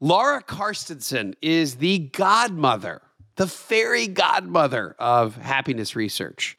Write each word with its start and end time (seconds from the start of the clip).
Laura 0.00 0.42
Carstensen 0.42 1.34
is 1.42 1.76
the 1.76 1.98
godmother, 1.98 3.02
the 3.36 3.46
fairy 3.46 4.08
godmother 4.08 4.96
of 4.98 5.36
happiness 5.36 5.94
research. 5.94 6.56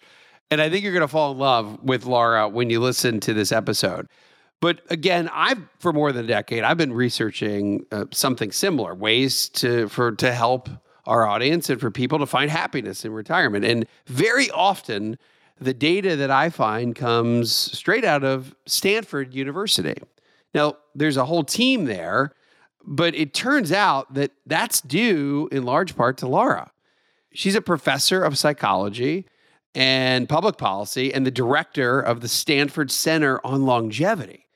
And 0.51 0.61
I 0.61 0.69
think 0.69 0.83
you're 0.83 0.93
going 0.93 1.01
to 1.01 1.07
fall 1.07 1.31
in 1.31 1.39
love 1.39 1.81
with 1.81 2.05
Laura 2.05 2.47
when 2.47 2.69
you 2.69 2.79
listen 2.79 3.19
to 3.21 3.33
this 3.33 3.51
episode. 3.51 4.07
But 4.59 4.81
again, 4.91 5.27
I've 5.33 5.59
for 5.79 5.91
more 5.91 6.11
than 6.11 6.25
a 6.25 6.27
decade, 6.27 6.63
I've 6.63 6.77
been 6.77 6.93
researching 6.93 7.83
uh, 7.91 8.05
something 8.11 8.51
similar, 8.51 8.93
ways 8.93 9.49
to 9.49 9.89
for 9.89 10.11
to 10.11 10.31
help 10.31 10.69
our 11.07 11.25
audience 11.25 11.69
and 11.71 11.81
for 11.81 11.89
people 11.89 12.19
to 12.19 12.27
find 12.27 12.51
happiness 12.51 13.03
in 13.03 13.11
retirement. 13.11 13.65
And 13.65 13.87
very 14.05 14.51
often, 14.51 15.17
the 15.59 15.73
data 15.73 16.15
that 16.15 16.29
I 16.29 16.51
find 16.51 16.95
comes 16.95 17.51
straight 17.51 18.05
out 18.05 18.23
of 18.23 18.53
Stanford 18.67 19.33
University. 19.33 19.95
Now, 20.53 20.75
there's 20.93 21.17
a 21.17 21.25
whole 21.25 21.43
team 21.43 21.85
there, 21.85 22.33
but 22.85 23.15
it 23.15 23.33
turns 23.33 23.71
out 23.71 24.13
that 24.13 24.31
that's 24.45 24.81
due 24.81 25.47
in 25.51 25.63
large 25.63 25.95
part 25.95 26.17
to 26.19 26.27
Laura. 26.27 26.71
She's 27.33 27.55
a 27.55 27.61
professor 27.61 28.23
of 28.23 28.37
psychology 28.37 29.25
and 29.73 30.27
public 30.27 30.57
policy 30.57 31.13
and 31.13 31.25
the 31.25 31.31
director 31.31 31.99
of 31.99 32.21
the 32.21 32.27
Stanford 32.27 32.91
Center 32.91 33.39
on 33.45 33.65
Longevity. 33.65 34.47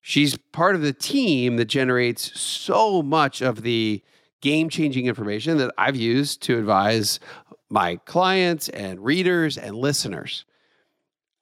She's 0.00 0.36
part 0.52 0.74
of 0.74 0.82
the 0.82 0.92
team 0.92 1.56
that 1.56 1.66
generates 1.66 2.38
so 2.38 3.02
much 3.02 3.40
of 3.42 3.62
the 3.62 4.02
game 4.40 4.68
changing 4.68 5.06
information 5.06 5.58
that 5.58 5.72
I've 5.76 5.96
used 5.96 6.42
to 6.42 6.58
advise 6.58 7.18
my 7.70 7.96
clients 7.96 8.68
and 8.70 9.04
readers 9.04 9.58
and 9.58 9.76
listeners. 9.76 10.44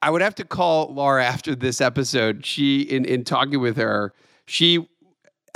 I 0.02 0.10
would 0.10 0.22
have 0.22 0.34
to 0.36 0.44
call 0.44 0.92
Laura 0.92 1.24
after 1.24 1.54
this 1.54 1.80
episode. 1.80 2.44
She, 2.44 2.82
in, 2.82 3.04
in 3.04 3.24
talking 3.24 3.60
with 3.60 3.76
her, 3.76 4.12
she, 4.46 4.88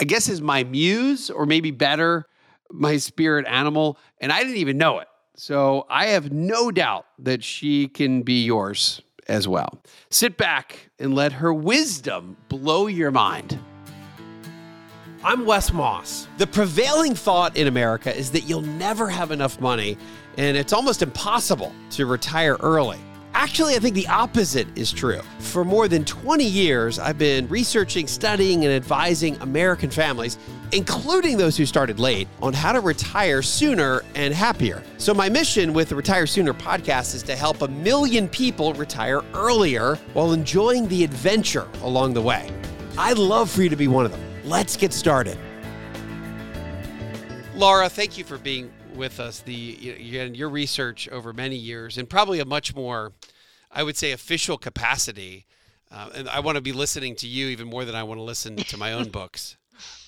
I 0.01 0.05
guess, 0.05 0.29
is 0.29 0.41
my 0.41 0.65
muse 0.65 1.29
or 1.29 1.45
maybe 1.45 1.71
better, 1.71 2.27
my 2.71 2.97
spirit 2.97 3.47
animal. 3.47 3.99
And 4.19 4.33
I 4.33 4.43
didn't 4.43 4.57
even 4.57 4.79
know 4.79 4.99
it. 4.99 5.09
So 5.37 5.87
I 5.91 6.07
have 6.07 6.33
no 6.33 6.71
doubt 6.71 7.07
that 7.19 7.45
she 7.45 7.87
can 7.87 8.23
be 8.23 8.45
yours 8.45 9.03
as 9.29 9.47
well. 9.47 9.83
Sit 10.11 10.37
back 10.37 10.91
and 10.99 11.15
let 11.15 11.33
her 11.33 11.53
wisdom 11.53 12.37
blow 12.49 12.87
your 12.87 13.11
mind. 13.11 13.59
I'm 15.23 15.45
Wes 15.45 15.71
Moss. 15.71 16.27
The 16.39 16.47
prevailing 16.47 17.15
thought 17.15 17.57
in 17.57 17.67
America 17.67 18.15
is 18.15 18.31
that 18.31 18.49
you'll 18.49 18.63
never 18.63 19.09
have 19.09 19.31
enough 19.31 19.61
money 19.61 19.99
and 20.39 20.57
it's 20.57 20.73
almost 20.73 21.03
impossible 21.03 21.75
to 21.91 22.07
retire 22.07 22.57
early. 22.61 22.99
Actually, 23.41 23.75
I 23.75 23.79
think 23.79 23.95
the 23.95 24.07
opposite 24.09 24.69
is 24.77 24.93
true. 24.93 25.23
For 25.39 25.65
more 25.65 25.89
than 25.89 26.05
20 26.05 26.45
years, 26.45 26.99
I've 26.99 27.17
been 27.17 27.49
researching, 27.49 28.07
studying, 28.07 28.67
and 28.67 28.75
advising 28.75 29.35
American 29.41 29.89
families, 29.89 30.37
including 30.73 31.39
those 31.39 31.57
who 31.57 31.65
started 31.65 31.99
late, 31.99 32.29
on 32.43 32.53
how 32.53 32.73
to 32.73 32.81
retire 32.81 33.41
sooner 33.41 34.03
and 34.15 34.35
happier. 34.35 34.83
So, 34.99 35.15
my 35.15 35.31
mission 35.31 35.73
with 35.73 35.89
the 35.89 35.97
Retire 35.97 36.27
Sooner 36.27 36.53
podcast 36.53 37.15
is 37.15 37.23
to 37.23 37.35
help 37.35 37.63
a 37.63 37.69
million 37.69 38.29
people 38.29 38.75
retire 38.75 39.23
earlier 39.33 39.95
while 40.13 40.35
enjoying 40.35 40.87
the 40.89 41.03
adventure 41.03 41.67
along 41.83 42.13
the 42.13 42.21
way. 42.23 42.51
I'd 42.99 43.17
love 43.17 43.51
for 43.51 43.63
you 43.63 43.71
to 43.71 43.77
be 43.77 43.89
one 43.89 44.05
of 44.05 44.11
them. 44.13 44.21
Let's 44.45 44.77
get 44.77 44.93
started. 44.93 45.39
Laura, 47.55 47.89
thank 47.89 48.19
you 48.19 48.25
for 48.25 48.37
being 48.37 48.71
with 48.95 49.19
us. 49.19 49.41
The 49.41 49.53
your 49.53 50.49
research 50.49 51.09
over 51.09 51.33
many 51.33 51.57
years 51.57 51.99
and 51.99 52.09
probably 52.09 52.41
a 52.41 52.45
much 52.45 52.75
more, 52.75 53.13
I 53.71 53.83
would 53.83 53.97
say, 53.97 54.13
official 54.13 54.59
capacity. 54.59 55.47
Uh, 55.91 56.11
and 56.15 56.29
I 56.29 56.41
want 56.41 56.57
to 56.57 56.63
be 56.63 56.73
listening 56.73 57.17
to 57.17 57.27
you 57.27 57.49
even 57.49 57.69
more 57.69 57.85
than 57.85 57.95
I 57.95 58.03
want 58.03 58.19
to 58.19 58.23
listen 58.23 58.57
to 58.57 58.77
my 58.77 58.93
own 58.93 59.09
books. 59.11 59.57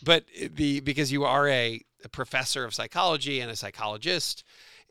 But 0.03 0.25
the 0.55 0.81
because 0.81 1.11
you 1.11 1.25
are 1.25 1.49
a, 1.49 1.81
a, 2.05 2.09
professor 2.09 2.65
of 2.65 2.75
psychology 2.75 3.41
and 3.41 3.51
a 3.51 3.57
psychologist, 3.57 4.45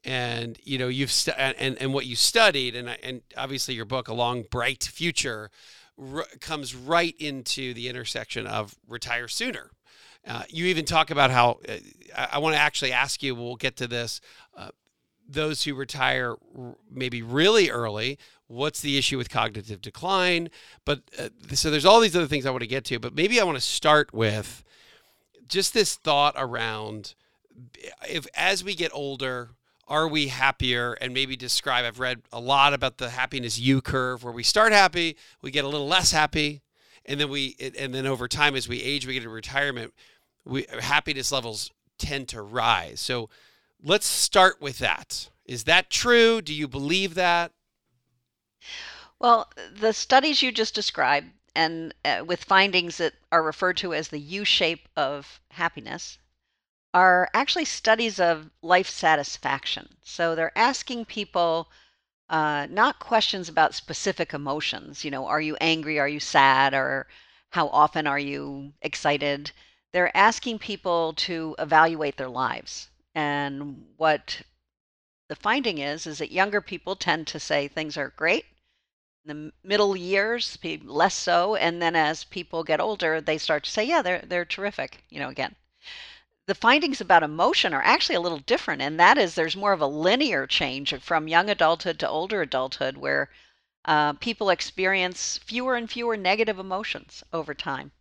and 0.04 0.58
you 0.64 0.80
know 0.80 0.88
you've 0.88 1.12
stu- 1.12 1.34
and 1.38 1.78
and 1.80 1.94
what 1.94 2.08
you 2.08 2.16
studied, 2.16 2.76
and 2.76 2.90
and 3.04 3.22
obviously 3.38 3.76
your 3.76 3.86
book, 3.86 4.08
A 4.08 4.14
Long 4.14 4.44
Bright 4.50 4.84
Future, 4.84 5.52
r- 6.00 6.26
comes 6.40 6.74
right 6.74 7.16
into 7.20 7.76
the 7.76 7.90
intersection 7.90 8.48
of 8.48 8.76
retire 8.88 9.28
sooner 9.28 9.72
uh, 10.28 10.44
you 10.50 10.66
even 10.66 10.86
talk 10.86 11.12
about 11.12 11.32
how 11.32 11.60
uh, 11.68 11.74
I, 12.16 12.30
I 12.34 12.38
want 12.40 12.56
to 12.56 12.62
actually 12.62 12.92
ask 12.92 13.24
you. 13.24 13.36
We'll 13.36 13.56
get 13.56 13.78
to 13.78 13.88
this. 13.88 14.22
Uh, 14.56 14.70
those 15.28 15.64
who 15.64 15.74
retire 15.74 16.36
r- 16.58 16.76
maybe 16.90 17.22
really 17.22 17.70
early. 17.70 18.20
What's 18.52 18.82
the 18.82 18.98
issue 18.98 19.18
with 19.18 19.30
cognitive 19.30 19.82
decline? 19.82 20.50
But 20.86 21.02
uh, 21.18 21.30
so 21.54 21.72
there's 21.72 21.86
all 21.86 22.00
these 22.00 22.16
other 22.16 22.28
things 22.28 22.46
I 22.46 22.52
want 22.52 22.62
to 22.62 22.68
get 22.68 22.86
to. 22.86 23.00
But 23.00 23.16
maybe 23.16 23.40
I 23.40 23.44
want 23.44 23.58
to 23.58 23.62
start 23.62 24.14
with 24.14 24.64
just 25.48 25.74
this 25.74 25.96
thought 25.96 26.36
around 26.38 27.16
if 28.08 28.26
as 28.36 28.64
we 28.64 28.74
get 28.74 28.92
older 28.94 29.50
are 29.88 30.08
we 30.08 30.28
happier 30.28 30.94
and 30.94 31.14
maybe 31.14 31.36
describe 31.36 31.84
i've 31.84 32.00
read 32.00 32.22
a 32.32 32.40
lot 32.40 32.74
about 32.74 32.98
the 32.98 33.10
happiness 33.10 33.60
u 33.60 33.82
curve 33.82 34.24
where 34.24 34.32
we 34.32 34.44
start 34.44 34.72
happy 34.72 35.18
we 35.42 35.52
get 35.52 35.66
a 35.66 35.68
little 35.68 35.88
less 35.88 36.14
happy 36.14 36.62
and 37.06 37.20
then 37.20 37.30
we 37.30 37.58
and 37.78 37.94
then 37.94 38.08
over 38.08 38.30
time 38.30 38.56
as 38.56 38.70
we 38.70 38.82
age 38.82 39.06
we 39.06 39.14
get 39.14 39.24
to 39.24 39.30
retirement 39.30 39.94
we 40.46 40.66
happiness 40.80 41.34
levels 41.34 41.70
tend 42.02 42.28
to 42.30 42.42
rise. 42.42 43.00
So 43.00 43.30
let's 43.82 44.06
start 44.06 44.62
with 44.62 44.80
that. 44.80 45.30
Is 45.46 45.66
that 45.66 45.90
true? 45.90 46.42
Do 46.42 46.54
you 46.54 46.68
believe 46.68 47.14
that? 47.16 47.52
Well, 49.20 49.52
the 49.72 49.94
studies 49.94 50.42
you 50.42 50.52
just 50.52 50.74
described 50.74 51.32
and 51.56 51.94
uh, 52.06 52.24
with 52.26 52.44
findings 52.44 52.98
that 52.98 53.14
are 53.32 53.44
referred 53.44 53.78
to 53.78 53.94
as 53.94 54.08
the 54.08 54.20
U 54.20 54.46
shape 54.46 54.88
of 54.96 55.40
happiness 55.52 56.18
are 56.94 57.30
actually 57.34 57.66
studies 57.66 58.20
of 58.20 58.50
life 58.62 58.90
satisfaction. 58.90 59.98
So 60.04 60.36
they're 60.36 60.58
asking 60.58 61.06
people 61.06 61.70
uh, 62.30 62.68
not 62.70 63.00
questions 63.00 63.50
about 63.50 63.76
specific 63.76 64.34
emotions. 64.34 65.04
You 65.04 65.12
know, 65.12 65.26
are 65.28 65.42
you 65.42 65.58
angry? 65.62 66.00
Are 66.00 66.08
you 66.08 66.20
sad? 66.20 66.74
Or 66.74 67.08
how 67.50 67.68
often 67.70 68.08
are 68.08 68.20
you 68.20 68.74
excited? 68.82 69.52
they're 69.92 70.16
asking 70.16 70.60
people 70.60 71.14
to 71.14 71.56
evaluate 71.60 72.18
their 72.18 72.30
lives. 72.30 72.90
And 73.14 73.86
what 73.98 74.42
the 75.32 75.36
finding 75.38 75.78
is 75.78 76.06
is 76.06 76.18
that 76.18 76.34
younger 76.34 76.60
people 76.60 76.94
tend 76.94 77.26
to 77.26 77.40
say 77.40 77.66
things 77.66 77.96
are 77.96 78.10
great. 78.18 78.44
The 79.24 79.54
middle 79.64 79.96
years, 79.96 80.58
less 80.84 81.16
so, 81.16 81.56
and 81.56 81.82
then 81.82 81.96
as 81.96 82.26
people 82.26 82.66
get 82.66 82.82
older, 82.82 83.22
they 83.22 83.38
start 83.38 83.64
to 83.64 83.72
say, 83.72 83.86
"Yeah, 83.86 84.02
they're 84.02 84.20
they're 84.20 84.44
terrific." 84.44 85.06
You 85.08 85.22
know, 85.22 85.30
again, 85.30 85.56
the 86.48 86.54
findings 86.54 87.00
about 87.00 87.24
emotion 87.24 87.74
are 87.74 87.82
actually 87.82 88.16
a 88.16 88.20
little 88.20 88.40
different, 88.40 88.82
and 88.82 89.00
that 89.00 89.18
is 89.18 89.36
there's 89.36 89.56
more 89.56 89.72
of 89.72 89.80
a 89.80 89.88
linear 89.88 90.46
change 90.48 90.94
from 91.00 91.30
young 91.30 91.50
adulthood 91.50 91.98
to 92.00 92.10
older 92.10 92.42
adulthood, 92.42 92.98
where 92.98 93.30
uh, 93.86 94.12
people 94.12 94.50
experience 94.50 95.38
fewer 95.38 95.78
and 95.78 95.90
fewer 95.90 96.18
negative 96.18 96.60
emotions 96.60 97.24
over 97.32 97.54
time 97.54 97.94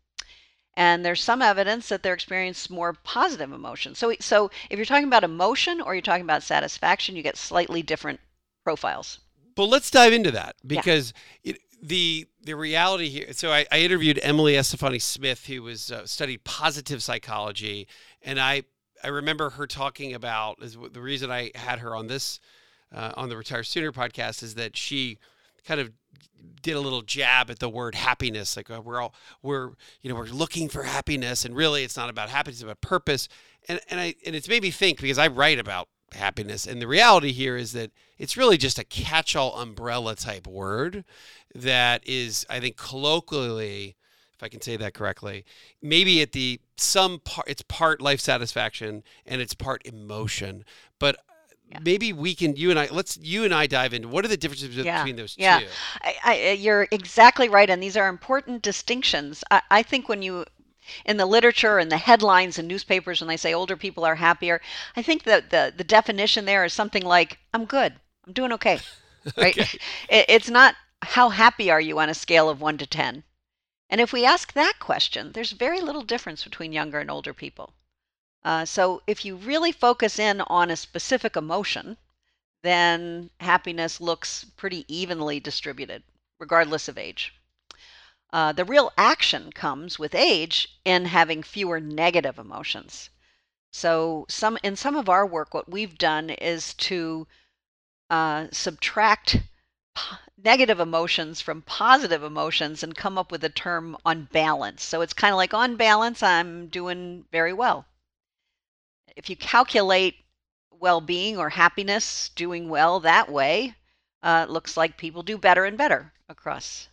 and 0.81 1.05
there's 1.05 1.23
some 1.23 1.43
evidence 1.43 1.91
that 1.91 2.03
they're 2.03 2.15
experiencing 2.15 2.75
more 2.75 2.95
positive 3.05 3.53
emotions. 3.53 3.99
So, 3.99 4.15
so 4.19 4.51
if 4.71 4.79
you're 4.79 4.87
talking 4.87 5.07
about 5.07 5.25
emotion 5.25 5.83
or 5.83 5.95
you're 5.95 6.01
talking 6.01 6.25
about 6.25 6.43
satisfaction, 6.43 7.17
you 7.17 7.23
get 7.23 7.37
slightly 7.37 7.83
different 7.83 8.19
profiles. 8.65 9.21
But 9.55 9.67
let's 9.67 9.91
dive 9.91 10.15
into 10.15 10.31
that 10.31 10.57
because 10.67 11.13
yeah. 11.43 11.53
it, 11.53 11.61
the 11.83 12.27
the 12.45 12.55
reality 12.55 13.11
here. 13.11 13.27
So 13.33 13.53
I, 13.53 13.67
I 13.71 13.81
interviewed 13.81 14.19
Emily 14.23 14.55
Esfahani 14.55 15.03
Smith, 15.03 15.45
who 15.45 15.63
was 15.63 15.93
uh, 15.93 16.07
studied 16.07 16.45
positive 16.45 17.03
psychology, 17.03 17.87
and 18.23 18.41
I 18.41 18.63
I 19.05 19.09
remember 19.09 19.51
her 19.51 19.67
talking 19.67 20.15
about 20.15 20.63
is 20.63 20.79
the 20.93 21.03
reason 21.03 21.31
I 21.31 21.51
had 21.57 21.81
her 21.81 21.95
on 21.95 22.07
this 22.07 22.41
uh, 22.91 23.13
on 23.19 23.29
the 23.29 23.37
Retire 23.37 23.65
Sooner 23.65 23.93
podcast 23.93 24.43
is 24.43 24.55
that 24.55 24.79
she 24.79 25.19
kind 25.67 25.79
of 25.79 25.93
did 26.63 26.77
a 26.77 26.81
little 26.81 27.03
jab 27.03 27.51
at 27.51 27.59
the 27.59 27.69
word 27.69 27.95
happiness 27.95 28.57
like 28.57 28.71
uh, 28.71 28.81
we're 28.81 29.01
all 29.01 29.15
we're 29.43 29.71
you 30.03 30.11
know 30.11 30.15
we're 30.15 30.27
looking 30.27 30.69
for 30.69 30.83
happiness 30.83 31.45
and 31.45 31.57
really 31.57 31.85
it's 31.85 31.97
not 31.97 32.11
about 32.11 32.29
happiness 32.29 32.57
it's 32.57 32.65
about 32.65 32.81
purpose. 32.81 33.29
And 33.69 33.81
and 33.91 34.01
I 34.01 34.15
and 34.27 34.35
it's 34.35 34.49
made 34.49 34.63
me 34.63 34.71
think 34.71 35.01
because 35.01 35.19
I 35.19 35.29
write 35.29 35.59
about 35.59 35.89
happiness 36.13 36.67
and 36.67 36.83
the 36.83 36.89
reality 36.89 37.33
here 37.33 37.57
is 37.57 37.73
that 37.73 37.93
it's 38.19 38.37
really 38.37 38.57
just 38.57 38.79
a 38.79 38.85
catch-all 38.85 39.57
umbrella 39.57 40.17
type 40.17 40.47
word 40.47 41.05
that 41.55 42.07
is 42.07 42.45
I 42.51 42.59
think 42.59 42.77
colloquially 42.77 43.97
if 44.35 44.43
I 44.43 44.49
can 44.49 44.61
say 44.61 44.77
that 44.77 44.93
correctly 44.93 45.45
maybe 45.81 46.21
at 46.21 46.33
the 46.33 46.61
some 46.77 47.21
part 47.21 47.47
it's 47.49 47.63
part 47.63 48.01
life 48.01 48.21
satisfaction 48.21 49.05
and 49.25 49.41
it's 49.41 49.55
part 49.55 49.87
emotion 49.87 50.65
but 50.99 51.17
yeah. 51.71 51.79
maybe 51.83 52.13
we 52.13 52.35
can 52.35 52.57
you 52.57 52.71
and 52.71 52.79
i 52.79 52.89
let's 52.91 53.17
you 53.19 53.45
and 53.45 53.55
i 53.55 53.67
dive 53.67 53.95
into 53.95 54.09
what 54.09 54.25
are 54.25 54.29
the 54.29 54.37
differences 54.37 54.75
yeah. 54.77 54.99
between 54.99 55.17
those 55.17 55.35
yeah. 55.39 55.61
two 55.61 55.67
I, 56.03 56.15
I, 56.25 56.51
you're 56.53 56.89
exactly 56.91 57.49
right 57.49 57.71
and 57.71 57.83
these 57.83 57.97
are 57.97 58.09
important 58.09 58.63
distinctions 58.63 59.45
I, 59.51 59.63
I 59.71 59.83
think 59.83 60.09
when 60.09 60.23
you 60.23 60.45
in 61.05 61.17
the 61.17 61.27
literature 61.27 61.79
and 61.79 61.91
the 61.91 61.97
headlines 61.99 62.59
and 62.59 62.67
newspapers 62.67 63.21
when 63.21 63.29
they 63.29 63.37
say 63.37 63.55
older 63.55 63.77
people 63.77 64.05
are 64.05 64.17
happier 64.17 64.61
i 64.97 65.03
think 65.03 65.23
that 65.25 65.51
the, 65.51 65.73
the 65.77 65.85
definition 65.85 66.45
there 66.45 66.65
is 66.65 66.73
something 66.73 67.05
like 67.05 67.39
i'm 67.55 67.65
good 67.65 67.95
i'm 68.27 68.33
doing 68.33 68.53
okay 68.53 68.81
right 69.37 69.59
okay. 69.59 69.79
It, 70.09 70.27
it's 70.29 70.51
not 70.51 70.75
how 71.03 71.29
happy 71.31 71.71
are 71.71 71.81
you 71.81 71.99
on 71.99 72.09
a 72.09 72.15
scale 72.15 72.49
of 72.49 72.61
1 72.61 72.79
to 72.79 72.87
10 72.87 73.23
and 73.91 74.01
if 74.01 74.13
we 74.13 74.25
ask 74.25 74.53
that 74.53 74.79
question, 74.79 75.33
there's 75.33 75.51
very 75.51 75.81
little 75.81 76.03
difference 76.03 76.45
between 76.45 76.73
younger 76.73 77.01
and 77.01 77.11
older 77.11 77.35
people. 77.35 77.75
Uh, 78.43 78.65
so 78.65 79.03
if 79.07 79.25
you 79.25 79.37
really 79.37 79.73
focus 79.73 80.19
in 80.19 80.41
on 80.43 80.71
a 80.71 80.77
specific 80.77 81.37
emotion, 81.37 81.97
then 82.63 83.31
happiness 83.41 84.01
looks 84.01 84.45
pretty 84.57 84.85
evenly 84.89 85.41
distributed, 85.41 86.03
regardless 86.39 86.89
of 86.89 86.99
age. 86.99 87.35
Uh, 88.33 88.53
the 88.53 88.65
real 88.65 88.93
action 88.97 89.53
comes 89.53 89.99
with 89.99 90.15
age 90.15 90.79
in 90.85 91.05
having 91.07 91.43
fewer 91.43 91.81
negative 91.81 92.39
emotions. 92.39 93.11
So 93.73 94.27
some 94.29 94.59
in 94.63 94.77
some 94.77 94.97
of 94.97 95.09
our 95.09 95.27
work, 95.27 95.53
what 95.53 95.71
we've 95.71 95.99
done 95.99 96.31
is 96.31 96.75
to 96.75 97.27
uh, 98.09 98.47
subtract 98.53 99.39
negative 100.37 100.81
emotions 100.81 101.41
from 101.41 101.63
positive 101.63 102.23
emotions 102.23 102.83
and 102.83 102.97
come 102.97 103.19
up 103.19 103.31
with 103.31 103.45
a 103.45 103.49
term 103.49 103.97
on 104.05 104.29
balance. 104.33 104.83
So 104.83 105.03
it's 105.03 105.13
kind 105.13 105.33
of 105.33 105.37
like 105.37 105.55
on 105.55 105.77
balance, 105.77 106.23
I'm 106.23 106.69
doing 106.69 107.27
very 107.31 107.53
well. 107.53 107.87
If 109.17 109.29
you 109.29 109.37
calculate 109.37 110.25
well 110.71 111.01
being 111.01 111.37
or 111.39 111.51
happiness, 111.51 112.29
doing 112.31 112.69
well 112.69 113.01
that 113.01 113.31
way, 113.31 113.75
uh, 114.23 114.47
it 114.49 114.53
looks 114.53 114.77
like 114.77 114.97
people 114.97 115.23
do 115.23 115.39
better 115.39 115.65
and 115.65 115.77
better 115.77 116.13
across 116.29 116.89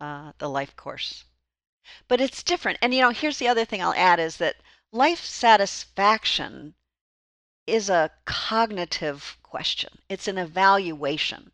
uh, 0.00 0.32
the 0.38 0.48
life 0.48 0.76
course. 0.76 1.24
But 2.08 2.20
it's 2.20 2.42
different. 2.42 2.78
And, 2.82 2.94
you 2.94 3.00
know, 3.00 3.10
here's 3.10 3.38
the 3.38 3.48
other 3.48 3.64
thing 3.64 3.82
I'll 3.82 3.94
add 3.94 4.20
is 4.20 4.36
that 4.36 4.56
life 4.92 5.24
satisfaction 5.24 6.74
is 7.66 7.88
a 7.88 8.10
cognitive 8.24 9.38
question, 9.42 9.98
it's 10.08 10.28
an 10.28 10.38
evaluation 10.38 11.52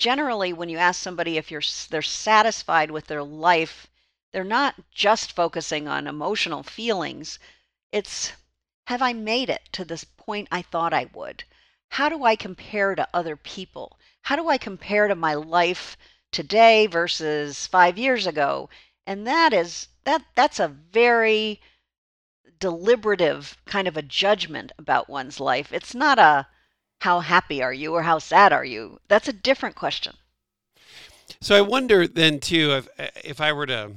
generally 0.00 0.50
when 0.50 0.70
you 0.70 0.78
ask 0.78 1.00
somebody 1.00 1.36
if 1.36 1.50
you're 1.50 1.62
they're 1.90 2.02
satisfied 2.02 2.90
with 2.90 3.06
their 3.06 3.22
life 3.22 3.86
they're 4.32 4.42
not 4.42 4.74
just 4.90 5.30
focusing 5.30 5.86
on 5.86 6.06
emotional 6.06 6.62
feelings 6.62 7.38
it's 7.92 8.32
have 8.90 9.00
i 9.00 9.12
made 9.12 9.48
it 9.48 9.62
to 9.70 9.84
this 9.84 10.02
point 10.02 10.48
i 10.50 10.60
thought 10.60 10.92
i 10.92 11.08
would? 11.14 11.44
How 11.90 12.08
do 12.08 12.24
i 12.24 12.34
compare 12.34 12.96
to 12.96 13.06
other 13.14 13.36
people? 13.36 13.96
How 14.22 14.34
do 14.34 14.48
i 14.48 14.58
compare 14.58 15.06
to 15.06 15.14
my 15.14 15.34
life 15.34 15.96
today 16.32 16.88
versus 16.88 17.68
5 17.68 17.96
years 17.96 18.26
ago? 18.26 18.68
And 19.06 19.24
that 19.28 19.52
is 19.52 19.86
that 20.02 20.24
that's 20.34 20.58
a 20.58 20.66
very 20.66 21.60
deliberative 22.58 23.56
kind 23.64 23.86
of 23.86 23.96
a 23.96 24.02
judgment 24.02 24.72
about 24.76 25.08
one's 25.08 25.38
life. 25.38 25.72
It's 25.72 25.94
not 25.94 26.18
a 26.18 26.48
how 26.98 27.20
happy 27.20 27.62
are 27.62 27.72
you? 27.72 27.94
or 27.94 28.02
how 28.02 28.18
sad 28.18 28.52
are 28.52 28.64
you? 28.64 28.98
That's 29.06 29.28
a 29.28 29.32
different 29.32 29.76
question. 29.76 30.16
So 31.40 31.54
I 31.54 31.60
wonder 31.60 32.08
then 32.08 32.40
too 32.40 32.72
if 32.72 32.88
if 33.24 33.40
I 33.40 33.52
were 33.52 33.66
to 33.66 33.92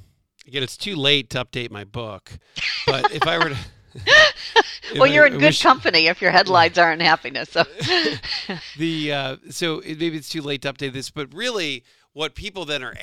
again 0.45 0.61
it's 0.61 0.77
too 0.77 0.95
late 0.95 1.31
to 1.31 1.43
update 1.43 1.71
my 1.71 1.83
book, 1.83 2.37
but 2.85 3.11
if 3.11 3.25
I 3.25 3.39
were 3.39 3.49
to 3.49 3.57
well, 4.95 5.07
you're 5.07 5.25
in 5.25 5.37
good 5.37 5.59
company 5.59 6.07
if 6.07 6.21
your 6.21 6.31
headlines 6.31 6.77
aren't 6.77 7.01
happiness. 7.01 7.49
So 7.49 7.63
the 8.77 9.11
uh, 9.11 9.37
so 9.49 9.81
maybe 9.85 10.15
it's 10.17 10.29
too 10.29 10.41
late 10.41 10.61
to 10.63 10.73
update 10.73 10.93
this, 10.93 11.09
but 11.09 11.33
really, 11.33 11.83
what 12.13 12.35
people 12.35 12.65
then 12.65 12.83
are 12.83 12.95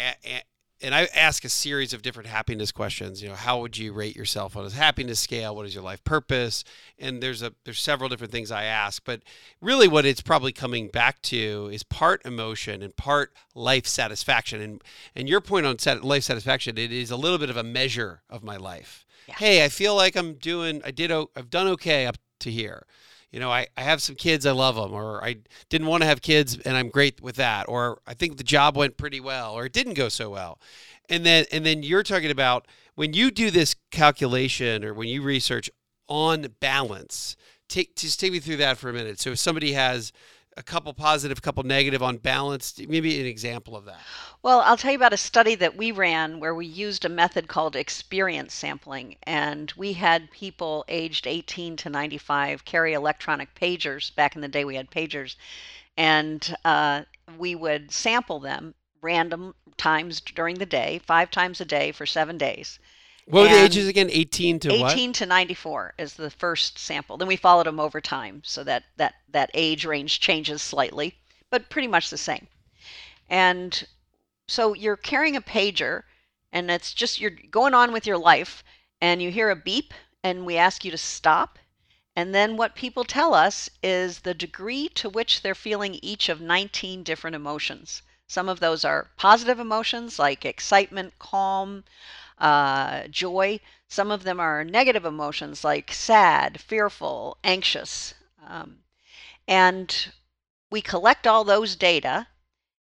and 0.82 0.94
I 0.94 1.08
ask 1.14 1.44
a 1.44 1.48
series 1.48 1.92
of 1.92 2.02
different 2.02 2.28
happiness 2.28 2.72
questions. 2.72 3.22
You 3.22 3.28
know, 3.28 3.34
how 3.34 3.60
would 3.60 3.76
you 3.76 3.92
rate 3.92 4.16
yourself 4.16 4.56
on 4.56 4.64
a 4.64 4.70
happiness 4.70 5.20
scale? 5.20 5.54
What 5.54 5.66
is 5.66 5.74
your 5.74 5.84
life 5.84 6.02
purpose? 6.04 6.64
And 6.98 7.22
there's 7.22 7.42
a 7.42 7.52
there's 7.64 7.80
several 7.80 8.08
different 8.08 8.32
things 8.32 8.50
I 8.50 8.64
ask, 8.64 9.04
but 9.04 9.20
really 9.60 9.88
what 9.88 10.06
it's 10.06 10.22
probably 10.22 10.52
coming 10.52 10.88
back 10.88 11.20
to 11.22 11.68
is 11.72 11.82
part 11.82 12.24
emotion 12.24 12.82
and 12.82 12.96
part 12.96 13.32
life 13.54 13.86
satisfaction. 13.86 14.60
And 14.60 14.82
and 15.14 15.28
your 15.28 15.40
point 15.40 15.66
on 15.66 15.76
life 16.02 16.24
satisfaction, 16.24 16.78
it 16.78 16.92
is 16.92 17.10
a 17.10 17.16
little 17.16 17.38
bit 17.38 17.50
of 17.50 17.56
a 17.56 17.64
measure 17.64 18.22
of 18.30 18.42
my 18.42 18.56
life. 18.56 19.04
Yeah. 19.30 19.36
Hey, 19.38 19.64
I 19.64 19.68
feel 19.68 19.96
like 19.96 20.16
I'm 20.16 20.34
doing 20.34 20.82
I 20.84 20.90
did 20.90 21.10
I've 21.10 21.50
done 21.50 21.66
okay 21.68 22.06
up 22.06 22.16
to 22.40 22.50
here 22.50 22.84
you 23.30 23.38
know, 23.38 23.50
I, 23.50 23.68
I 23.76 23.82
have 23.82 24.02
some 24.02 24.16
kids, 24.16 24.44
I 24.44 24.50
love 24.52 24.74
them, 24.74 24.92
or 24.92 25.22
I 25.24 25.36
didn't 25.68 25.86
want 25.86 26.02
to 26.02 26.06
have 26.08 26.20
kids 26.20 26.58
and 26.58 26.76
I'm 26.76 26.88
great 26.88 27.20
with 27.20 27.36
that, 27.36 27.68
or 27.68 28.00
I 28.06 28.14
think 28.14 28.36
the 28.36 28.44
job 28.44 28.76
went 28.76 28.96
pretty 28.96 29.20
well, 29.20 29.54
or 29.54 29.66
it 29.66 29.72
didn't 29.72 29.94
go 29.94 30.08
so 30.08 30.30
well. 30.30 30.58
And 31.08 31.24
then 31.24 31.44
and 31.52 31.64
then 31.64 31.82
you're 31.82 32.02
talking 32.02 32.30
about 32.30 32.66
when 32.94 33.14
you 33.14 33.30
do 33.30 33.50
this 33.50 33.74
calculation 33.90 34.84
or 34.84 34.94
when 34.94 35.08
you 35.08 35.22
research 35.22 35.70
on 36.08 36.48
balance, 36.60 37.36
take 37.68 37.94
just 37.96 38.18
take 38.18 38.32
me 38.32 38.40
through 38.40 38.56
that 38.58 38.78
for 38.78 38.90
a 38.90 38.92
minute. 38.92 39.20
So 39.20 39.30
if 39.30 39.38
somebody 39.38 39.72
has 39.72 40.12
a 40.56 40.62
couple 40.62 40.92
positive, 40.92 41.38
a 41.38 41.40
couple 41.40 41.62
negative 41.62 42.02
on 42.02 42.18
balance? 42.18 42.78
Maybe 42.78 43.20
an 43.20 43.26
example 43.26 43.76
of 43.76 43.84
that. 43.86 44.00
Well, 44.42 44.60
I'll 44.60 44.76
tell 44.76 44.92
you 44.92 44.96
about 44.96 45.12
a 45.12 45.18
study 45.18 45.54
that 45.56 45.76
we 45.76 45.92
ran 45.92 46.40
where 46.40 46.54
we 46.54 46.66
used 46.66 47.04
a 47.04 47.08
method 47.08 47.48
called 47.48 47.76
experience 47.76 48.54
sampling. 48.54 49.16
And 49.22 49.72
we 49.76 49.92
had 49.92 50.30
people 50.30 50.84
aged 50.88 51.26
18 51.26 51.76
to 51.76 51.90
95 51.90 52.64
carry 52.64 52.92
electronic 52.92 53.54
pagers. 53.54 54.14
Back 54.14 54.34
in 54.34 54.42
the 54.42 54.48
day, 54.48 54.64
we 54.64 54.76
had 54.76 54.90
pagers. 54.90 55.36
And 55.96 56.56
uh, 56.64 57.02
we 57.38 57.54
would 57.54 57.92
sample 57.92 58.40
them 58.40 58.74
random 59.02 59.54
times 59.76 60.20
during 60.20 60.58
the 60.58 60.66
day, 60.66 61.00
five 61.06 61.30
times 61.30 61.60
a 61.60 61.64
day 61.64 61.92
for 61.92 62.06
seven 62.06 62.36
days. 62.36 62.78
What 63.30 63.42
were 63.42 63.48
the 63.48 63.64
ages 63.64 63.86
again? 63.86 64.10
18 64.10 64.60
to 64.60 64.72
18 64.72 65.10
what? 65.10 65.14
to 65.16 65.26
94 65.26 65.94
is 65.98 66.14
the 66.14 66.30
first 66.30 66.78
sample. 66.78 67.16
Then 67.16 67.28
we 67.28 67.36
followed 67.36 67.66
them 67.66 67.80
over 67.80 68.00
time 68.00 68.42
so 68.44 68.64
that, 68.64 68.84
that 68.96 69.14
that 69.28 69.50
age 69.54 69.84
range 69.84 70.20
changes 70.20 70.62
slightly, 70.62 71.18
but 71.50 71.70
pretty 71.70 71.88
much 71.88 72.10
the 72.10 72.18
same. 72.18 72.46
And 73.28 73.86
so 74.48 74.74
you're 74.74 74.96
carrying 74.96 75.36
a 75.36 75.40
pager 75.40 76.02
and 76.52 76.70
it's 76.70 76.92
just 76.92 77.20
you're 77.20 77.30
going 77.30 77.74
on 77.74 77.92
with 77.92 78.06
your 78.06 78.18
life 78.18 78.64
and 79.00 79.22
you 79.22 79.30
hear 79.30 79.50
a 79.50 79.56
beep 79.56 79.94
and 80.22 80.44
we 80.44 80.56
ask 80.56 80.84
you 80.84 80.90
to 80.90 80.98
stop. 80.98 81.58
And 82.16 82.34
then 82.34 82.56
what 82.56 82.74
people 82.74 83.04
tell 83.04 83.32
us 83.32 83.70
is 83.82 84.20
the 84.20 84.34
degree 84.34 84.88
to 84.90 85.08
which 85.08 85.42
they're 85.42 85.54
feeling 85.54 85.94
each 86.02 86.28
of 86.28 86.40
19 86.40 87.04
different 87.04 87.36
emotions. 87.36 88.02
Some 88.26 88.48
of 88.48 88.60
those 88.60 88.84
are 88.84 89.10
positive 89.16 89.58
emotions 89.58 90.18
like 90.18 90.44
excitement, 90.44 91.18
calm, 91.18 91.84
uh, 92.40 93.06
joy. 93.08 93.60
Some 93.88 94.10
of 94.10 94.22
them 94.22 94.40
are 94.40 94.64
negative 94.64 95.04
emotions 95.04 95.62
like 95.64 95.92
sad, 95.92 96.60
fearful, 96.60 97.38
anxious. 97.44 98.14
Um, 98.46 98.78
and 99.46 100.12
we 100.70 100.80
collect 100.80 101.26
all 101.26 101.44
those 101.44 101.76
data. 101.76 102.28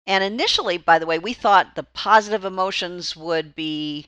And 0.08 0.24
initially, 0.24 0.78
by 0.78 1.00
the 1.00 1.06
way, 1.06 1.20
we 1.20 1.34
thought 1.34 1.76
the 1.76 1.84
positive 1.84 2.46
emotions 2.46 3.16
would 3.16 3.56
be 3.56 4.08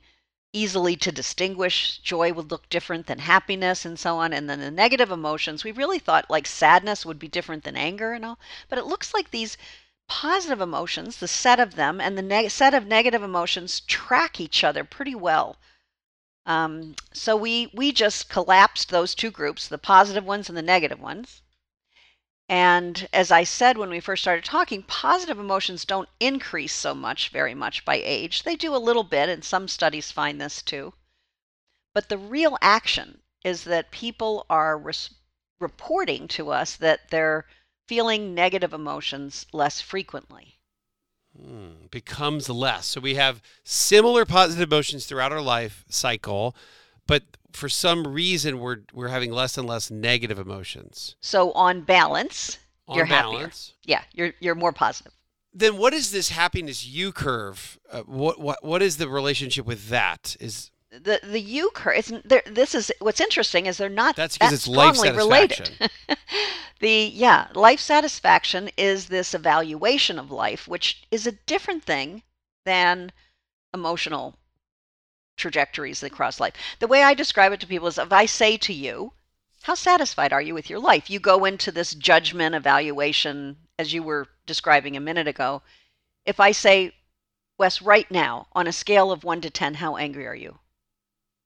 easily 0.54 0.96
to 0.96 1.12
distinguish. 1.12 1.98
Joy 1.98 2.32
would 2.32 2.52
look 2.52 2.70
different 2.70 3.08
than 3.08 3.20
happiness 3.20 3.86
and 3.86 4.00
so 4.00 4.18
on. 4.18 4.34
And 4.34 4.50
then 4.50 4.60
the 4.60 4.72
negative 4.72 5.12
emotions, 5.12 5.64
we 5.64 5.72
really 5.72 6.00
thought 6.00 6.30
like 6.30 6.46
sadness 6.46 7.06
would 7.06 7.20
be 7.20 7.28
different 7.28 7.64
than 7.64 7.76
anger 7.76 8.14
and 8.14 8.24
all. 8.24 8.40
But 8.70 8.78
it 8.78 8.86
looks 8.86 9.14
like 9.14 9.32
these 9.32 9.58
positive 10.08 10.62
emotions, 10.62 11.18
the 11.18 11.28
set 11.28 11.60
of 11.60 11.76
them, 11.76 12.02
and 12.02 12.18
the 12.18 12.22
neg- 12.22 12.52
set 12.52 12.74
of 12.74 12.86
negative 12.86 13.24
emotions 13.24 13.80
track 13.82 14.40
each 14.40 14.64
other 14.64 14.84
pretty 14.84 15.16
well. 15.16 15.58
Um, 16.46 16.96
so 17.14 17.36
we 17.36 17.72
we 17.74 17.92
just 17.92 18.30
collapsed 18.30 18.90
those 18.90 19.16
two 19.16 19.32
groups, 19.32 19.68
the 19.68 19.78
positive 19.78 20.26
ones 20.26 20.50
and 20.50 20.58
the 20.58 20.62
negative 20.62 21.00
ones. 21.00 21.42
And 22.50 23.08
as 23.14 23.32
I 23.32 23.46
said 23.46 23.78
when 23.78 23.90
we 23.90 24.02
first 24.02 24.22
started 24.22 24.44
talking, 24.44 24.84
positive 24.84 25.40
emotions 25.40 25.86
don't 25.86 26.10
increase 26.20 26.74
so 26.74 26.94
much, 26.94 27.30
very 27.30 27.54
much 27.54 27.86
by 27.86 27.96
age. 27.96 28.44
They 28.44 28.58
do 28.58 28.76
a 28.76 28.78
little 28.78 29.04
bit, 29.04 29.30
and 29.30 29.44
some 29.44 29.68
studies 29.70 30.12
find 30.12 30.42
this 30.42 30.62
too. 30.62 30.94
But 31.94 32.10
the 32.10 32.18
real 32.18 32.58
action 32.62 33.22
is 33.44 33.64
that 33.64 33.92
people 33.92 34.46
are 34.50 34.82
reporting 35.60 36.28
to 36.28 36.52
us 36.52 36.76
that 36.76 37.10
they're 37.10 37.46
feeling 37.88 38.34
negative 38.34 38.74
emotions 38.74 39.46
less 39.54 39.82
frequently. 39.82 40.60
Hmm, 41.40 41.88
becomes 41.90 42.48
less. 42.48 42.88
So 42.88 43.02
we 43.02 43.16
have 43.16 43.42
similar 43.64 44.26
positive 44.26 44.72
emotions 44.72 45.06
throughout 45.06 45.32
our 45.32 45.42
life 45.42 45.84
cycle, 45.90 46.56
but 47.08 47.24
for 47.52 47.70
some 47.70 48.08
reason 48.08 48.60
we're 48.60 48.80
we're 48.94 49.08
having 49.08 49.32
less 49.32 49.58
and 49.58 49.68
less 49.68 49.90
negative 49.90 50.38
emotions. 50.38 51.16
So 51.22 51.52
on 51.54 51.82
balance, 51.82 52.60
on 52.88 52.98
you're 52.98 53.08
balance, 53.08 53.74
happier. 53.84 54.00
Yeah, 54.00 54.04
you're 54.14 54.34
you're 54.40 54.56
more 54.56 54.74
positive. 54.74 55.14
Then 55.54 55.78
what 55.78 55.94
is 55.94 56.12
this 56.12 56.30
happiness 56.30 56.86
U 56.86 57.12
curve? 57.12 57.80
Uh, 57.92 58.02
what 58.02 58.40
what 58.40 58.64
what 58.64 58.82
is 58.82 58.98
the 58.98 59.10
relationship 59.10 59.66
with 59.66 59.90
that? 59.90 60.36
Is 60.40 60.72
the 61.02 61.20
the 61.24 61.40
U 61.40 61.72
curve. 61.74 61.98
It's. 61.98 62.12
This 62.46 62.76
is 62.76 62.92
what's 63.00 63.20
interesting 63.20 63.66
is 63.66 63.78
they're 63.78 63.90
not 63.90 64.16
That's 64.16 64.38
that 64.38 64.52
because 64.52 64.54
it's 64.54 64.68
life 64.68 65.02
related. 65.02 65.68
satisfaction. 65.68 66.18
the 66.80 67.12
yeah, 67.14 67.48
life 67.56 67.80
satisfaction 67.80 68.70
is 68.78 69.08
this 69.08 69.34
evaluation 69.34 70.20
of 70.20 70.32
life, 70.32 70.68
which 70.68 71.04
is 71.10 71.26
a 71.26 71.32
different 71.32 71.84
thing 71.84 72.24
than 72.66 73.12
emotional 73.74 74.36
trajectories 75.36 76.04
across 76.04 76.40
life. 76.40 76.54
The 76.80 76.88
way 76.88 77.04
I 77.04 77.14
describe 77.14 77.52
it 77.54 77.60
to 77.62 77.68
people 77.68 77.88
is 77.88 77.98
if 77.98 78.14
I 78.14 78.26
say 78.26 78.58
to 78.58 78.74
you, 78.74 79.14
how 79.64 79.74
satisfied 79.76 80.32
are 80.32 80.42
you 80.42 80.54
with 80.54 80.70
your 80.70 80.80
life? 80.80 81.10
You 81.10 81.20
go 81.20 81.46
into 81.46 81.72
this 81.72 81.96
judgment 81.96 82.54
evaluation 82.54 83.58
as 83.80 83.94
you 83.94 84.04
were 84.04 84.28
describing 84.46 84.96
a 84.96 85.02
minute 85.02 85.28
ago. 85.28 85.64
If 86.26 86.40
I 86.40 86.52
say, 86.52 86.94
Wes, 87.58 87.82
right 87.82 88.10
now, 88.12 88.48
on 88.54 88.68
a 88.68 88.72
scale 88.74 89.12
of 89.12 89.24
one 89.24 89.42
to 89.42 89.50
10, 89.50 89.76
how 89.76 89.98
angry 89.98 90.28
are 90.28 90.36
you? 90.36 90.60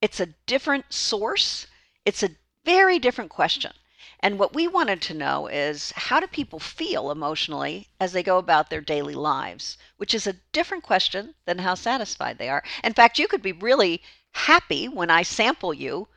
It's 0.01 0.20
a 0.20 0.34
different 0.46 0.94
source. 0.94 1.68
It's 2.06 2.24
a 2.24 2.36
very 2.66 3.00
different 3.00 3.32
question. 3.32 3.74
And 4.20 4.39
what 4.39 4.54
we 4.54 4.68
wanted 4.68 5.01
to 5.04 5.13
know 5.13 5.48
is 5.48 5.92
how 5.96 6.20
do 6.20 6.27
people 6.27 6.60
feel 6.60 7.12
emotionally 7.12 7.88
as 8.00 8.13
they 8.13 8.24
go 8.24 8.38
about 8.38 8.70
their 8.70 8.82
daily 8.82 9.13
lives, 9.13 9.77
which 9.98 10.13
is 10.13 10.25
a 10.25 10.34
different 10.51 10.84
question 10.84 11.36
than 11.46 11.60
how 11.60 11.75
satisfied 11.75 12.38
they 12.38 12.50
are. 12.50 12.63
In 12.84 12.94
fact, 12.94 13.20
you 13.20 13.27
could 13.27 13.44
be 13.44 13.51
really 13.51 14.01
happy 14.32 14.88
when 14.88 15.10
I 15.10 15.22
sample 15.22 15.74
you, 15.74 16.08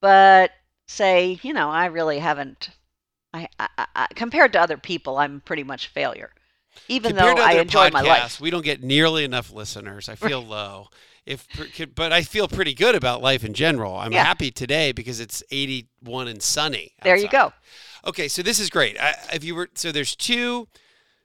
but 0.00 0.52
say, 0.88 1.38
you 1.42 1.52
know, 1.52 1.70
I 1.70 1.86
really 1.86 2.18
haven't. 2.18 2.70
I, 3.32 3.48
I, 3.58 3.68
I 3.94 4.06
compared 4.14 4.52
to 4.54 4.60
other 4.60 4.76
people, 4.76 5.18
I'm 5.18 5.40
pretty 5.40 5.64
much 5.64 5.88
failure. 5.88 6.32
Even 6.88 7.12
Compared 7.12 7.38
though 7.38 7.42
I 7.42 7.52
enjoy 7.52 7.90
my 7.90 8.02
life. 8.02 8.40
We 8.40 8.50
don't 8.50 8.64
get 8.64 8.82
nearly 8.82 9.24
enough 9.24 9.52
listeners. 9.52 10.08
I 10.08 10.14
feel 10.14 10.42
low. 10.44 10.88
If, 11.26 11.46
but 11.96 12.12
I 12.12 12.22
feel 12.22 12.46
pretty 12.46 12.72
good 12.72 12.94
about 12.94 13.20
life 13.20 13.44
in 13.44 13.52
general. 13.52 13.96
I'm 13.96 14.12
Yeah. 14.12 14.24
happy 14.24 14.50
today 14.52 14.92
because 14.92 15.18
it's 15.18 15.42
81 15.50 16.28
and 16.28 16.40
sunny. 16.40 16.94
There 17.02 17.16
you 17.16 17.28
go. 17.28 17.52
Okay, 18.06 18.28
so 18.28 18.42
this 18.42 18.60
is 18.60 18.70
great. 18.70 18.96
I, 19.00 19.14
if 19.32 19.42
you 19.42 19.56
were 19.56 19.68
so 19.74 19.90
there's 19.90 20.14
two, 20.14 20.68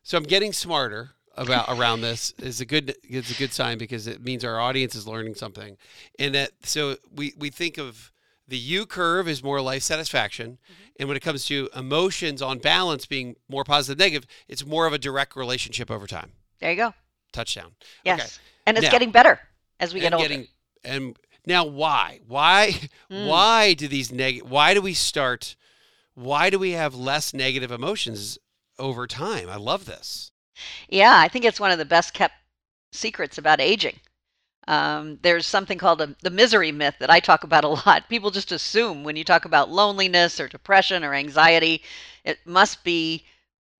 so 0.01 0.17
I'm 0.17 0.24
getting 0.24 0.51
smarter 0.53 1.12
about 1.38 1.70
around 1.70 2.01
this 2.01 2.34
is 2.39 2.60
a 2.60 2.65
good 2.65 2.96
it's 3.03 3.29
a 3.31 3.36
good 3.36 3.53
sign 3.53 3.77
because 3.77 4.08
it 4.08 4.24
means 4.24 4.43
our 4.43 4.60
audience 4.60 4.96
is 4.96 5.05
learning 5.08 5.36
something, 5.36 5.77
and 6.17 6.34
that 6.34 6.50
so 6.63 6.98
we 7.13 7.34
we 7.38 7.51
think 7.51 7.77
of 7.77 8.12
the 8.48 8.58
U 8.58 8.88
curve 8.88 9.27
is 9.29 9.43
more 9.43 9.62
life 9.62 9.84
satisfaction, 9.84 10.58
Mm-hmm. 10.63 10.84
and 11.00 11.08
when 11.10 11.15
it 11.17 11.22
comes 11.22 11.46
to 11.46 11.70
emotions 11.75 12.41
on 12.41 12.58
balance 12.58 13.05
being 13.05 13.36
more 13.48 13.63
positive 13.63 13.98
than 14.00 14.05
positive 14.08 14.27
negative, 14.27 14.46
it's 14.48 14.65
more 14.65 14.88
of 14.88 14.93
a 14.93 14.98
direct 14.98 15.36
relationship 15.36 15.91
over 15.91 16.08
time. 16.08 16.31
There 16.60 16.72
you 16.72 16.77
go. 16.77 16.93
Touchdown. 17.31 17.75
Yes. 18.03 18.20
Okay. 18.20 18.29
And 18.65 18.77
it's 18.77 18.86
Now- 18.86 18.91
getting 18.91 19.12
better 19.12 19.39
as 19.81 19.93
we 19.93 20.00
get 20.00 20.13
older. 20.13 20.27
getting 20.27 20.47
and 20.83 21.17
now 21.45 21.65
why 21.65 22.21
why 22.27 22.73
Mm. 23.11 23.27
why 23.27 23.73
do 23.73 23.88
these 23.89 24.11
neg 24.11 24.41
why 24.43 24.73
do 24.73 24.81
we 24.81 24.93
start 24.93 25.55
why 26.13 26.50
do 26.50 26.57
we 26.57 26.71
have 26.71 26.95
less 26.95 27.33
negative 27.33 27.71
emotions 27.71 28.38
over 28.79 29.05
time 29.07 29.50
i 29.50 29.57
love 29.57 29.85
this 29.85 30.31
Yeah, 30.89 31.15
I 31.17 31.27
think 31.27 31.43
it's 31.45 31.59
one 31.59 31.71
of 31.71 31.77
the 31.79 31.85
best 31.85 32.13
kept 32.13 32.35
secrets 32.91 33.38
about 33.38 33.59
aging. 33.61 34.00
Um, 34.67 35.17
there's 35.23 35.47
something 35.47 35.77
called 35.79 36.01
a, 36.01 36.15
the 36.21 36.29
misery 36.29 36.71
myth 36.71 36.95
that 37.00 37.09
I 37.09 37.19
talk 37.19 37.43
about 37.43 37.63
a 37.63 37.69
lot. 37.85 38.09
People 38.09 38.29
just 38.31 38.51
assume 38.51 39.03
when 39.03 39.15
you 39.15 39.23
talk 39.23 39.45
about 39.45 39.71
loneliness 39.71 40.39
or 40.39 40.47
depression 40.47 41.03
or 41.03 41.13
anxiety, 41.15 41.81
it 42.23 42.38
must 42.45 42.83
be 42.83 43.25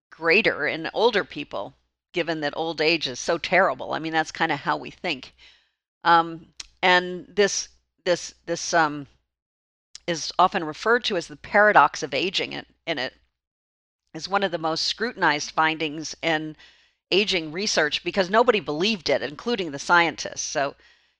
greater 0.10 0.66
in 0.68 0.90
older 0.94 1.24
people, 1.24 1.76
given 2.14 2.40
that 2.42 2.54
old 2.58 2.82
age 2.82 3.08
is 3.08 3.20
so 3.20 3.38
terrible. 3.38 3.94
I 3.94 4.00
mean, 4.00 4.14
that's 4.14 4.32
kind 4.32 4.52
of 4.52 4.60
how 4.60 4.78
we 4.78 4.90
think. 4.92 5.34
Um, 6.04 6.48
and 6.82 7.26
this 7.28 7.70
this 8.06 8.34
this 8.46 8.74
um, 8.74 9.08
is 10.08 10.32
often 10.40 10.64
referred 10.64 11.04
to 11.06 11.18
as 11.18 11.28
the 11.28 11.36
paradox 11.36 12.04
of 12.04 12.14
aging, 12.14 12.54
and, 12.56 12.66
and 12.88 13.00
it 13.00 13.14
is 14.14 14.28
one 14.28 14.44
of 14.44 14.52
the 14.52 14.58
most 14.58 14.86
scrutinized 14.86 15.52
findings 15.52 16.16
in 16.22 16.56
aging 17.12 17.52
research 17.52 18.04
because 18.04 18.30
nobody 18.30 18.60
believed 18.60 19.10
it, 19.10 19.22
including 19.22 19.72
the 19.72 19.80
scientists. 19.80 20.42
So, 20.42 20.76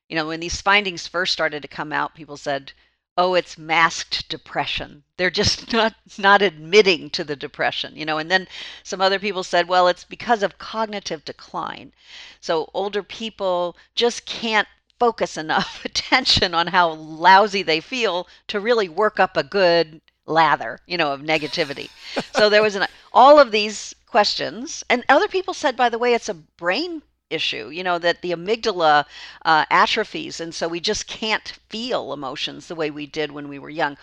you 0.10 0.16
know, 0.16 0.28
when 0.28 0.40
these 0.40 0.62
findings 0.62 1.08
first 1.08 1.34
started 1.34 1.62
to 1.62 1.68
come 1.68 1.94
out, 1.94 2.16
people 2.16 2.38
said, 2.38 2.74
"Oh, 3.18 3.34
it's 3.34 3.58
masked 3.58 4.30
depression. 4.30 5.04
They're 5.18 5.30
just 5.30 5.74
not 5.74 5.96
not 6.18 6.42
admitting 6.42 7.10
to 7.10 7.26
the 7.26 7.36
depression." 7.36 7.98
You 7.98 8.06
know, 8.06 8.18
and 8.18 8.32
then 8.32 8.48
some 8.84 9.02
other 9.02 9.20
people 9.20 9.44
said, 9.44 9.68
"Well, 9.68 9.90
it's 9.90 10.06
because 10.06 10.42
of 10.42 10.58
cognitive 10.58 11.26
decline." 11.26 11.94
So, 12.40 12.70
older 12.74 13.04
people 13.04 13.76
just 13.96 14.26
can't 14.26 14.70
focus 14.98 15.36
enough 15.36 15.84
attention 15.86 16.54
on 16.54 16.68
how 16.68 16.92
lousy 16.92 17.64
they 17.64 17.82
feel 17.82 18.30
to 18.48 18.62
really 18.62 18.88
work 18.88 19.20
up 19.20 19.36
a 19.36 19.44
good 19.44 20.00
lather, 20.26 20.80
you 20.86 20.96
know, 20.96 21.12
of 21.12 21.20
negativity. 21.20 21.90
so 22.34 22.50
there 22.50 22.64
was 22.64 22.76
an 22.76 22.88
all 23.12 23.40
of 23.40 23.52
these 23.52 23.94
questions, 24.06 24.84
and 24.90 25.04
other 25.10 25.28
people 25.28 25.54
said, 25.54 25.76
by 25.76 25.90
the 25.90 25.98
way, 25.98 26.14
it's 26.14 26.30
a 26.30 26.34
brain 26.34 27.02
issue. 27.32 27.70
You 27.70 27.84
know 27.84 28.00
that 28.00 28.22
the 28.22 28.32
amygdala 28.32 29.06
uh, 29.46 29.66
atrophies, 29.70 30.40
and 30.40 30.54
so 30.54 30.68
we 30.68 30.80
just 30.80 31.08
can't 31.08 31.60
feel 31.70 32.14
emotions 32.14 32.68
the 32.68 32.76
way 32.76 32.92
we 32.92 33.06
did 33.08 33.32
when 33.32 33.48
we 33.48 33.60
were 33.60 33.70
young. 33.70 33.98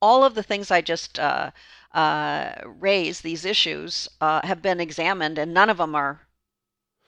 All 0.00 0.24
of 0.24 0.34
the 0.34 0.42
things 0.42 0.70
I 0.70 0.80
just 0.80 1.18
uh, 1.18 1.50
uh, 1.92 2.52
raised, 2.64 3.22
these 3.22 3.44
issues, 3.44 4.08
uh, 4.20 4.40
have 4.44 4.60
been 4.62 4.80
examined, 4.80 5.38
and 5.38 5.54
none 5.54 5.70
of 5.70 5.76
them 5.78 5.94
are 5.94 6.20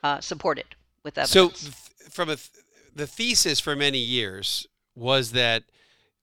uh, 0.02 0.20
supported 0.20 0.76
with 1.02 1.18
evidence. 1.18 1.30
so 1.30 1.48
th- 1.48 2.10
from 2.10 2.28
a 2.28 2.36
th- 2.36 2.50
the 2.94 3.06
thesis 3.06 3.58
for 3.60 3.74
many 3.74 3.98
years 3.98 4.66
was 4.94 5.32
that 5.32 5.64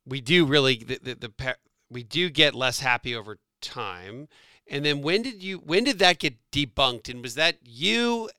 we 0.06 0.22
do 0.22 0.46
really 0.46 0.78
the, 0.78 1.00
the, 1.02 1.16
the 1.16 1.30
pa- 1.30 1.56
we 1.90 2.04
do 2.04 2.30
get 2.30 2.56
less 2.56 2.80
happy 2.80 3.16
over 3.16 3.38
time 3.60 4.28
and 4.68 4.86
then 4.86 5.02
when 5.02 5.22
did 5.22 5.44
you 5.44 5.58
when 5.58 5.84
did 5.84 6.00
that 6.00 6.20
get 6.20 6.36
debunked 6.52 7.10
and 7.10 7.22
was 7.22 7.36
that 7.36 7.58
you 7.64 8.30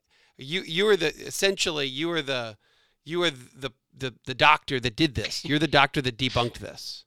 you 0.43 0.63
you 0.63 0.85
were 0.85 0.97
the 0.97 1.15
essentially 1.27 1.87
you 1.87 2.09
were 2.09 2.23
the 2.23 2.57
you 3.05 3.19
were 3.21 3.31
the 3.31 3.73
the, 3.97 4.15
the 4.25 4.35
doctor 4.35 4.81
that 4.81 4.97
did 4.97 5.15
this 5.15 5.45
you're 5.45 5.59
the 5.59 5.69
doctor 5.69 6.01
that 6.03 6.17
debunked 6.19 6.59
this 6.59 7.05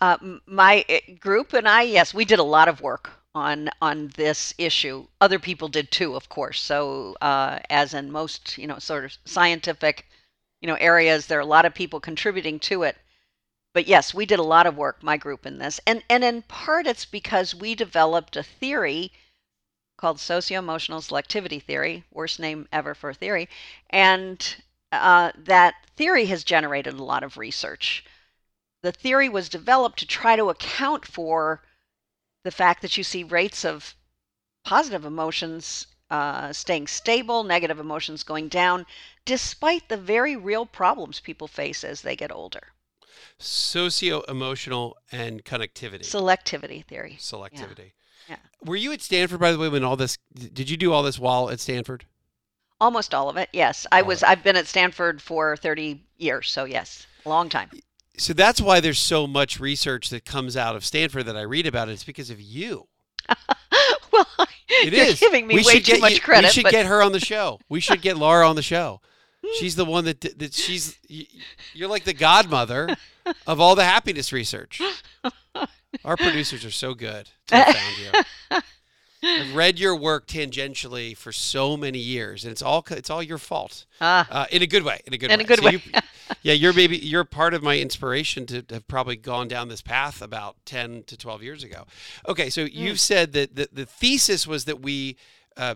Uh, 0.00 0.16
my 0.46 0.84
uh, 0.88 0.98
group 1.20 1.52
and 1.52 1.68
I, 1.68 1.82
yes, 1.82 2.14
we 2.14 2.24
did 2.24 2.38
a 2.38 2.42
lot 2.56 2.68
of 2.68 2.80
work 2.80 3.10
on 3.34 3.68
on 3.82 4.08
this 4.16 4.54
issue. 4.58 5.06
Other 5.20 5.38
people 5.38 5.68
did 5.68 5.90
too, 5.90 6.16
of 6.16 6.28
course. 6.28 6.60
So, 6.60 7.16
uh, 7.20 7.58
as 7.68 7.92
in 7.94 8.10
most, 8.10 8.56
you 8.58 8.66
know, 8.66 8.78
sort 8.78 9.04
of 9.04 9.18
scientific, 9.24 10.06
you 10.60 10.66
know, 10.68 10.76
areas, 10.76 11.26
there 11.26 11.38
are 11.38 11.42
a 11.42 11.56
lot 11.56 11.66
of 11.66 11.74
people 11.74 12.00
contributing 12.00 12.58
to 12.60 12.82
it. 12.84 12.96
But 13.74 13.86
yes, 13.86 14.14
we 14.14 14.26
did 14.26 14.38
a 14.38 14.42
lot 14.54 14.66
of 14.66 14.76
work, 14.76 15.02
my 15.02 15.16
group, 15.18 15.44
in 15.46 15.58
this, 15.58 15.80
and 15.86 16.02
and 16.08 16.24
in 16.24 16.42
part 16.42 16.86
it's 16.86 17.04
because 17.04 17.54
we 17.54 17.74
developed 17.74 18.36
a 18.36 18.42
theory 18.42 19.12
called 20.00 20.18
socio-emotional 20.20 21.00
selectivity 21.00 21.62
theory, 21.62 22.04
worst 22.10 22.40
name 22.40 22.66
ever 22.72 22.94
for 22.94 23.10
a 23.10 23.14
theory, 23.14 23.48
and 23.90 24.56
uh, 24.92 25.30
that 25.36 25.74
theory 25.96 26.26
has 26.26 26.42
generated 26.44 26.94
a 26.94 27.04
lot 27.04 27.22
of 27.22 27.36
research 27.36 28.04
the 28.82 28.92
theory 28.92 29.28
was 29.28 29.48
developed 29.48 29.98
to 29.98 30.06
try 30.06 30.36
to 30.36 30.48
account 30.48 31.04
for 31.06 31.62
the 32.44 32.50
fact 32.50 32.82
that 32.82 32.96
you 32.96 33.04
see 33.04 33.22
rates 33.22 33.64
of 33.64 33.94
positive 34.64 35.04
emotions 35.04 35.86
uh, 36.10 36.52
staying 36.52 36.86
stable, 36.86 37.44
negative 37.44 37.78
emotions 37.78 38.22
going 38.22 38.48
down, 38.48 38.86
despite 39.24 39.88
the 39.88 39.96
very 39.96 40.34
real 40.34 40.66
problems 40.66 41.20
people 41.20 41.46
face 41.46 41.84
as 41.84 42.02
they 42.02 42.16
get 42.16 42.32
older. 42.32 42.72
socio 43.38 44.22
emotional 44.22 44.96
and 45.12 45.44
connectivity 45.44 46.04
Selectivity 46.04 46.84
theory. 46.84 47.16
selectivity 47.18 47.92
Yeah. 48.30 48.36
were 48.64 48.76
you 48.76 48.92
at 48.92 49.02
stanford 49.02 49.40
by 49.40 49.52
the 49.52 49.58
way 49.58 49.68
when 49.68 49.84
all 49.84 49.96
this 49.96 50.16
did 50.34 50.70
you 50.70 50.76
do 50.78 50.92
all 50.92 51.02
this 51.02 51.18
while 51.18 51.50
at 51.50 51.60
stanford 51.60 52.04
Almost 52.82 53.12
all 53.12 53.28
of 53.28 53.36
it, 53.36 53.50
yes. 53.52 53.86
I 53.92 54.00
All 54.00 54.06
was. 54.06 54.22
I've 54.22 54.42
been 54.42 54.56
at 54.56 54.66
Stanford 54.66 55.20
for 55.20 55.54
30 55.54 56.02
years, 56.16 56.50
so 56.50 56.64
yes, 56.64 57.06
a 57.26 57.28
long 57.28 57.50
time. 57.50 57.68
so 58.16 58.32
that's 58.32 58.58
why 58.58 58.80
there's 58.80 58.98
so 58.98 59.26
much 59.26 59.60
research 59.60 60.08
that 60.08 60.24
comes 60.24 60.56
out 60.56 60.74
of 60.74 60.82
Stanford 60.82 61.26
that 61.26 61.36
I 61.36 61.42
read 61.42 61.66
about. 61.66 61.90
It's 61.90 62.04
because 62.04 62.30
of 62.30 62.40
you. 62.40 62.88
well, 64.12 64.26
It 64.68 64.94
you're 64.94 65.04
is. 65.04 65.20
giving 65.20 65.46
me 65.46 65.56
We 65.56 65.62
way 65.64 65.74
should 65.74 65.84
too 65.84 65.92
get 65.92 66.00
much 66.00 66.12
you- 66.14 66.20
credit. 66.22 66.46
We 66.48 66.52
should 66.52 66.62
but 66.62 66.72
get 66.72 66.86
her 66.86 67.02
on 67.02 67.12
the 67.12 67.20
show. 67.20 67.60
We 67.68 67.80
should 67.86 68.00
get 68.00 68.16
Laura 68.16 68.48
on 68.48 68.56
the 68.56 68.62
show. 68.62 69.02
Hmm. 69.44 69.50
She's 69.58 69.76
the 69.76 69.84
one 69.84 70.06
that 70.06 70.22
that 70.38 70.54
she's. 70.54 70.98
You're 71.74 71.88
like 71.90 72.04
the 72.04 72.14
godmother 72.14 72.96
of 73.46 73.60
all 73.60 73.74
the 73.74 73.84
happiness 73.84 74.32
research. 74.32 74.80
Our 76.04 76.16
producers 76.16 76.64
are 76.64 76.70
so 76.70 76.94
good. 76.94 77.28
Found 77.48 77.74
you. 77.98 78.20
I've 79.22 79.54
read 79.54 79.78
your 79.78 79.94
work 79.94 80.26
tangentially 80.26 81.14
for 81.14 81.30
so 81.30 81.76
many 81.76 81.98
years, 81.98 82.42
and 82.44 82.50
it's 82.52 82.62
all 82.62 82.82
it's 82.90 83.10
all 83.10 83.22
your 83.22 83.36
fault. 83.36 83.84
Ah, 84.00 84.26
Uh, 84.30 84.46
in 84.50 84.62
a 84.62 84.66
good 84.66 84.82
way. 84.82 85.00
In 85.06 85.12
a 85.12 85.18
good 85.18 85.30
In 85.30 85.38
way. 85.38 85.44
a 85.44 85.46
good 85.46 85.60
way. 85.62 85.72
you- 85.72 85.80
yeah, 86.42 86.52
you're 86.54 86.72
maybe 86.72 86.96
you're 86.96 87.24
part 87.24 87.52
of 87.54 87.62
my 87.62 87.78
inspiration 87.78 88.46
to 88.46 88.64
have 88.70 88.86
probably 88.88 89.16
gone 89.16 89.46
down 89.48 89.68
this 89.68 89.82
path 89.82 90.22
about 90.22 90.56
ten 90.64 91.02
to 91.04 91.16
twelve 91.18 91.42
years 91.42 91.62
ago. 91.62 91.84
Okay, 92.26 92.48
so 92.48 92.62
Hmm. 92.64 92.68
you've 92.72 93.00
said 93.00 93.32
that 93.34 93.56
the, 93.56 93.68
the 93.70 93.84
thesis 93.84 94.46
was 94.46 94.64
that 94.64 94.80
we 94.80 95.16
uh, 95.58 95.74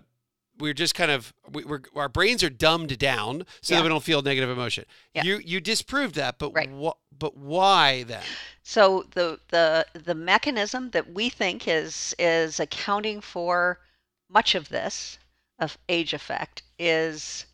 we're 0.58 0.74
just 0.74 0.94
kind 0.94 1.10
of 1.10 1.32
we, 1.50 1.64
are 1.64 1.82
our 1.96 2.08
brains 2.08 2.42
are 2.42 2.50
dumbed 2.50 2.98
down 2.98 3.44
so 3.60 3.74
yeah. 3.74 3.80
that 3.80 3.84
we 3.84 3.88
don't 3.88 4.02
feel 4.02 4.22
negative 4.22 4.50
emotion. 4.50 4.84
Yeah. 5.14 5.24
You 5.24 5.38
you 5.38 5.60
disproved 5.60 6.14
that, 6.16 6.38
but 6.38 6.52
right. 6.54 6.70
what? 6.70 6.98
But 7.16 7.36
why 7.36 8.04
then? 8.04 8.22
So 8.62 9.04
the 9.12 9.40
the 9.48 9.86
the 9.94 10.14
mechanism 10.14 10.90
that 10.90 11.12
we 11.12 11.28
think 11.28 11.68
is 11.68 12.14
is 12.18 12.60
accounting 12.60 13.20
for 13.20 13.80
much 14.28 14.54
of 14.54 14.68
this 14.68 15.18
of 15.58 15.78
age 15.88 16.12
effect 16.12 16.62
is 16.78 17.46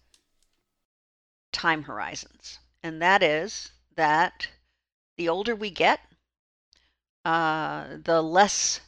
time 1.52 1.82
horizons, 1.84 2.58
and 2.82 3.00
that 3.02 3.22
is 3.22 3.70
that 3.96 4.48
the 5.16 5.28
older 5.28 5.54
we 5.54 5.70
get, 5.70 6.00
uh, 7.24 7.84
the 8.02 8.22
less 8.22 8.80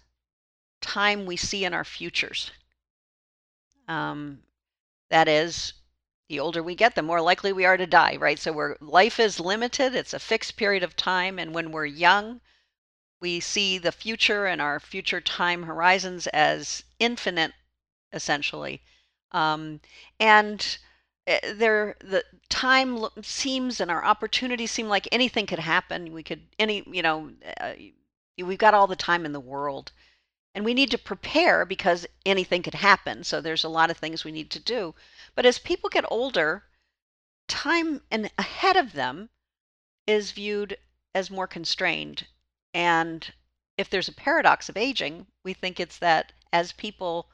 time 0.81 1.27
we 1.27 1.37
see 1.37 1.65
in 1.65 1.75
our 1.75 1.85
futures. 1.85 2.51
Um, 3.89 4.43
that 5.11 5.29
is, 5.29 5.75
the 6.29 6.41
older 6.41 6.63
we 6.63 6.75
get, 6.75 6.95
the 6.95 7.03
more 7.03 7.21
likely 7.21 7.53
we 7.53 7.67
are 7.67 7.77
to 7.77 7.87
die, 7.87 8.17
right? 8.17 8.39
So 8.39 8.53
we're, 8.53 8.77
life 8.81 9.21
is 9.21 9.39
limited, 9.39 9.95
it's 9.95 10.15
a 10.15 10.19
fixed 10.19 10.57
period 10.57 10.83
of 10.83 10.97
time. 10.97 11.39
And 11.39 11.55
when 11.55 11.73
we're 11.73 11.85
young, 11.85 12.41
we 13.21 13.39
see 13.39 13.79
the 13.79 13.93
future 13.93 14.47
and 14.47 14.61
our 14.61 14.81
future 14.81 15.21
time 15.21 15.65
horizons 15.65 16.27
as 16.29 16.85
infinite, 16.99 17.53
essentially. 18.13 18.83
Um, 19.33 19.81
and 20.19 20.79
eh, 21.27 21.53
there, 21.55 21.97
the 22.01 22.25
time 22.49 23.07
seems 23.23 23.81
and 23.81 23.91
our 23.91 24.05
opportunities 24.05 24.71
seem 24.71 24.89
like 24.89 25.07
anything 25.13 25.47
could 25.47 25.59
happen. 25.59 26.13
We 26.13 26.23
could, 26.23 26.43
any, 26.59 26.83
you 26.87 27.03
know, 27.03 27.31
uh, 27.61 27.75
we've 28.39 28.59
got 28.59 28.75
all 28.75 28.87
the 28.87 28.97
time 28.97 29.27
in 29.27 29.33
the 29.33 29.41
world. 29.41 29.93
And 30.55 30.65
we 30.65 30.75
need 30.75 30.91
to 30.91 30.99
prepare 30.99 31.65
because 31.65 32.07
anything 32.27 32.63
could 32.63 32.75
happen. 32.75 33.25
So 33.25 33.41
there's 33.41 33.65
a 33.65 33.69
lot 33.69 33.91
of 33.91 33.97
things 33.97 34.25
we 34.25 34.33
need 34.33 34.51
to 34.51 34.61
do. 34.61 34.95
But 35.35 35.47
as 35.47 35.59
people 35.59 35.89
get 35.89 36.05
older, 36.11 36.65
time 37.49 38.03
and 38.11 38.31
ahead 38.37 38.77
of 38.77 38.93
them 38.93 39.31
is 40.07 40.33
viewed 40.33 40.77
as 41.15 41.31
more 41.31 41.47
constrained. 41.47 42.27
And 42.75 43.33
if 43.79 43.89
there's 43.89 44.09
a 44.09 44.13
paradox 44.13 44.69
of 44.69 44.77
aging, 44.77 45.27
we 45.45 45.55
think 45.55 45.81
it's 45.81 45.99
that 45.99 46.33
as 46.53 46.73
people 46.73 47.31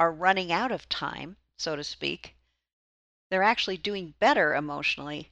are 0.00 0.12
running 0.12 0.50
out 0.50 0.72
of 0.72 0.88
time, 0.88 1.36
so 1.58 1.76
to 1.76 1.84
speak, 1.84 2.36
they're 3.30 3.42
actually 3.42 3.76
doing 3.76 4.14
better 4.18 4.54
emotionally. 4.54 5.30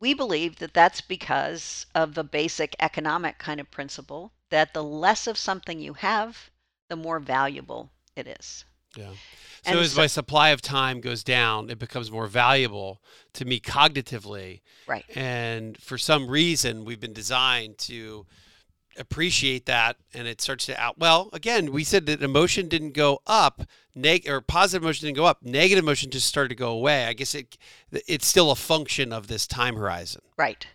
We 0.00 0.14
believe 0.14 0.56
that 0.56 0.74
that's 0.74 1.00
because 1.00 1.86
of 1.94 2.14
the 2.14 2.24
basic 2.24 2.74
economic 2.80 3.38
kind 3.38 3.60
of 3.60 3.70
principle 3.70 4.32
that 4.52 4.74
the 4.74 4.84
less 4.84 5.26
of 5.26 5.38
something 5.38 5.80
you 5.80 5.94
have, 5.94 6.50
the 6.88 6.94
more 6.94 7.18
valuable 7.18 7.90
it 8.14 8.26
is. 8.26 8.64
Yeah. 8.96 9.10
So 9.64 9.70
and 9.70 9.78
as 9.78 9.92
so, 9.92 10.00
my 10.02 10.06
supply 10.06 10.50
of 10.50 10.60
time 10.60 11.00
goes 11.00 11.24
down, 11.24 11.70
it 11.70 11.78
becomes 11.78 12.10
more 12.10 12.26
valuable 12.26 13.00
to 13.32 13.46
me 13.46 13.60
cognitively. 13.60 14.60
Right. 14.86 15.04
And 15.14 15.78
for 15.78 15.96
some 15.96 16.28
reason, 16.28 16.84
we've 16.84 17.00
been 17.00 17.14
designed 17.14 17.78
to 17.78 18.26
appreciate 18.98 19.64
that 19.64 19.96
and 20.12 20.28
it 20.28 20.38
starts 20.38 20.66
to 20.66 20.78
out 20.78 20.98
well 20.98 21.30
again 21.32 21.72
we 21.72 21.82
said 21.82 22.04
that 22.04 22.22
emotion 22.22 22.68
didn't 22.68 22.92
go 22.92 23.22
up 23.26 23.62
neg 23.94 24.28
or 24.28 24.42
positive 24.42 24.82
emotion 24.82 25.06
didn't 25.06 25.16
go 25.16 25.24
up 25.24 25.42
negative 25.42 25.82
emotion 25.82 26.10
just 26.10 26.26
started 26.26 26.50
to 26.50 26.54
go 26.54 26.72
away 26.72 27.06
i 27.06 27.14
guess 27.14 27.34
it 27.34 27.56
it's 28.06 28.26
still 28.26 28.50
a 28.50 28.54
function 28.54 29.10
of 29.10 29.28
this 29.28 29.46
time 29.46 29.76
horizon 29.76 30.20
right 30.36 30.66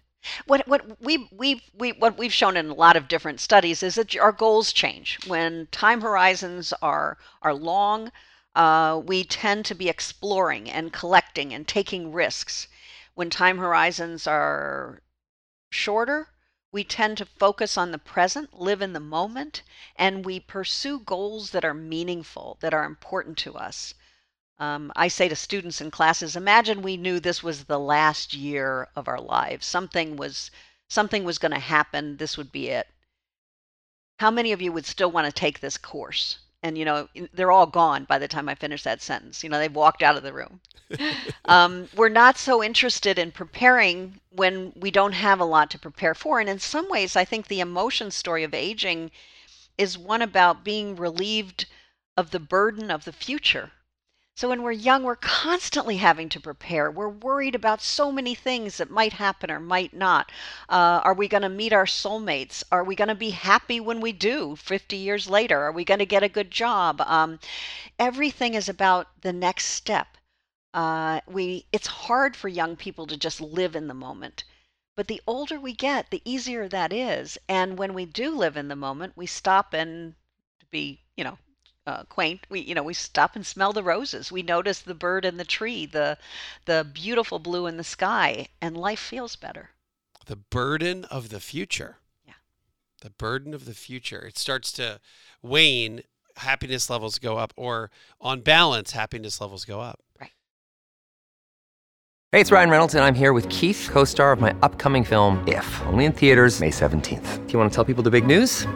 what 0.47 0.67
what 0.67 0.99
we 0.99 1.29
we 1.31 1.61
we 1.75 1.91
what 1.91 2.17
we've 2.17 2.33
shown 2.33 2.57
in 2.57 2.69
a 2.69 2.73
lot 2.73 2.95
of 2.95 3.07
different 3.07 3.39
studies 3.39 3.83
is 3.83 3.93
that 3.93 4.15
our 4.17 4.31
goals 4.31 4.73
change 4.73 5.19
when 5.27 5.67
time 5.67 6.01
horizons 6.01 6.73
are 6.81 7.19
are 7.43 7.53
long. 7.53 8.11
Uh, 8.55 8.99
we 9.05 9.23
tend 9.23 9.63
to 9.63 9.75
be 9.75 9.87
exploring 9.87 10.71
and 10.71 10.91
collecting 10.91 11.53
and 11.53 11.67
taking 11.67 12.11
risks. 12.11 12.67
When 13.13 13.29
time 13.29 13.59
horizons 13.59 14.25
are 14.25 15.03
shorter, 15.69 16.29
we 16.71 16.83
tend 16.83 17.19
to 17.19 17.25
focus 17.25 17.77
on 17.77 17.91
the 17.91 17.99
present, 17.99 18.59
live 18.59 18.81
in 18.81 18.93
the 18.93 18.99
moment, 18.99 19.61
and 19.95 20.25
we 20.25 20.39
pursue 20.39 20.99
goals 20.99 21.51
that 21.51 21.63
are 21.63 21.75
meaningful, 21.75 22.57
that 22.61 22.73
are 22.73 22.85
important 22.85 23.37
to 23.37 23.55
us. 23.55 23.93
Um, 24.59 24.91
I 24.95 25.07
say 25.07 25.29
to 25.29 25.35
students 25.35 25.81
in 25.81 25.91
classes, 25.91 26.35
imagine 26.35 26.81
we 26.81 26.97
knew 26.97 27.19
this 27.19 27.43
was 27.43 27.65
the 27.65 27.79
last 27.79 28.33
year 28.33 28.87
of 28.95 29.07
our 29.07 29.21
lives. 29.21 29.67
Something 29.67 30.15
was 30.15 30.49
something 30.87 31.23
was 31.23 31.37
going 31.37 31.51
to 31.51 31.59
happen. 31.59 32.17
This 32.17 32.37
would 32.37 32.51
be 32.51 32.69
it. 32.69 32.87
How 34.19 34.31
many 34.31 34.51
of 34.51 34.61
you 34.61 34.71
would 34.71 34.87
still 34.87 35.11
want 35.11 35.27
to 35.27 35.31
take 35.31 35.59
this 35.59 35.77
course? 35.77 36.39
And 36.63 36.75
you 36.75 36.85
know, 36.85 37.07
they're 37.33 37.51
all 37.51 37.67
gone 37.67 38.05
by 38.05 38.17
the 38.17 38.27
time 38.27 38.49
I 38.49 38.55
finish 38.55 38.81
that 38.81 38.99
sentence. 38.99 39.43
You 39.43 39.49
know, 39.51 39.59
they've 39.59 39.71
walked 39.71 40.01
out 40.01 40.17
of 40.17 40.23
the 40.23 40.33
room. 40.33 40.59
um, 41.45 41.87
we're 41.95 42.09
not 42.09 42.39
so 42.39 42.63
interested 42.63 43.19
in 43.19 43.31
preparing 43.31 44.19
when 44.31 44.73
we 44.75 44.89
don't 44.89 45.13
have 45.13 45.39
a 45.39 45.45
lot 45.45 45.69
to 45.71 45.79
prepare 45.79 46.15
for. 46.15 46.39
And 46.39 46.49
in 46.49 46.57
some 46.57 46.89
ways, 46.89 47.15
I 47.15 47.25
think 47.25 47.47
the 47.47 47.59
emotion 47.59 48.09
story 48.09 48.43
of 48.43 48.55
aging 48.55 49.11
is 49.77 49.99
one 49.99 50.23
about 50.23 50.63
being 50.63 50.95
relieved 50.95 51.67
of 52.15 52.31
the 52.31 52.39
burden 52.39 52.89
of 52.89 53.05
the 53.05 53.13
future 53.13 53.71
so 54.37 54.49
when 54.49 54.61
we're 54.61 54.71
young, 54.71 55.01
we're 55.01 55.15
constantly 55.15 55.97
having 55.97 56.29
to 56.29 56.39
prepare. 56.39 56.91
We're 56.91 57.09
worried 57.09 57.55
about 57.55 57.81
so 57.81 58.11
many 58.11 58.35
things 58.35 58.77
that 58.77 58.91
might 58.91 59.13
happen 59.13 59.49
or 59.49 59.59
might 59.59 59.95
not. 59.95 60.31
Uh, 60.69 61.01
are 61.03 61.15
we 61.15 61.27
going 61.27 61.41
to 61.41 61.49
meet 61.49 61.73
our 61.73 61.87
soulmates? 61.87 62.63
Are 62.71 62.83
we 62.83 62.93
going 62.93 63.07
to 63.07 63.15
be 63.15 63.31
happy 63.31 63.79
when 63.79 63.99
we 63.99 64.11
do 64.11 64.55
50 64.55 64.95
years 64.95 65.27
later? 65.27 65.59
Are 65.63 65.71
we 65.71 65.83
going 65.83 65.97
to 65.97 66.05
get 66.05 66.21
a 66.21 66.29
good 66.29 66.51
job? 66.51 67.01
Um, 67.01 67.39
everything 67.97 68.53
is 68.53 68.69
about 68.69 69.07
the 69.21 69.33
next 69.33 69.65
step. 69.65 70.19
Uh, 70.71 71.21
we 71.25 71.65
it's 71.71 71.87
hard 71.87 72.35
for 72.35 72.47
young 72.47 72.75
people 72.75 73.07
to 73.07 73.17
just 73.17 73.41
live 73.41 73.75
in 73.75 73.87
the 73.87 73.95
moment. 73.95 74.43
But 74.95 75.07
the 75.07 75.19
older 75.25 75.59
we 75.59 75.73
get, 75.73 76.11
the 76.11 76.21
easier 76.25 76.69
that 76.69 76.93
is. 76.93 77.39
And 77.49 77.79
when 77.79 77.95
we 77.95 78.05
do 78.05 78.29
live 78.29 78.55
in 78.55 78.67
the 78.67 78.75
moment, 78.75 79.13
we 79.15 79.25
stop 79.25 79.73
and 79.73 80.13
be, 80.69 81.01
you 81.15 81.23
know, 81.23 81.39
uh, 81.87 82.03
quaint. 82.03 82.45
We 82.49 82.59
you 82.59 82.75
know 82.75 82.83
we 82.83 82.93
stop 82.93 83.35
and 83.35 83.45
smell 83.45 83.73
the 83.73 83.81
roses. 83.81 84.31
We 84.31 84.43
notice 84.43 84.79
the 84.79 84.93
bird 84.93 85.25
in 85.25 85.37
the 85.37 85.45
tree, 85.45 85.85
the 85.85 86.17
the 86.65 86.85
beautiful 86.93 87.39
blue 87.39 87.65
in 87.65 87.77
the 87.77 87.83
sky, 87.83 88.49
and 88.61 88.77
life 88.77 88.99
feels 88.99 89.35
better. 89.35 89.71
The 90.25 90.35
burden 90.35 91.05
of 91.05 91.29
the 91.29 91.39
future. 91.39 91.97
Yeah. 92.25 92.33
The 93.01 93.11
burden 93.11 93.53
of 93.53 93.65
the 93.65 93.73
future. 93.73 94.19
It 94.19 94.37
starts 94.37 94.71
to 94.73 94.99
wane. 95.41 96.01
Happiness 96.35 96.87
levels 96.87 97.17
go 97.17 97.37
up, 97.37 97.51
or 97.55 97.89
on 98.21 98.41
balance, 98.41 98.91
happiness 98.91 99.41
levels 99.41 99.65
go 99.65 99.79
up. 99.79 100.01
Right. 100.21 100.33
Hey, 102.31 102.41
it's 102.41 102.51
Ryan 102.51 102.69
Reynolds, 102.69 102.93
and 102.93 103.03
I'm 103.03 103.15
here 103.15 103.33
with 103.33 103.49
Keith, 103.49 103.89
co-star 103.91 104.33
of 104.33 104.39
my 104.39 104.55
upcoming 104.61 105.03
film 105.03 105.43
If, 105.47 105.81
only 105.87 106.05
in 106.05 106.11
theaters 106.11 106.59
May 106.59 106.69
17th. 106.69 107.47
Do 107.47 107.53
you 107.53 107.57
want 107.57 107.71
to 107.71 107.75
tell 107.75 107.85
people 107.85 108.03
the 108.03 108.11
big 108.11 108.27
news? 108.27 108.67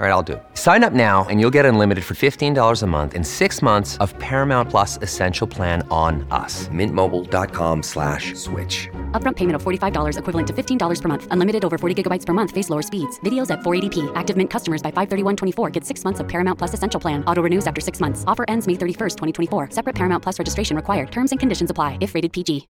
All 0.00 0.06
right, 0.06 0.12
I'll 0.12 0.22
do 0.22 0.34
it. 0.34 0.42
Sign 0.54 0.82
up 0.82 0.94
now 0.94 1.26
and 1.28 1.42
you'll 1.42 1.50
get 1.50 1.66
unlimited 1.66 2.06
for 2.06 2.14
$15 2.14 2.82
a 2.82 2.86
month 2.86 3.12
in 3.12 3.22
six 3.22 3.60
months 3.60 3.98
of 3.98 4.18
Paramount 4.18 4.70
Plus 4.70 4.96
Essential 5.02 5.46
Plan 5.46 5.86
on 5.90 6.26
us. 6.30 6.68
Mintmobile.com 6.68 7.82
slash 7.82 8.32
switch. 8.32 8.88
Upfront 9.12 9.36
payment 9.36 9.56
of 9.56 9.62
$45 9.62 10.16
equivalent 10.16 10.46
to 10.46 10.54
$15 10.54 11.02
per 11.02 11.08
month. 11.08 11.28
Unlimited 11.30 11.66
over 11.66 11.76
40 11.76 12.02
gigabytes 12.02 12.24
per 12.24 12.32
month. 12.32 12.50
Face 12.50 12.70
lower 12.70 12.80
speeds. 12.80 13.20
Videos 13.26 13.50
at 13.50 13.60
480p. 13.60 14.10
Active 14.14 14.38
Mint 14.38 14.48
customers 14.48 14.80
by 14.80 14.90
531.24 14.90 15.70
get 15.70 15.84
six 15.84 16.02
months 16.02 16.20
of 16.20 16.26
Paramount 16.26 16.56
Plus 16.58 16.72
Essential 16.72 16.98
Plan. 16.98 17.22
Auto 17.26 17.42
renews 17.42 17.66
after 17.66 17.82
six 17.82 18.00
months. 18.00 18.24
Offer 18.26 18.46
ends 18.48 18.66
May 18.66 18.76
31st, 18.76 19.18
2024. 19.18 19.68
Separate 19.72 19.94
Paramount 19.94 20.22
Plus 20.22 20.38
registration 20.38 20.76
required. 20.76 21.12
Terms 21.12 21.32
and 21.32 21.38
conditions 21.38 21.68
apply 21.68 21.98
if 22.00 22.14
rated 22.14 22.32
PG. 22.32 22.68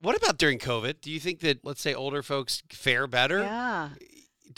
What 0.00 0.16
about 0.16 0.38
during 0.38 0.60
COVID? 0.60 1.02
Do 1.02 1.10
you 1.10 1.20
think 1.20 1.40
that, 1.40 1.62
let's 1.62 1.82
say, 1.82 1.92
older 1.92 2.22
folks 2.22 2.62
fare 2.70 3.06
better? 3.06 3.40
Yeah 3.40 3.88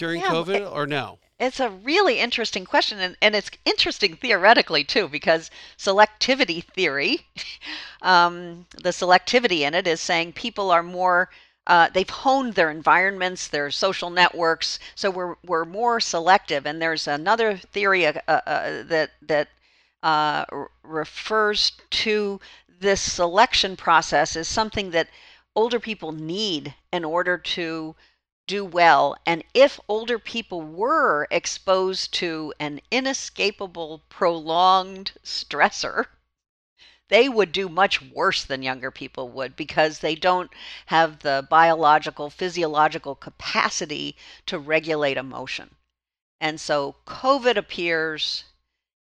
during 0.01 0.23
yeah, 0.23 0.29
COVID 0.29 0.63
it, 0.63 0.73
or 0.73 0.87
no? 0.87 1.19
It's 1.39 1.61
a 1.61 1.69
really 1.69 2.19
interesting 2.19 2.65
question, 2.65 2.99
and, 3.01 3.17
and 3.21 3.37
it's 3.37 3.51
interesting 3.67 4.17
theoretically 4.17 4.83
too, 4.83 5.09
because 5.09 5.51
selectivity 5.79 6.65
theory, 6.65 7.27
um, 8.03 8.67
the 8.83 8.91
selectivity 8.91 9.61
in 9.61 9.75
it 9.75 9.87
is 9.87 10.01
saying 10.01 10.33
people 10.33 10.71
are 10.71 10.83
more. 10.83 11.31
Uh, 11.67 11.89
they've 11.93 12.09
honed 12.25 12.55
their 12.55 12.71
environments, 12.71 13.47
their 13.47 13.71
social 13.71 14.09
networks, 14.09 14.79
so 14.95 15.11
we're 15.11 15.37
we're 15.45 15.67
more 15.67 16.01
selective. 16.01 16.67
And 16.67 16.81
there's 16.81 17.07
another 17.07 17.59
theory 17.59 18.07
uh, 18.07 18.13
uh, 18.27 18.83
that 18.85 19.11
that 19.21 19.49
uh, 20.03 20.47
refers 20.83 21.73
to 21.91 22.41
this 22.81 23.03
selection 23.03 23.77
process 23.77 24.35
as 24.35 24.49
something 24.49 24.91
that 24.93 25.09
older 25.55 25.79
people 25.79 26.13
need 26.13 26.75
in 26.91 27.05
order 27.05 27.37
to 27.37 27.95
do 28.51 28.65
well. 28.65 29.17
And 29.25 29.45
if 29.55 29.79
older 29.87 30.19
people 30.19 30.61
were 30.61 31.29
exposed 31.31 32.13
to 32.15 32.53
an 32.59 32.81
inescapable, 32.91 34.03
prolonged 34.09 35.13
stressor, 35.23 36.07
they 37.11 37.29
would 37.29 37.53
do 37.53 37.69
much 37.69 38.03
worse 38.03 38.45
than 38.45 38.65
younger 38.65 38.91
people 38.91 39.29
would 39.29 39.55
because 39.55 40.01
they 40.01 40.17
don't 40.17 40.51
have 40.87 41.21
the 41.21 41.47
biological, 41.49 42.29
physiological 42.29 43.15
capacity 43.15 44.17
to 44.47 44.59
regulate 44.59 45.17
emotion. 45.17 45.77
And 46.41 46.61
so 46.61 46.97
COVID 47.07 47.55
appears, 47.57 48.43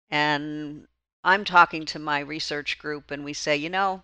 and 0.09 0.88
I'm 1.22 1.44
talking 1.44 1.85
to 1.87 1.99
my 1.99 2.20
research 2.20 2.79
group 2.79 3.11
and 3.11 3.22
we 3.22 3.35
say, 3.35 3.55
you 3.55 3.68
know, 3.68 4.03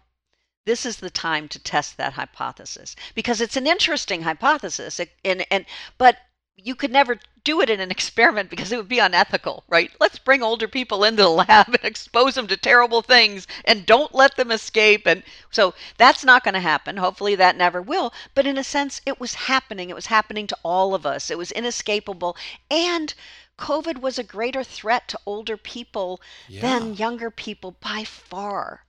this 0.64 0.86
is 0.86 0.98
the 0.98 1.10
time 1.10 1.48
to 1.48 1.58
test 1.58 1.96
that 1.96 2.12
hypothesis 2.12 2.94
because 3.14 3.40
it's 3.40 3.56
an 3.56 3.66
interesting 3.66 4.22
hypothesis. 4.22 5.00
and, 5.24 5.44
and, 5.50 5.66
but 5.98 6.18
you 6.54 6.76
could 6.76 6.92
never 6.92 7.18
do 7.42 7.60
it 7.60 7.70
in 7.70 7.80
an 7.80 7.90
experiment 7.96 8.48
because 8.48 8.70
it 8.70 8.76
would 8.76 8.88
be 8.88 9.00
unethical, 9.00 9.64
right? 9.68 9.90
Let's 9.98 10.18
bring 10.18 10.42
older 10.42 10.68
people 10.68 11.02
into 11.02 11.22
the 11.22 11.28
lab 11.30 11.68
and 11.68 11.84
expose 11.84 12.34
them 12.34 12.46
to 12.48 12.56
terrible 12.56 13.02
things 13.02 13.46
and 13.64 13.86
don't 13.86 14.14
let 14.14 14.36
them 14.36 14.52
escape. 14.52 15.06
And 15.06 15.24
so 15.50 15.74
that's 15.96 16.24
not 16.24 16.44
going 16.44 16.54
to 16.54 16.60
happen. 16.60 16.96
Hopefully 16.98 17.34
that 17.34 17.56
never 17.56 17.82
will. 17.82 18.12
But 18.34 18.46
in 18.46 18.58
a 18.58 18.64
sense, 18.64 19.00
it 19.04 19.18
was 19.18 19.34
happening. 19.34 19.90
It 19.90 19.96
was 19.96 20.06
happening 20.06 20.46
to 20.46 20.58
all 20.62 20.94
of 20.94 21.04
us. 21.04 21.30
It 21.30 21.38
was 21.38 21.50
inescapable. 21.50 22.36
And 22.70 23.14
COVID 23.58 24.00
was 24.00 24.18
a 24.18 24.24
greater 24.24 24.62
threat 24.62 25.08
to 25.08 25.20
older 25.26 25.56
people 25.56 26.20
yeah. 26.48 26.60
than 26.60 26.94
younger 26.94 27.30
people 27.30 27.72
by 27.80 28.04
far. 28.04 28.84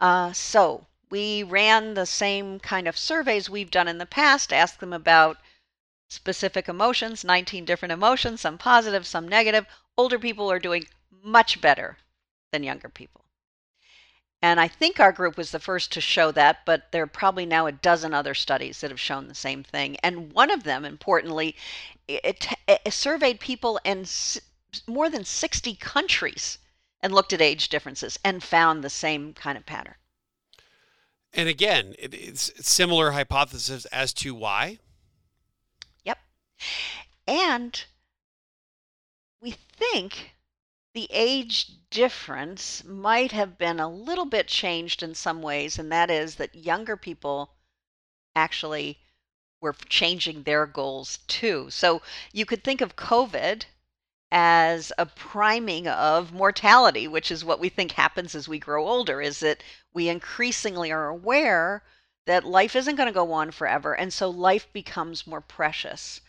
Uh, 0.00 0.32
so 0.32 0.86
we 1.10 1.42
ran 1.42 1.94
the 1.94 2.06
same 2.06 2.60
kind 2.60 2.86
of 2.86 2.98
surveys 2.98 3.48
we've 3.48 3.70
done 3.70 3.88
in 3.88 3.98
the 3.98 4.06
past, 4.06 4.52
asked 4.52 4.80
them 4.80 4.92
about 4.92 5.38
specific 6.08 6.68
emotions, 6.68 7.24
19 7.24 7.64
different 7.64 7.92
emotions, 7.92 8.40
some 8.40 8.58
positive, 8.58 9.06
some 9.06 9.28
negative. 9.28 9.66
Older 9.96 10.18
people 10.18 10.50
are 10.50 10.58
doing 10.58 10.86
much 11.10 11.60
better 11.60 11.98
than 12.52 12.62
younger 12.62 12.88
people. 12.88 13.24
And 14.40 14.60
I 14.60 14.68
think 14.68 15.00
our 15.00 15.12
group 15.12 15.36
was 15.36 15.50
the 15.50 15.58
first 15.58 15.90
to 15.92 16.00
show 16.00 16.30
that, 16.32 16.64
but 16.64 16.92
there 16.92 17.02
are 17.02 17.08
probably 17.08 17.44
now 17.44 17.66
a 17.66 17.72
dozen 17.72 18.14
other 18.14 18.34
studies 18.34 18.80
that 18.80 18.90
have 18.90 19.00
shown 19.00 19.26
the 19.26 19.34
same 19.34 19.64
thing. 19.64 19.96
And 19.96 20.32
one 20.32 20.50
of 20.50 20.62
them, 20.62 20.84
importantly, 20.84 21.56
it, 22.06 22.46
it 22.68 22.92
surveyed 22.92 23.40
people 23.40 23.80
in 23.84 24.06
more 24.86 25.10
than 25.10 25.24
60 25.24 25.74
countries 25.76 26.58
and 27.00 27.12
looked 27.12 27.32
at 27.32 27.40
age 27.40 27.68
differences 27.68 28.18
and 28.24 28.42
found 28.42 28.84
the 28.84 28.90
same 28.90 29.34
kind 29.34 29.58
of 29.58 29.66
pattern. 29.66 29.96
And 31.32 31.48
again, 31.48 31.94
it's 31.98 32.52
similar 32.66 33.12
hypothesis 33.12 33.84
as 33.86 34.12
to 34.14 34.34
why. 34.34 34.78
Yep. 36.04 36.18
And 37.26 37.84
we 39.40 39.52
think 39.52 40.34
the 40.94 41.08
age 41.10 41.70
difference 41.90 42.82
might 42.82 43.32
have 43.32 43.58
been 43.58 43.78
a 43.78 43.88
little 43.88 44.24
bit 44.24 44.48
changed 44.48 45.02
in 45.02 45.14
some 45.14 45.42
ways, 45.42 45.78
and 45.78 45.92
that 45.92 46.10
is 46.10 46.36
that 46.36 46.54
younger 46.54 46.96
people 46.96 47.52
actually 48.34 48.98
were 49.60 49.74
changing 49.88 50.42
their 50.42 50.66
goals 50.66 51.18
too. 51.26 51.68
So 51.70 52.02
you 52.32 52.46
could 52.46 52.64
think 52.64 52.80
of 52.80 52.96
COVID 52.96 53.64
as 54.30 54.92
a 54.98 55.06
priming 55.06 55.88
of 55.88 56.32
mortality, 56.32 57.08
which 57.08 57.30
is 57.30 57.44
what 57.44 57.60
we 57.60 57.68
think 57.68 57.92
happens 57.92 58.34
as 58.34 58.48
we 58.48 58.58
grow 58.58 58.86
older, 58.86 59.22
is 59.22 59.40
that 59.40 59.62
we 59.94 60.08
increasingly 60.08 60.92
are 60.92 61.08
aware 61.08 61.82
that 62.26 62.44
life 62.44 62.76
isn't 62.76 62.96
going 62.96 63.08
to 63.08 63.12
go 63.12 63.32
on 63.32 63.50
forever. 63.50 63.94
And 63.94 64.12
so 64.12 64.28
life 64.28 64.68
becomes 64.72 65.26
more 65.26 65.40
precious 65.40 66.20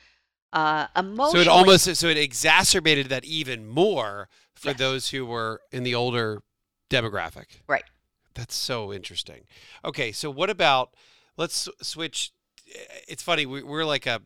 uh, 0.53 0.87
emotionally. 0.95 1.45
So 1.45 1.51
it 1.51 1.53
almost 1.53 1.95
so 1.95 2.07
it 2.07 2.17
exacerbated 2.17 3.09
that 3.09 3.25
even 3.25 3.67
more 3.67 4.29
for 4.53 4.69
yes. 4.69 4.77
those 4.77 5.09
who 5.09 5.25
were 5.25 5.61
in 5.71 5.83
the 5.83 5.95
older 5.95 6.41
demographic. 6.89 7.61
Right. 7.67 7.83
That's 8.33 8.55
so 8.55 8.93
interesting. 8.93 9.41
Okay, 9.83 10.11
so 10.11 10.29
what 10.29 10.49
about 10.49 10.93
let's 11.37 11.67
switch. 11.81 12.31
It's 13.07 13.23
funny 13.23 13.45
we, 13.45 13.63
we're 13.63 13.85
like 13.85 14.05
a 14.05 14.21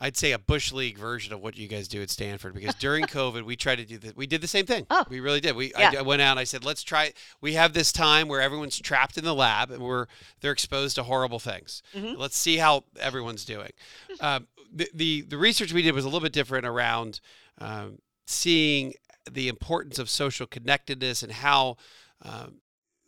I'd 0.00 0.16
say 0.16 0.32
a 0.32 0.38
bush 0.38 0.72
league 0.72 0.96
version 0.96 1.32
of 1.32 1.40
what 1.40 1.56
you 1.56 1.66
guys 1.66 1.88
do 1.88 2.00
at 2.02 2.10
Stanford 2.10 2.54
because 2.54 2.74
during 2.80 3.04
COVID 3.04 3.44
we 3.44 3.56
tried 3.56 3.76
to 3.76 3.84
do 3.84 3.98
that. 3.98 4.16
We 4.16 4.26
did 4.26 4.40
the 4.40 4.48
same 4.48 4.66
thing. 4.66 4.86
Oh, 4.90 5.04
we 5.08 5.20
really 5.20 5.40
did. 5.40 5.56
We 5.56 5.72
yeah. 5.78 5.92
I, 5.94 5.98
I, 5.98 6.02
went 6.02 6.22
out 6.22 6.32
and 6.32 6.40
I 6.40 6.44
said, 6.44 6.64
let's 6.64 6.82
try. 6.82 7.12
We 7.40 7.54
have 7.54 7.72
this 7.72 7.92
time 7.92 8.28
where 8.28 8.40
everyone's 8.40 8.78
trapped 8.78 9.18
in 9.18 9.24
the 9.24 9.34
lab 9.34 9.70
and 9.70 9.82
we're 9.82 10.06
they're 10.40 10.52
exposed 10.52 10.96
to 10.96 11.02
horrible 11.02 11.38
things. 11.38 11.82
Mm-hmm. 11.94 12.20
Let's 12.20 12.36
see 12.36 12.56
how 12.56 12.84
everyone's 12.98 13.44
doing. 13.44 13.70
Um, 14.20 14.48
the, 14.72 14.88
the, 14.94 15.20
the 15.22 15.38
research 15.38 15.72
we 15.72 15.82
did 15.82 15.94
was 15.94 16.04
a 16.04 16.08
little 16.08 16.20
bit 16.20 16.32
different 16.32 16.66
around 16.66 17.20
um, 17.58 17.98
seeing 18.26 18.94
the 19.30 19.48
importance 19.48 19.98
of 19.98 20.10
social 20.10 20.46
connectedness 20.46 21.22
and 21.22 21.30
how 21.30 21.76
um, 22.22 22.56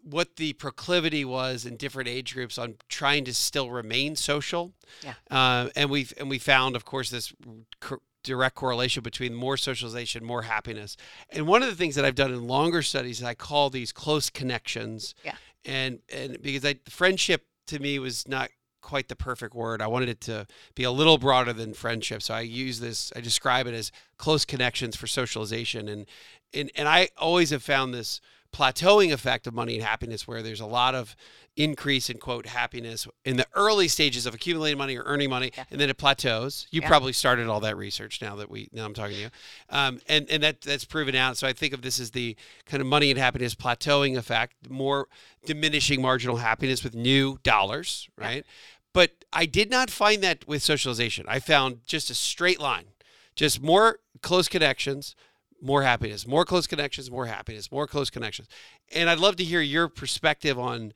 what 0.02 0.36
the 0.36 0.52
proclivity 0.54 1.24
was 1.24 1.66
in 1.66 1.76
different 1.76 2.08
age 2.08 2.34
groups 2.34 2.58
on 2.58 2.76
trying 2.88 3.24
to 3.24 3.34
still 3.34 3.70
remain 3.70 4.16
social. 4.16 4.72
Yeah. 5.02 5.14
Uh, 5.30 5.68
and 5.76 5.90
we 5.90 6.08
and 6.18 6.28
we 6.28 6.38
found, 6.38 6.76
of 6.76 6.84
course, 6.84 7.10
this 7.10 7.32
co- 7.80 8.02
direct 8.22 8.54
correlation 8.54 9.02
between 9.02 9.34
more 9.34 9.56
socialization, 9.56 10.24
more 10.24 10.42
happiness. 10.42 10.96
And 11.30 11.46
one 11.46 11.62
of 11.62 11.68
the 11.68 11.76
things 11.76 11.94
that 11.94 12.04
I've 12.04 12.14
done 12.14 12.32
in 12.32 12.46
longer 12.46 12.82
studies 12.82 13.18
is 13.18 13.24
I 13.24 13.34
call 13.34 13.70
these 13.70 13.92
close 13.92 14.30
connections. 14.30 15.14
Yeah. 15.24 15.36
And 15.64 16.00
and 16.12 16.40
because 16.42 16.64
I 16.64 16.76
friendship 16.88 17.46
to 17.68 17.78
me 17.78 17.98
was 17.98 18.26
not 18.26 18.50
quite 18.80 19.08
the 19.08 19.16
perfect 19.16 19.54
word. 19.54 19.82
I 19.82 19.86
wanted 19.86 20.08
it 20.08 20.20
to 20.22 20.46
be 20.74 20.84
a 20.84 20.90
little 20.90 21.18
broader 21.18 21.52
than 21.52 21.74
friendship. 21.74 22.22
So 22.22 22.34
I 22.34 22.40
use 22.40 22.80
this, 22.80 23.12
I 23.14 23.20
describe 23.20 23.66
it 23.66 23.74
as 23.74 23.92
close 24.16 24.44
connections 24.44 24.96
for 24.96 25.06
socialization. 25.06 25.88
And 25.88 26.06
and, 26.52 26.70
and 26.74 26.88
I 26.88 27.10
always 27.16 27.50
have 27.50 27.62
found 27.62 27.94
this 27.94 28.20
plateauing 28.52 29.12
effect 29.12 29.46
of 29.46 29.54
money 29.54 29.76
and 29.76 29.84
happiness 29.84 30.26
where 30.26 30.42
there's 30.42 30.60
a 30.60 30.66
lot 30.66 30.94
of 30.94 31.14
increase 31.56 32.10
in 32.10 32.18
quote 32.18 32.46
happiness 32.46 33.06
in 33.24 33.36
the 33.36 33.46
early 33.54 33.86
stages 33.86 34.26
of 34.26 34.34
accumulating 34.34 34.78
money 34.78 34.96
or 34.96 35.02
earning 35.04 35.28
money 35.28 35.52
yeah. 35.56 35.64
and 35.70 35.80
then 35.80 35.90
it 35.90 35.96
plateaus 35.96 36.66
you 36.70 36.80
yeah. 36.80 36.88
probably 36.88 37.12
started 37.12 37.46
all 37.48 37.60
that 37.60 37.76
research 37.76 38.20
now 38.22 38.34
that 38.36 38.50
we 38.50 38.68
now 38.72 38.84
i'm 38.84 38.94
talking 38.94 39.16
to 39.16 39.22
you 39.22 39.30
um, 39.68 40.00
and 40.08 40.28
and 40.30 40.42
that 40.42 40.60
that's 40.62 40.84
proven 40.84 41.14
out 41.14 41.36
so 41.36 41.46
i 41.46 41.52
think 41.52 41.72
of 41.72 41.82
this 41.82 42.00
as 42.00 42.12
the 42.12 42.36
kind 42.66 42.80
of 42.80 42.86
money 42.86 43.10
and 43.10 43.18
happiness 43.18 43.54
plateauing 43.54 44.16
effect 44.16 44.54
more 44.68 45.06
diminishing 45.44 46.00
marginal 46.00 46.36
happiness 46.36 46.82
with 46.82 46.94
new 46.94 47.38
dollars 47.42 48.08
right 48.16 48.36
yeah. 48.36 48.52
but 48.92 49.24
i 49.32 49.44
did 49.44 49.70
not 49.70 49.90
find 49.90 50.22
that 50.22 50.46
with 50.48 50.62
socialization 50.62 51.24
i 51.28 51.38
found 51.38 51.84
just 51.84 52.10
a 52.10 52.14
straight 52.14 52.60
line 52.60 52.86
just 53.34 53.62
more 53.62 53.98
close 54.22 54.48
connections 54.48 55.14
more 55.60 55.82
happiness, 55.82 56.26
more 56.26 56.44
close 56.44 56.66
connections, 56.66 57.10
more 57.10 57.26
happiness, 57.26 57.70
more 57.70 57.86
close 57.86 58.10
connections. 58.10 58.48
And 58.94 59.10
I'd 59.10 59.18
love 59.18 59.36
to 59.36 59.44
hear 59.44 59.60
your 59.60 59.88
perspective 59.88 60.58
on 60.58 60.92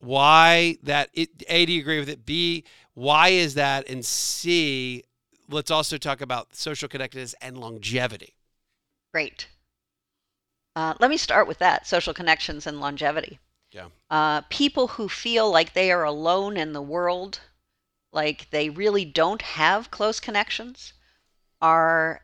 why 0.00 0.76
that 0.82 1.10
it 1.14 1.30
A, 1.48 1.66
do 1.66 1.72
you 1.72 1.80
agree 1.80 1.98
with 1.98 2.08
it? 2.08 2.24
B, 2.24 2.64
why 2.94 3.28
is 3.28 3.54
that? 3.54 3.88
And 3.88 4.04
C, 4.04 5.04
let's 5.48 5.70
also 5.70 5.98
talk 5.98 6.20
about 6.20 6.54
social 6.54 6.88
connectedness 6.88 7.34
and 7.40 7.58
longevity. 7.58 8.34
Great. 9.12 9.48
Uh, 10.76 10.94
let 11.00 11.10
me 11.10 11.16
start 11.16 11.48
with 11.48 11.58
that 11.58 11.86
social 11.86 12.14
connections 12.14 12.66
and 12.66 12.80
longevity. 12.80 13.38
Yeah. 13.72 13.88
Uh, 14.10 14.42
people 14.48 14.86
who 14.86 15.08
feel 15.08 15.50
like 15.50 15.72
they 15.72 15.90
are 15.90 16.04
alone 16.04 16.56
in 16.56 16.72
the 16.72 16.82
world, 16.82 17.40
like 18.12 18.48
they 18.50 18.70
really 18.70 19.04
don't 19.04 19.42
have 19.42 19.90
close 19.90 20.20
connections, 20.20 20.92
are 21.60 22.22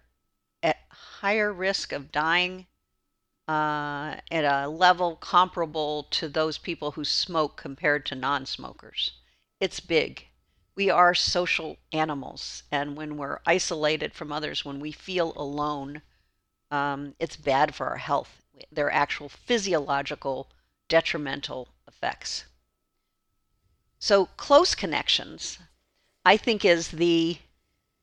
higher 1.25 1.55
risk 1.55 1.91
of 1.91 2.13
dying 2.13 2.67
uh, 3.49 4.15
at 4.31 4.45
a 4.45 4.69
level 4.69 5.17
comparable 5.17 6.03
to 6.11 6.29
those 6.29 6.59
people 6.59 6.91
who 6.91 7.03
smoke 7.03 7.57
compared 7.57 8.05
to 8.05 8.15
non 8.15 8.45
smokers. 8.45 9.13
It's 9.59 9.81
big. 9.81 10.27
We 10.75 10.91
are 10.91 11.15
social 11.15 11.79
animals, 11.93 12.65
and 12.71 12.95
when 12.95 13.17
we're 13.17 13.41
isolated 13.47 14.13
from 14.13 14.31
others, 14.33 14.67
when 14.67 14.81
we 14.81 14.93
feel 14.93 15.33
alone, 15.35 16.03
um, 16.71 17.15
it's 17.19 17.37
bad 17.37 17.75
for 17.75 17.87
our 17.87 17.97
health. 17.97 18.43
There 18.71 18.89
are 18.89 18.93
actual 18.93 19.31
physiological 19.31 20.51
detrimental 20.89 21.69
effects. 21.89 22.45
So, 23.99 24.27
close 24.37 24.75
connections, 24.75 25.59
I 26.27 26.37
think, 26.37 26.67
is 26.67 26.89
the 26.91 27.39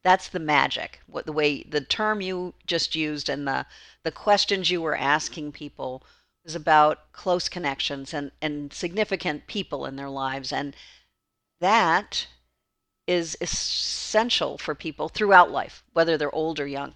that's 0.04 0.28
the 0.30 0.40
magic. 0.40 1.02
What 1.08 1.26
the 1.26 1.32
way 1.32 1.64
the 1.64 1.82
term 1.82 2.22
you 2.22 2.54
just 2.66 2.96
used 2.96 3.30
and 3.30 3.48
the 3.48 3.66
the 4.04 4.12
questions 4.12 4.72
you 4.72 4.82
were 4.82 4.96
asking 4.96 5.52
people 5.52 6.04
was 6.44 6.56
about 6.56 7.12
close 7.14 7.48
connections 7.50 8.14
and 8.14 8.32
and 8.42 8.74
significant 8.74 9.48
people 9.48 9.86
in 9.86 9.96
their 9.96 10.10
lives 10.10 10.52
and 10.52 10.76
that 11.60 12.28
is 13.08 13.38
essential 13.42 14.58
for 14.58 14.74
people 14.74 15.10
throughout 15.10 15.52
life, 15.52 15.84
whether 15.94 16.18
they're 16.18 16.34
old 16.34 16.60
or 16.60 16.68
young. 16.68 16.96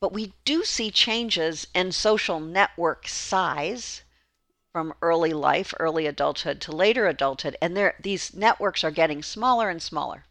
But 0.00 0.12
we 0.12 0.34
do 0.44 0.64
see 0.64 0.90
changes 0.90 1.66
in 1.74 1.92
social 1.92 2.40
network 2.40 3.08
size 3.08 4.02
from 4.70 4.94
early 5.00 5.32
life, 5.32 5.72
early 5.80 6.06
adulthood 6.06 6.60
to 6.62 6.72
later 6.72 7.06
adulthood, 7.06 7.56
and 7.62 7.92
these 8.00 8.34
networks 8.34 8.84
are 8.84 8.90
getting 8.90 9.22
smaller 9.22 9.70
and 9.70 9.82
smaller. 9.82 10.26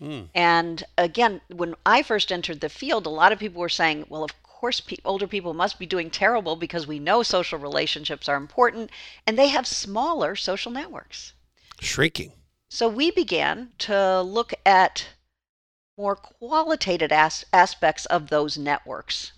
Mm. 0.00 0.28
And 0.34 0.84
again, 0.98 1.40
when 1.48 1.74
I 1.86 2.02
first 2.02 2.32
entered 2.32 2.60
the 2.60 2.68
field, 2.68 3.06
a 3.06 3.10
lot 3.10 3.32
of 3.32 3.38
people 3.38 3.60
were 3.60 3.68
saying, 3.68 4.06
well, 4.08 4.24
of 4.24 4.42
course, 4.42 4.80
pe- 4.80 4.96
older 5.04 5.26
people 5.26 5.54
must 5.54 5.78
be 5.78 5.86
doing 5.86 6.10
terrible 6.10 6.56
because 6.56 6.86
we 6.86 6.98
know 6.98 7.22
social 7.22 7.58
relationships 7.58 8.28
are 8.28 8.36
important 8.36 8.90
and 9.26 9.38
they 9.38 9.48
have 9.48 9.66
smaller 9.66 10.34
social 10.34 10.72
networks. 10.72 11.32
Shrinking. 11.80 12.32
So 12.70 12.88
we 12.88 13.10
began 13.10 13.72
to 13.78 14.20
look 14.22 14.52
at 14.66 15.06
more 15.96 16.16
qualitative 16.16 17.12
as- 17.12 17.44
aspects 17.52 18.06
of 18.06 18.28
those 18.28 18.58
networks. 18.58 19.32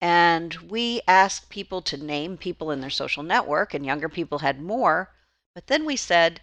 And 0.00 0.54
we 0.70 1.00
asked 1.08 1.48
people 1.48 1.82
to 1.82 1.96
name 1.96 2.36
people 2.36 2.70
in 2.70 2.80
their 2.80 2.90
social 2.90 3.22
network, 3.22 3.74
and 3.74 3.84
younger 3.84 4.08
people 4.08 4.40
had 4.40 4.60
more. 4.60 5.12
But 5.54 5.66
then 5.66 5.84
we 5.84 5.96
said, 5.96 6.40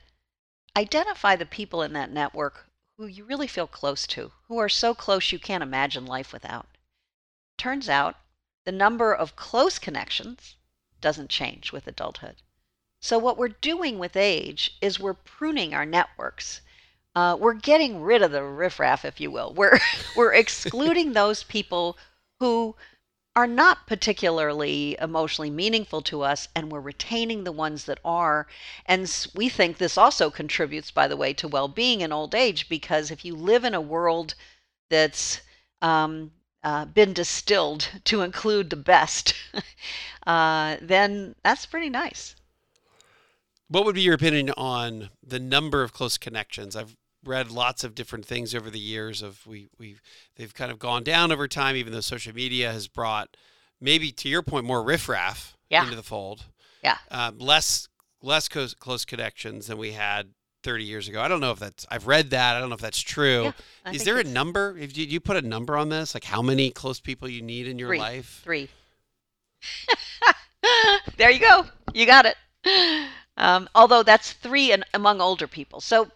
identify 0.75 1.36
the 1.36 1.45
people 1.45 1.81
in 1.81 1.93
that 1.93 2.12
network 2.12 2.69
who 2.97 3.08
you 3.08 3.25
really 3.25 3.47
feel 3.47 3.67
close 3.67 4.08
to, 4.08 4.31
who 4.47 4.58
are 4.58 4.69
so 4.69 4.93
close 4.93 5.31
you 5.31 5.39
can't 5.39 5.63
imagine 5.63 6.05
life 6.05 6.31
without. 6.31 6.67
Turns 7.58 7.89
out 7.89 8.15
the 8.63 8.71
number 8.71 9.13
of 9.13 9.36
close 9.36 9.77
connections 9.77 10.55
doesn't 11.01 11.29
change 11.29 11.71
with 11.71 11.88
adulthood. 11.88 12.38
So, 13.01 13.19
what 13.19 13.38
we're 13.38 13.49
doing 13.49 13.99
with 13.99 14.15
age 14.15 14.77
is 14.81 14.99
we're 14.99 15.13
pruning 15.13 15.73
our 15.73 15.86
networks. 15.86 16.62
Uh, 17.13 17.38
we're 17.39 17.53
getting 17.53 18.01
rid 18.01 18.21
of 18.21 18.31
the 18.31 18.43
riffraff, 18.43 19.05
if 19.05 19.19
you 19.19 19.29
will. 19.29 19.53
We're, 19.53 19.79
we're 20.15 20.34
excluding 20.34 21.13
those 21.13 21.43
people 21.43 21.97
who 22.39 22.75
are 23.36 23.48
not 23.48 23.86
particularly 23.86 24.98
emotionally 25.02 25.50
meaningful 25.50 26.02
to 26.02 26.21
us, 26.21 26.48
and 26.56 26.71
we're 26.71 26.80
retaining 26.80 27.43
the 27.43 27.52
ones 27.52 27.84
that 27.86 28.00
are. 28.06 28.48
And 28.86 29.12
we 29.36 29.50
think 29.50 29.78
this 29.78 29.98
also 29.98 30.30
contributes, 30.30 30.89
by 30.89 31.08
the 31.08 31.17
way, 31.17 31.34
to 31.34 31.48
well 31.48 31.67
being 31.67 32.02
in 32.02 32.13
old 32.13 32.34
age, 32.34 32.69
because 32.69 33.12
if 33.12 33.26
you 33.26 33.36
live 33.36 33.65
in 33.65 33.74
a 33.74 33.82
world 33.82 34.36
that's 34.89 35.41
um, 35.82 36.32
uh, 36.63 36.86
been 36.86 37.13
distilled 37.13 37.89
to 38.06 38.21
include 38.21 38.69
the 38.69 38.76
best, 38.78 39.34
uh, 40.28 40.78
then 40.82 41.36
that's 41.43 41.65
pretty 41.65 41.89
nice. 41.89 42.36
What 43.67 43.84
would 43.84 43.95
be 43.95 44.02
your 44.02 44.13
opinion 44.13 44.52
on 44.52 45.10
the 45.21 45.39
number 45.39 45.82
of 45.82 45.91
close 45.91 46.17
connections? 46.17 46.76
I've 46.76 46.95
read 47.25 47.51
lots 47.51 47.83
of 47.83 47.95
different 47.95 48.25
things 48.25 48.53
over 48.53 48.69
the 48.69 48.79
years 48.79 49.21
of 49.21 49.45
we 49.45 49.67
we 49.77 49.97
they've 50.35 50.53
kind 50.53 50.71
of 50.71 50.79
gone 50.79 51.03
down 51.03 51.31
over 51.31 51.47
time 51.47 51.75
even 51.75 51.93
though 51.93 52.01
social 52.01 52.33
media 52.33 52.71
has 52.71 52.88
brought 52.88 53.35
maybe 53.81 54.11
to 54.11 54.29
your 54.29 54.41
point 54.41 54.65
more 54.65 54.83
riffraff 54.83 55.55
yeah. 55.69 55.83
into 55.83 55.95
the 55.95 56.03
fold. 56.03 56.45
Yeah. 56.83 56.97
Um, 57.09 57.39
less 57.39 57.88
less 58.21 58.47
close, 58.47 58.73
close 58.73 59.05
connections 59.05 59.67
than 59.67 59.77
we 59.77 59.91
had 59.91 60.29
30 60.63 60.83
years 60.83 61.07
ago. 61.07 61.21
I 61.21 61.27
don't 61.27 61.41
know 61.41 61.51
if 61.51 61.59
that's 61.59 61.85
i've 61.89 62.07
read 62.07 62.31
that. 62.31 62.55
I 62.55 62.59
don't 62.59 62.69
know 62.69 62.75
if 62.75 62.81
that's 62.81 63.01
true. 63.01 63.53
Yeah, 63.85 63.91
is 63.91 64.03
there 64.03 64.19
a 64.19 64.23
number? 64.23 64.75
If 64.77 64.97
you, 64.97 65.05
you 65.05 65.19
put 65.19 65.38
a 65.38 65.41
number 65.41 65.77
on 65.77 65.89
this 65.89 66.13
like 66.13 66.23
how 66.23 66.41
many 66.41 66.71
close 66.71 66.99
people 66.99 67.27
you 67.27 67.41
need 67.41 67.67
in 67.67 67.77
your 67.79 67.89
three, 67.89 67.99
life? 67.99 68.41
Three. 68.43 68.69
There 71.17 71.29
you 71.29 71.39
go. 71.39 71.65
You 71.93 72.05
got 72.05 72.25
it. 72.25 72.35
Um, 73.38 73.69
although 73.75 74.03
that's 74.03 74.33
three 74.33 74.71
in, 74.71 74.83
among 74.93 75.21
older 75.21 75.47
people. 75.47 75.81
So 75.81 76.09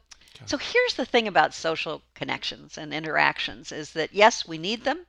so 0.46 0.58
here's 0.58 0.94
the 0.96 1.06
thing 1.06 1.28
about 1.28 1.54
social 1.54 2.02
connections 2.14 2.78
and 2.78 2.94
interactions 2.94 3.72
is 3.72 3.92
that 3.92 4.14
yes, 4.14 4.48
we 4.48 4.58
need 4.58 4.84
them. 4.84 5.06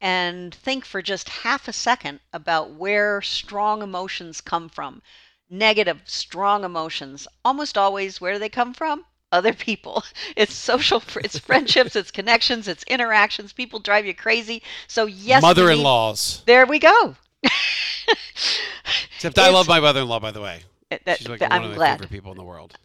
And 0.00 0.54
think 0.54 0.84
for 0.84 1.00
just 1.00 1.28
half 1.28 1.68
a 1.68 1.72
second 1.72 2.20
about 2.32 2.70
where 2.70 3.22
strong 3.22 3.82
emotions 3.82 4.40
come 4.40 4.68
from. 4.68 5.02
Negative, 5.48 6.00
strong 6.04 6.64
emotions, 6.64 7.26
almost 7.44 7.78
always 7.78 8.20
where 8.20 8.34
do 8.34 8.38
they 8.38 8.48
come 8.48 8.74
from? 8.74 9.06
Other 9.32 9.52
people. 9.52 10.04
It's 10.36 10.54
social, 10.54 11.02
it's 11.22 11.38
friendships, 11.38 11.96
it's 11.96 12.10
connections, 12.10 12.68
it's 12.68 12.82
interactions. 12.84 13.52
People 13.52 13.78
drive 13.78 14.04
you 14.04 14.14
crazy. 14.14 14.62
So, 14.86 15.06
yes, 15.06 15.42
mother 15.42 15.70
in 15.70 15.82
laws. 15.82 16.42
There 16.44 16.66
we 16.66 16.78
go. 16.78 17.16
Except 19.16 19.38
I 19.38 19.50
love 19.50 19.68
my 19.68 19.80
mother 19.80 20.00
in 20.00 20.08
law, 20.08 20.20
by 20.20 20.32
the 20.32 20.40
way. 20.40 20.60
That, 21.04 21.18
She's 21.18 21.28
like 21.28 21.42
I'm 21.42 21.50
one 21.50 21.64
of 21.64 21.70
my 21.70 21.76
glad. 21.76 21.92
favorite 21.94 22.10
people 22.10 22.32
in 22.32 22.38
the 22.38 22.44
world. 22.44 22.76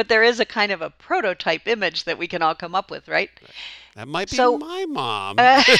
but 0.00 0.08
there 0.08 0.22
is 0.22 0.40
a 0.40 0.46
kind 0.46 0.72
of 0.72 0.80
a 0.80 0.88
prototype 0.88 1.68
image 1.68 2.04
that 2.04 2.16
we 2.16 2.26
can 2.26 2.40
all 2.40 2.54
come 2.54 2.74
up 2.74 2.90
with, 2.90 3.06
right? 3.06 3.28
That 3.94 4.08
might 4.08 4.30
be 4.30 4.36
So- 4.36 4.56
my 4.56 4.86
mom. 4.86 5.36
Uh, 5.38 5.62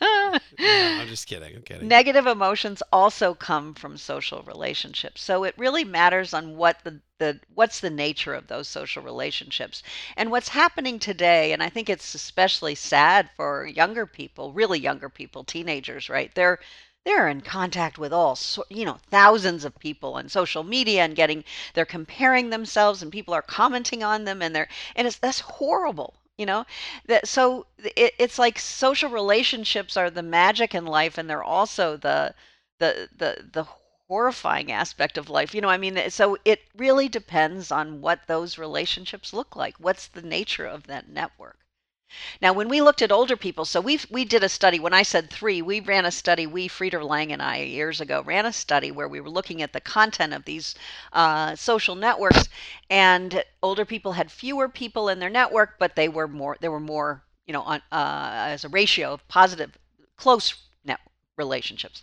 No, 0.00 0.38
I'm 0.58 1.08
just 1.08 1.26
kidding. 1.26 1.54
I'm 1.54 1.60
kidding. 1.60 1.86
Negative 1.86 2.26
emotions 2.26 2.82
also 2.90 3.34
come 3.34 3.74
from 3.74 3.98
social 3.98 4.42
relationships. 4.44 5.20
So 5.22 5.44
it 5.44 5.54
really 5.58 5.84
matters 5.84 6.32
on 6.32 6.56
what 6.56 6.82
the, 6.82 7.00
the 7.18 7.40
what's 7.54 7.80
the 7.80 7.90
nature 7.90 8.32
of 8.32 8.46
those 8.46 8.68
social 8.68 9.02
relationships. 9.02 9.82
And 10.16 10.30
what's 10.30 10.48
happening 10.48 10.98
today, 10.98 11.52
and 11.52 11.62
I 11.62 11.68
think 11.68 11.90
it's 11.90 12.14
especially 12.14 12.74
sad 12.74 13.28
for 13.36 13.66
younger 13.66 14.06
people, 14.06 14.52
really 14.54 14.80
younger 14.80 15.10
people, 15.10 15.44
teenagers, 15.44 16.08
right? 16.08 16.34
They're 16.34 16.58
they're 17.04 17.28
in 17.28 17.40
contact 17.40 17.98
with 17.98 18.12
all 18.12 18.38
you 18.68 18.84
know 18.84 18.98
thousands 19.10 19.64
of 19.64 19.78
people 19.78 20.14
on 20.14 20.28
social 20.28 20.62
media 20.62 21.02
and 21.04 21.16
getting 21.16 21.44
they're 21.74 21.84
comparing 21.84 22.50
themselves 22.50 23.02
and 23.02 23.12
people 23.12 23.34
are 23.34 23.42
commenting 23.42 24.02
on 24.02 24.24
them 24.24 24.40
and 24.42 24.54
they're 24.54 24.68
and 24.96 25.06
it's 25.06 25.18
that's 25.18 25.40
horrible 25.40 26.14
you 26.38 26.46
know? 26.46 26.64
That 27.06 27.28
so 27.28 27.66
it, 27.78 28.14
it's 28.18 28.38
like 28.38 28.58
social 28.58 29.10
relationships 29.10 29.96
are 29.96 30.10
the 30.10 30.22
magic 30.22 30.74
in 30.74 30.86
life 30.86 31.18
and 31.18 31.28
they're 31.28 31.42
also 31.42 31.96
the 31.96 32.34
the 32.78 33.08
the 33.16 33.48
the 33.52 33.66
horrifying 34.08 34.72
aspect 34.72 35.16
of 35.16 35.30
life 35.30 35.54
you 35.54 35.60
know 35.60 35.68
i 35.68 35.76
mean 35.78 36.10
so 36.10 36.36
it 36.44 36.60
really 36.76 37.08
depends 37.08 37.70
on 37.70 38.00
what 38.00 38.26
those 38.26 38.58
relationships 38.58 39.32
look 39.32 39.54
like. 39.56 39.76
What's 39.78 40.06
the 40.08 40.22
nature 40.22 40.66
of 40.66 40.86
that 40.88 41.08
network 41.08 41.58
now, 42.40 42.52
when 42.52 42.68
we 42.68 42.80
looked 42.82 43.02
at 43.02 43.12
older 43.12 43.36
people, 43.36 43.64
so 43.64 43.80
we 43.80 43.98
we 44.10 44.24
did 44.24 44.42
a 44.44 44.48
study. 44.48 44.78
When 44.78 44.92
I 44.92 45.02
said 45.02 45.30
three, 45.30 45.62
we 45.62 45.80
ran 45.80 46.04
a 46.04 46.10
study. 46.10 46.46
We 46.46 46.68
Frieder 46.68 47.02
Lang 47.02 47.32
and 47.32 47.42
I 47.42 47.58
years 47.62 48.00
ago 48.00 48.22
ran 48.22 48.44
a 48.46 48.52
study 48.52 48.90
where 48.90 49.08
we 49.08 49.20
were 49.20 49.30
looking 49.30 49.62
at 49.62 49.72
the 49.72 49.80
content 49.80 50.32
of 50.34 50.44
these 50.44 50.74
uh, 51.12 51.56
social 51.56 51.94
networks, 51.94 52.48
and 52.90 53.44
older 53.62 53.84
people 53.84 54.12
had 54.12 54.30
fewer 54.30 54.68
people 54.68 55.08
in 55.08 55.20
their 55.20 55.30
network, 55.30 55.78
but 55.78 55.96
they 55.96 56.08
were 56.08 56.28
more. 56.28 56.56
There 56.60 56.70
were 56.70 56.80
more, 56.80 57.22
you 57.46 57.52
know, 57.52 57.62
on 57.62 57.82
uh, 57.90 58.30
as 58.48 58.64
a 58.64 58.68
ratio 58.68 59.12
of 59.14 59.26
positive, 59.28 59.78
close 60.16 60.54
net 60.84 61.00
relationships. 61.36 62.02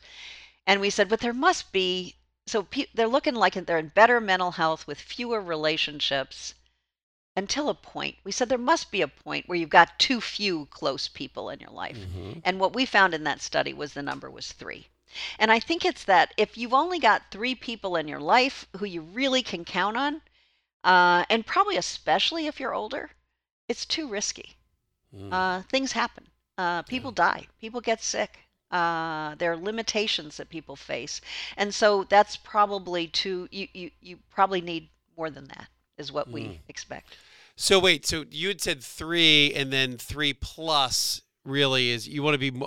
And 0.66 0.82
we 0.82 0.90
said, 0.90 1.10
but 1.10 1.20
there 1.20 1.34
must 1.34 1.72
be. 1.72 2.16
So 2.48 2.64
pe- 2.64 2.88
they're 2.94 3.08
looking 3.08 3.36
like 3.36 3.54
they're 3.54 3.78
in 3.78 3.90
better 3.90 4.20
mental 4.20 4.52
health 4.52 4.88
with 4.88 5.00
fewer 5.00 5.40
relationships 5.40 6.56
until 7.40 7.70
a 7.70 7.74
point. 7.74 8.16
We 8.24 8.32
said 8.32 8.50
there 8.50 8.58
must 8.74 8.92
be 8.92 9.02
a 9.02 9.08
point 9.26 9.48
where 9.48 9.58
you've 9.60 9.70
got 9.82 9.98
too 10.08 10.20
few 10.22 10.66
close 10.80 11.08
people 11.08 11.50
in 11.50 11.60
your 11.60 11.72
life. 11.84 11.98
Mhm. 11.98 12.42
And 12.46 12.60
what 12.60 12.74
we 12.78 12.86
found 12.86 13.14
in 13.14 13.24
that 13.24 13.42
study 13.42 13.74
was 13.74 13.94
the 13.94 14.02
number 14.12 14.30
was 14.30 14.52
three. 14.52 14.88
And 15.40 15.50
I 15.52 15.60
think 15.60 15.86
it's 15.86 16.04
that 16.04 16.34
if 16.38 16.58
you've 16.58 16.74
only 16.84 17.00
got 17.00 17.32
three 17.32 17.56
people 17.56 17.96
in 17.96 18.08
your 18.08 18.20
life 18.20 18.68
who 18.78 18.86
you 18.86 19.02
really 19.02 19.42
can 19.52 19.64
count 19.66 19.98
on, 19.98 20.22
uh, 20.84 21.26
and 21.30 21.46
probably 21.46 21.78
especially 21.78 22.46
if 22.48 22.60
you're 22.60 22.76
older, 22.76 23.12
it's 23.68 23.86
too 23.86 24.08
risky. 24.08 24.58
Mm. 25.16 25.34
Uh, 25.34 25.62
things 25.64 25.94
happen. 25.94 26.26
Uh, 26.58 26.82
people 26.84 27.12
die. 27.12 27.48
People 27.60 27.82
get 27.82 28.04
sick. 28.04 28.32
Uh, 28.72 29.34
there 29.36 29.52
are 29.52 29.58
limitations 29.58 30.38
that 30.38 30.50
people 30.50 30.76
face, 30.76 31.22
and 31.58 31.74
so 31.74 32.04
that's 32.04 32.36
probably 32.38 33.08
too. 33.08 33.48
You 33.52 33.68
you 33.74 33.92
you 34.08 34.18
probably 34.30 34.62
need 34.62 34.90
more 35.18 35.32
than 35.32 35.46
that. 35.56 35.68
Is 35.98 36.12
what 36.12 36.28
Mm. 36.30 36.34
we 36.34 36.60
expect. 36.68 37.18
So 37.62 37.78
wait, 37.78 38.06
so 38.06 38.24
you 38.32 38.48
had 38.48 38.62
said 38.62 38.82
three, 38.82 39.54
and 39.54 39.72
then 39.72 39.98
three 39.98 40.32
plus 40.34 41.22
really 41.44 41.90
is 41.90 42.08
you 42.08 42.24
want 42.24 42.40
to 42.40 42.52
be 42.52 42.58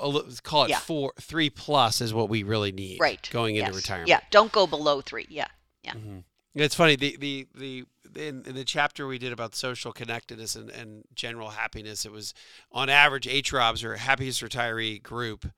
call 0.42 0.64
it 0.64 0.70
Yeah. 0.70 0.80
four. 0.80 1.14
Three 1.18 1.48
plus 1.48 2.02
is 2.02 2.12
what 2.12 2.28
we 2.28 2.42
really 2.42 2.72
need. 2.72 3.00
Right. 3.00 3.26
Going 3.32 3.56
into 3.56 3.70
Yes. 3.70 3.76
retirement. 3.76 4.08
Yeah. 4.10 4.20
Don't 4.30 4.52
go 4.52 4.66
below 4.66 5.00
three. 5.00 5.26
Yeah. 5.30 5.46
Yeah. 5.82 5.94
Mhm. 5.94 6.24
It's 6.54 6.74
funny 6.74 6.96
the 6.96 7.16
the 7.16 7.48
the 7.54 7.84
in, 8.14 8.44
in 8.44 8.54
the 8.54 8.64
chapter 8.64 9.06
we 9.06 9.16
did 9.16 9.32
about 9.32 9.54
social 9.54 9.92
connectedness 9.94 10.54
and, 10.56 10.68
and 10.68 11.04
general 11.14 11.50
happiness, 11.50 12.04
it 12.04 12.12
was 12.12 12.34
on 12.70 12.90
average 12.90 13.26
HROBs 13.26 13.82
or 13.82 13.96
happiest 13.96 14.42
retiree 14.42 15.02
group, 15.02 15.50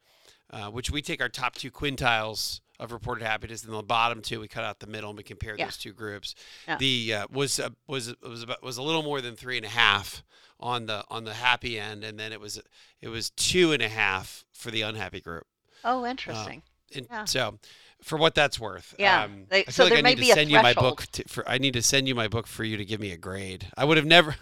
uh, 0.51 0.71
which 0.71 0.93
we 0.93 1.03
take 1.03 1.21
our 1.21 1.29
top 1.29 1.57
two 1.57 1.73
quintiles 1.73 2.61
of 2.81 2.93
reported 2.93 3.25
happiness, 3.25 3.65
and 3.65 3.73
the 3.73 3.83
bottom 3.83 4.21
two 4.23 4.41
we 4.41 4.49
cut 4.49 4.65
out 4.65 4.81
the 4.81 4.87
middle 4.87 5.11
and 5.11 5.17
we 5.17 5.23
compare 5.23 5.55
Yeah. 5.57 5.67
those 5.67 5.77
two 5.77 5.93
groups. 5.93 6.35
Yeah. 6.67 6.77
The 6.79 7.15
uh, 7.15 7.27
was 7.31 7.61
uh, 7.61 7.71
was 7.87 8.15
was 8.23 8.43
about 8.43 8.63
was 8.63 8.77
a 8.79 8.83
little 8.83 9.03
more 9.03 9.21
than 9.21 9.37
three 9.37 9.57
and 9.57 9.67
a 9.67 9.71
half 9.71 10.23
on 10.61 10.87
the 10.87 11.05
on 11.09 11.25
the 11.25 11.35
happy 11.35 11.79
end, 11.79 12.05
and 12.05 12.19
then 12.19 12.33
it 12.33 12.41
was 12.41 12.61
it 13.01 13.09
was 13.09 13.31
two 13.31 13.73
and 13.73 13.83
a 13.83 13.89
half 13.89 14.45
for 14.53 14.71
the 14.71 14.83
unhappy 14.83 15.21
group. 15.21 15.47
Oh, 15.85 16.05
interesting. 16.07 16.63
And 16.95 17.07
Yeah. 17.11 17.25
so, 17.25 17.59
for 18.03 18.17
what 18.19 18.35
that's 18.35 18.59
worth, 18.61 18.95
Yeah. 18.99 19.25
um, 19.25 19.47
They- 19.49 19.65
I 19.67 19.71
so 19.71 19.73
feel 19.73 19.87
like 19.87 19.91
there 19.91 19.99
I 19.99 20.03
may 20.03 20.11
need 20.15 20.21
be 20.21 20.27
to 20.27 20.33
a 20.33 20.35
send 20.35 20.51
you 20.51 20.63
my 20.63 20.75
book. 20.75 21.07
To, 21.13 21.25
for 21.29 21.49
I 21.49 21.59
need 21.59 21.73
to 21.75 21.83
send 21.83 22.09
you 22.09 22.15
my 22.15 22.29
book 22.29 22.47
for 22.47 22.65
you 22.65 22.77
to 22.77 22.85
give 22.85 23.01
me 23.01 23.11
a 23.13 23.17
grade. 23.17 23.69
I 23.77 23.85
would 23.85 23.97
have 23.97 24.07
never. 24.07 24.37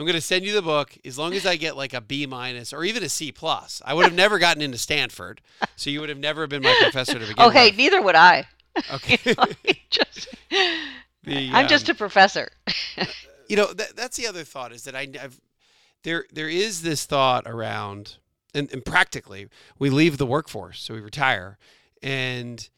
I'm 0.00 0.06
going 0.06 0.14
to 0.14 0.20
send 0.22 0.46
you 0.46 0.54
the 0.54 0.62
book 0.62 0.96
as 1.04 1.18
long 1.18 1.34
as 1.34 1.44
I 1.44 1.56
get 1.56 1.76
like 1.76 1.92
a 1.92 2.00
B 2.00 2.24
minus 2.24 2.72
or 2.72 2.84
even 2.84 3.02
a 3.02 3.08
C 3.10 3.32
plus. 3.32 3.82
I 3.84 3.92
would 3.92 4.06
have 4.06 4.14
never 4.14 4.38
gotten 4.38 4.62
into 4.62 4.78
Stanford, 4.78 5.42
so 5.76 5.90
you 5.90 6.00
would 6.00 6.08
have 6.08 6.18
never 6.18 6.46
been 6.46 6.62
my 6.62 6.74
professor 6.80 7.14
to 7.14 7.20
begin 7.20 7.34
oh, 7.36 7.50
hey, 7.50 7.66
with. 7.66 7.76
neither 7.76 8.00
would 8.00 8.14
I. 8.14 8.46
Okay. 8.92 9.18
Just- 9.90 10.34
The, 11.22 11.50
I'm 11.52 11.68
just 11.68 11.88
um, 11.90 11.94
a 11.94 11.98
professor. 11.98 12.50
you 13.48 13.56
know 13.56 13.66
that, 13.74 13.94
that's 13.94 14.16
the 14.16 14.26
other 14.26 14.42
thought 14.42 14.72
is 14.72 14.84
that 14.84 14.96
I, 14.96 15.06
I've 15.22 15.38
there 16.02 16.24
there 16.32 16.48
is 16.48 16.80
this 16.80 17.04
thought 17.04 17.46
around 17.46 18.16
and, 18.54 18.72
and 18.72 18.82
practically 18.82 19.48
we 19.78 19.90
leave 19.90 20.16
the 20.16 20.24
workforce 20.24 20.80
so 20.80 20.94
we 20.94 21.00
retire 21.00 21.58
and 22.02 22.70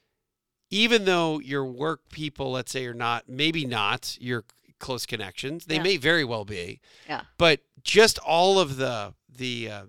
even 0.70 1.04
though 1.04 1.38
your 1.38 1.64
work 1.64 2.08
people 2.10 2.50
let's 2.50 2.72
say 2.72 2.84
are 2.86 2.94
not 2.94 3.28
maybe 3.28 3.64
not 3.64 4.18
your 4.20 4.42
close 4.82 5.06
connections 5.06 5.64
they 5.64 5.76
Yeah. 5.76 5.82
may 5.82 5.96
very 5.96 6.24
well 6.24 6.44
be 6.44 6.80
Yeah. 7.08 7.22
but 7.38 7.60
just 7.82 8.18
all 8.18 8.58
of 8.58 8.76
the 8.76 9.14
the 9.34 9.70
uh, 9.70 9.84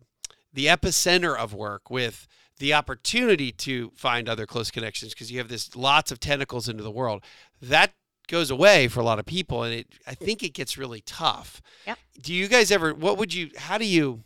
the 0.54 0.68
epicenter 0.68 1.36
of 1.38 1.54
work 1.54 1.90
with 1.90 2.28
the 2.60 2.74
opportunity 2.74 3.52
to 3.52 3.92
find 3.96 4.30
other 4.30 4.46
close 4.46 4.72
connections 4.72 5.14
because 5.14 5.32
you 5.32 5.40
have 5.40 5.50
this 5.50 5.76
lots 5.76 6.12
of 6.12 6.20
tentacles 6.20 6.70
into 6.70 6.84
the 6.84 6.92
world. 6.92 7.22
That 7.62 7.94
goes 8.28 8.50
away 8.52 8.88
for 8.88 9.00
a 9.02 9.04
lot 9.04 9.20
of 9.20 9.26
people 9.26 9.64
and 9.64 9.74
it 9.74 9.88
I 10.08 10.14
think 10.16 10.44
it 10.44 10.54
gets 10.54 10.78
really 10.78 11.02
tough. 11.02 11.62
Yep. 11.88 11.98
Do 12.22 12.34
you 12.34 12.48
guys 12.48 12.72
ever 12.72 12.94
what 12.94 13.18
would 13.18 13.34
you 13.34 13.50
how 13.58 13.78
do 13.78 13.86
you 13.86 14.24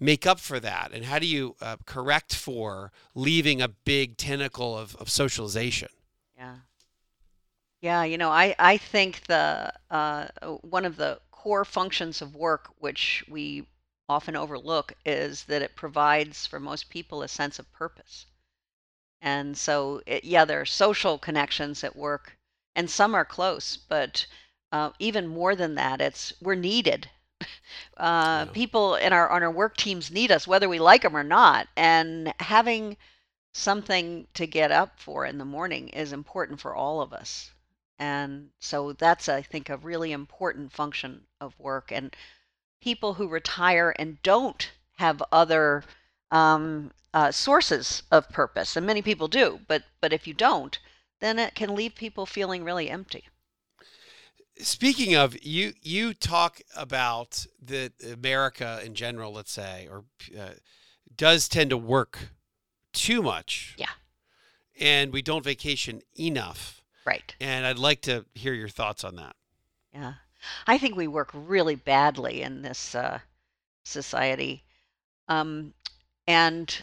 make 0.00 0.26
up 0.26 0.40
for 0.40 0.58
that 0.60 0.90
and 0.92 1.04
how 1.04 1.18
do 1.18 1.26
you 1.26 1.54
uh, 1.60 1.76
correct 1.84 2.34
for 2.34 2.90
leaving 3.14 3.60
a 3.60 3.68
big 3.68 4.16
tentacle 4.16 4.76
of, 4.76 4.96
of 4.96 5.08
socialization? 5.10 5.88
Yeah. 7.80 8.04
You 8.04 8.18
know, 8.18 8.30
I, 8.30 8.54
I 8.58 8.76
think 8.76 9.26
the 9.26 9.72
uh, 9.90 10.28
one 10.62 10.84
of 10.84 10.96
the 10.96 11.20
core 11.32 11.64
functions 11.64 12.22
of 12.22 12.34
work, 12.36 12.70
which 12.78 13.24
we 13.28 13.66
often 14.08 14.36
overlook, 14.36 14.92
is 15.04 15.44
that 15.44 15.62
it 15.62 15.74
provides 15.76 16.46
for 16.46 16.60
most 16.60 16.88
people 16.88 17.22
a 17.22 17.28
sense 17.28 17.58
of 17.58 17.70
purpose. 17.72 18.26
And 19.20 19.56
so, 19.56 20.02
it, 20.06 20.24
yeah, 20.24 20.44
there 20.44 20.60
are 20.60 20.66
social 20.66 21.18
connections 21.18 21.84
at 21.84 21.96
work, 21.96 22.36
and 22.74 22.90
some 22.90 23.14
are 23.14 23.24
close, 23.24 23.76
but 23.76 24.26
uh, 24.72 24.90
even 24.98 25.26
more 25.28 25.54
than 25.56 25.74
that, 25.76 26.00
it's 26.00 26.32
we're 26.40 26.54
needed. 26.56 27.10
Uh, 27.96 28.46
Yeah. 28.46 28.52
People 28.52 28.94
in 28.96 29.12
our 29.12 29.28
on 29.30 29.42
our 29.42 29.50
work 29.50 29.76
teams 29.76 30.10
need 30.10 30.30
us, 30.32 30.46
whether 30.46 30.68
we 30.68 30.78
like 30.78 31.02
them 31.02 31.16
or 31.16 31.24
not, 31.24 31.68
and 31.76 32.32
having 32.40 32.96
something 33.52 34.26
to 34.34 34.46
get 34.46 34.70
up 34.72 35.00
for 35.00 35.26
in 35.26 35.38
the 35.38 35.44
morning 35.44 35.88
is 35.90 36.12
important 36.12 36.60
for 36.60 36.74
all 36.74 37.00
of 37.02 37.12
us. 37.12 37.52
And 37.98 38.50
so 38.60 38.92
that's, 38.92 39.28
I 39.28 39.42
think, 39.42 39.68
a 39.68 39.76
really 39.76 40.12
important 40.12 40.72
function 40.72 41.22
of 41.40 41.58
work. 41.58 41.90
And 41.90 42.14
people 42.80 43.14
who 43.14 43.28
retire 43.28 43.94
and 43.98 44.22
don't 44.22 44.70
have 44.96 45.22
other 45.32 45.82
um, 46.30 46.90
uh, 47.14 47.30
sources 47.32 48.02
of 48.10 48.28
purpose, 48.28 48.76
and 48.76 48.86
many 48.86 49.02
people 49.02 49.28
do, 49.28 49.60
but 49.66 49.84
but 50.00 50.12
if 50.12 50.26
you 50.26 50.34
don't, 50.34 50.78
then 51.20 51.38
it 51.38 51.54
can 51.54 51.74
leave 51.74 51.94
people 51.94 52.26
feeling 52.26 52.64
really 52.64 52.90
empty. 52.90 53.24
Speaking 54.60 55.14
of 55.14 55.36
you, 55.44 55.72
you 55.82 56.14
talk 56.14 56.60
about 56.76 57.46
that 57.64 57.92
America 58.04 58.80
in 58.84 58.94
general, 58.94 59.32
let's 59.32 59.52
say, 59.52 59.88
or 59.90 60.04
uh, 60.38 60.50
does 61.14 61.48
tend 61.48 61.70
to 61.70 61.76
work 61.76 62.30
too 62.92 63.22
much. 63.22 63.74
Yeah. 63.78 63.86
And 64.80 65.12
we 65.12 65.22
don't 65.22 65.44
vacation 65.44 66.02
enough. 66.18 66.77
Right. 67.08 67.34
And 67.40 67.64
I'd 67.64 67.78
like 67.78 68.02
to 68.02 68.26
hear 68.34 68.52
your 68.52 68.68
thoughts 68.68 69.02
on 69.02 69.16
that. 69.16 69.34
Yeah. 69.94 70.14
I 70.66 70.76
think 70.76 70.94
we 70.94 71.08
work 71.08 71.30
really 71.32 71.74
badly 71.74 72.42
in 72.42 72.60
this 72.60 72.94
uh, 72.94 73.20
society. 73.82 74.62
Um, 75.26 75.72
and 76.26 76.82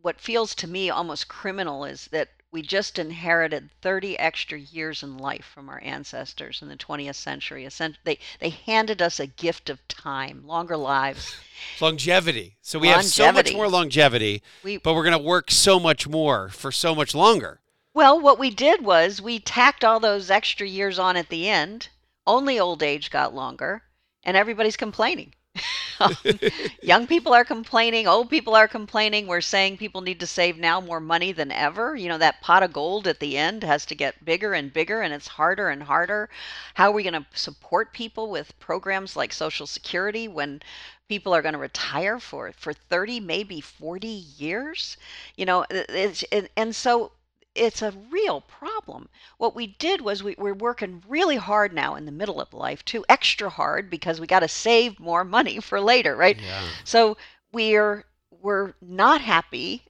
what 0.00 0.20
feels 0.20 0.56
to 0.56 0.66
me 0.66 0.90
almost 0.90 1.28
criminal 1.28 1.84
is 1.84 2.08
that 2.08 2.28
we 2.50 2.60
just 2.60 2.98
inherited 2.98 3.70
30 3.80 4.18
extra 4.18 4.58
years 4.58 5.04
in 5.04 5.16
life 5.16 5.44
from 5.54 5.68
our 5.70 5.80
ancestors 5.82 6.60
in 6.60 6.68
the 6.68 6.76
20th 6.76 7.14
century. 7.14 7.66
They, 8.04 8.18
they 8.40 8.50
handed 8.50 9.00
us 9.00 9.20
a 9.20 9.26
gift 9.26 9.70
of 9.70 9.86
time, 9.88 10.44
longer 10.46 10.76
lives. 10.76 11.34
Longevity. 11.80 12.56
So 12.60 12.80
we 12.80 12.88
have 12.88 13.04
so 13.04 13.32
much 13.32 13.54
more 13.54 13.68
longevity, 13.68 14.42
We, 14.64 14.78
but 14.78 14.94
we're 14.94 15.04
going 15.04 15.16
to 15.16 15.22
work 15.22 15.50
so 15.50 15.78
much 15.78 16.08
more 16.08 16.48
for 16.48 16.72
so 16.72 16.94
much 16.94 17.14
longer. 17.14 17.61
Well, 17.94 18.20
what 18.20 18.38
we 18.38 18.50
did 18.50 18.84
was 18.84 19.22
we 19.22 19.38
tacked 19.38 19.82
all 19.82 19.98
those 19.98 20.30
extra 20.30 20.66
years 20.66 20.98
on 20.98 21.16
at 21.16 21.30
the 21.30 21.48
end. 21.48 21.88
Only 22.26 22.60
old 22.60 22.82
age 22.82 23.10
got 23.10 23.34
longer, 23.34 23.82
and 24.22 24.36
everybody's 24.36 24.76
complaining. 24.76 25.32
Um, 26.00 26.16
young 26.82 27.06
people 27.06 27.32
are 27.32 27.44
complaining, 27.44 28.08
old 28.08 28.28
people 28.28 28.56
are 28.56 28.66
complaining. 28.66 29.26
We're 29.26 29.40
saying 29.40 29.76
people 29.76 30.00
need 30.00 30.18
to 30.20 30.26
save 30.26 30.56
now 30.58 30.80
more 30.80 30.98
money 31.00 31.30
than 31.32 31.52
ever. 31.52 31.94
You 31.94 32.08
know, 32.08 32.18
that 32.18 32.40
pot 32.40 32.62
of 32.62 32.72
gold 32.72 33.06
at 33.06 33.20
the 33.20 33.38
end 33.38 33.62
has 33.62 33.86
to 33.86 33.94
get 33.94 34.24
bigger 34.24 34.52
and 34.52 34.72
bigger, 34.72 35.00
and 35.02 35.14
it's 35.14 35.28
harder 35.28 35.68
and 35.68 35.84
harder. 35.84 36.28
How 36.74 36.88
are 36.88 36.92
we 36.92 37.04
going 37.04 37.12
to 37.12 37.26
support 37.34 37.92
people 37.92 38.30
with 38.30 38.58
programs 38.58 39.14
like 39.16 39.32
Social 39.32 39.66
Security 39.66 40.26
when 40.26 40.62
people 41.08 41.32
are 41.34 41.42
going 41.42 41.52
to 41.54 41.58
retire 41.58 42.18
for, 42.18 42.50
for 42.52 42.72
30, 42.72 43.20
maybe 43.20 43.60
40 43.60 44.08
years? 44.08 44.96
You 45.36 45.46
know, 45.46 45.64
it's, 45.70 46.24
and, 46.32 46.48
and 46.56 46.74
so 46.74 47.12
it's 47.54 47.82
a 47.82 47.90
real 48.10 48.40
problem. 48.40 49.08
What 49.36 49.54
we 49.54 49.66
did 49.66 50.00
was 50.00 50.22
we, 50.22 50.34
we're 50.38 50.54
working 50.54 51.02
really 51.06 51.36
hard 51.36 51.72
now 51.72 51.94
in 51.94 52.06
the 52.06 52.12
middle 52.12 52.40
of 52.40 52.54
life 52.54 52.84
too, 52.84 53.04
extra 53.08 53.50
hard 53.50 53.90
because 53.90 54.20
we 54.20 54.26
got 54.26 54.40
to 54.40 54.48
save 54.48 54.98
more 54.98 55.24
money 55.24 55.60
for 55.60 55.80
later, 55.80 56.16
right? 56.16 56.38
Yeah. 56.40 56.68
So 56.84 57.16
we're 57.52 58.06
we're 58.30 58.74
not 58.80 59.20
happy 59.20 59.84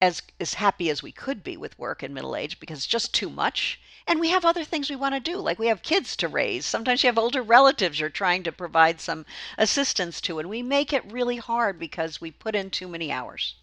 as 0.00 0.22
as 0.38 0.54
happy 0.54 0.90
as 0.90 1.02
we 1.02 1.10
could 1.10 1.42
be 1.42 1.56
with 1.56 1.78
work 1.78 2.02
in 2.02 2.12
middle 2.12 2.36
age 2.36 2.60
because 2.60 2.78
it's 2.78 2.86
just 2.86 3.14
too 3.14 3.30
much. 3.30 3.80
And 4.06 4.20
we 4.20 4.28
have 4.28 4.44
other 4.44 4.64
things 4.64 4.90
we 4.90 4.96
want 4.96 5.14
to 5.14 5.20
do, 5.20 5.38
like 5.38 5.58
we 5.58 5.68
have 5.68 5.82
kids 5.82 6.16
to 6.16 6.28
raise. 6.28 6.66
Sometimes 6.66 7.02
you 7.02 7.08
have 7.08 7.18
older 7.18 7.42
relatives 7.42 7.98
you're 7.98 8.10
trying 8.10 8.42
to 8.42 8.52
provide 8.52 9.00
some 9.00 9.24
assistance 9.56 10.20
to, 10.22 10.38
and 10.38 10.48
we 10.48 10.62
make 10.62 10.92
it 10.92 11.10
really 11.10 11.38
hard 11.38 11.78
because 11.78 12.20
we 12.20 12.30
put 12.30 12.54
in 12.54 12.70
too 12.70 12.88
many 12.88 13.10
hours. 13.10 13.54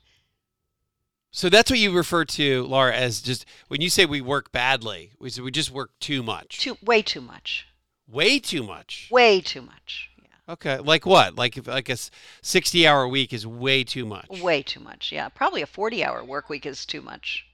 So 1.36 1.50
that's 1.50 1.70
what 1.70 1.80
you 1.80 1.92
refer 1.92 2.24
to, 2.24 2.64
Laura, 2.64 2.96
as 2.96 3.20
just 3.22 3.46
when 3.68 3.82
you 3.82 3.90
say 3.90 4.06
we 4.06 4.22
work 4.22 4.54
badly, 4.54 5.12
we 5.20 5.30
say 5.30 5.42
we 5.42 5.52
just 5.52 5.70
work 5.70 5.92
too 6.00 6.24
much. 6.24 6.60
Too 6.60 6.78
way 6.82 7.02
too 7.02 7.20
much. 7.20 7.68
Way 8.08 8.40
too 8.40 8.64
much. 8.64 9.10
Way 9.12 9.42
too 9.42 9.62
much. 9.62 10.12
Yeah. 10.22 10.54
Okay. 10.54 10.78
Like 10.78 11.06
what? 11.06 11.36
Like 11.36 11.58
if 11.58 11.68
like 11.68 11.90
a 11.90 11.98
60 12.42 12.88
hour 12.88 13.06
week 13.06 13.34
is 13.34 13.46
way 13.46 13.84
too 13.84 14.06
much. 14.06 14.30
Way 14.42 14.64
too 14.64 14.80
much. 14.80 15.12
Yeah. 15.12 15.28
Probably 15.28 15.62
a 15.62 15.66
40 15.68 16.06
hour 16.06 16.24
work 16.24 16.48
week 16.50 16.66
is 16.66 16.86
too 16.86 17.02
much. 17.02 17.46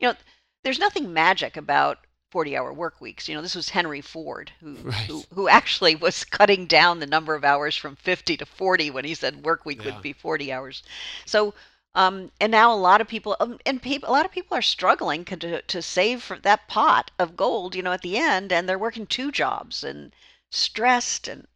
You 0.00 0.08
know, 0.08 0.14
there's 0.62 0.78
nothing 0.78 1.10
magic 1.14 1.56
about 1.56 1.96
40 2.32 2.58
hour 2.58 2.74
work 2.74 3.00
weeks. 3.00 3.26
You 3.26 3.34
know, 3.36 3.40
this 3.42 3.54
was 3.54 3.70
Henry 3.70 4.02
Ford 4.02 4.52
who, 4.60 4.74
Right. 4.82 4.94
who, 5.06 5.22
who 5.32 5.48
actually 5.48 5.94
was 5.96 6.24
cutting 6.24 6.66
down 6.66 6.98
the 7.00 7.06
number 7.06 7.34
of 7.34 7.42
hours 7.44 7.74
from 7.74 7.96
50 7.96 8.36
to 8.36 8.44
40 8.44 8.90
when 8.90 9.06
he 9.06 9.14
said 9.14 9.44
work 9.46 9.64
week 9.64 9.82
Yeah. 9.82 9.94
would 9.94 10.02
be 10.02 10.12
40 10.12 10.52
hours. 10.52 10.82
So, 11.24 11.54
um, 11.94 12.30
and 12.40 12.52
now 12.52 12.72
a 12.72 12.76
lot 12.76 13.00
of 13.00 13.08
people, 13.08 13.36
um, 13.40 13.58
and 13.66 13.82
people, 13.82 14.08
a 14.08 14.12
lot 14.12 14.24
of 14.24 14.30
people 14.30 14.56
are 14.56 14.62
struggling 14.62 15.24
to, 15.24 15.60
to 15.62 15.82
save 15.82 16.22
for 16.22 16.38
that 16.38 16.68
pot 16.68 17.10
of 17.18 17.36
gold, 17.36 17.74
you 17.74 17.82
know, 17.82 17.92
at 17.92 18.02
the 18.02 18.16
end, 18.16 18.52
and 18.52 18.68
they're 18.68 18.78
working 18.78 19.06
two 19.06 19.32
jobs 19.32 19.82
and 19.82 20.12
stressed. 20.50 21.26
And 21.26 21.48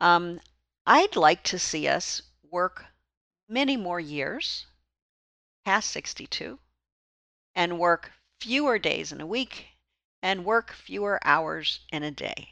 um, 0.00 0.40
I'd 0.86 1.16
like 1.16 1.42
to 1.44 1.58
see 1.58 1.86
us 1.88 2.22
work 2.50 2.86
many 3.48 3.76
more 3.76 4.00
years 4.00 4.66
past 5.64 5.90
62 5.90 6.58
and 7.54 7.78
work 7.78 8.12
fewer 8.40 8.78
days 8.78 9.12
in 9.12 9.20
a 9.20 9.26
week 9.26 9.66
and 10.22 10.44
work 10.44 10.72
fewer 10.72 11.18
hours 11.22 11.80
in 11.92 12.02
a 12.02 12.10
day. 12.10 12.48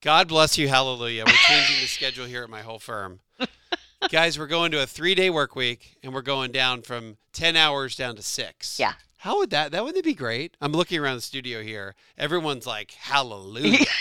God 0.00 0.28
bless 0.28 0.58
you. 0.58 0.68
Hallelujah. 0.68 1.24
We're 1.26 1.32
changing 1.32 1.80
the 1.80 1.86
schedule 1.86 2.26
here 2.26 2.44
at 2.44 2.50
my 2.50 2.60
whole 2.60 2.78
firm. 2.78 3.20
Guys, 4.10 4.38
we're 4.38 4.46
going 4.46 4.70
to 4.72 4.82
a 4.82 4.86
three 4.86 5.14
day 5.14 5.30
work 5.30 5.56
week 5.56 5.96
and 6.02 6.12
we're 6.12 6.22
going 6.22 6.52
down 6.52 6.82
from 6.82 7.16
10 7.32 7.56
hours 7.56 7.96
down 7.96 8.16
to 8.16 8.22
six. 8.22 8.78
Yeah. 8.78 8.92
How 9.18 9.38
would 9.38 9.50
that, 9.50 9.72
that 9.72 9.84
wouldn't 9.84 10.04
be 10.04 10.14
great? 10.14 10.56
I'm 10.60 10.72
looking 10.72 10.98
around 11.00 11.16
the 11.16 11.22
studio 11.22 11.62
here. 11.62 11.94
Everyone's 12.18 12.66
like, 12.66 12.92
hallelujah. 12.92 13.86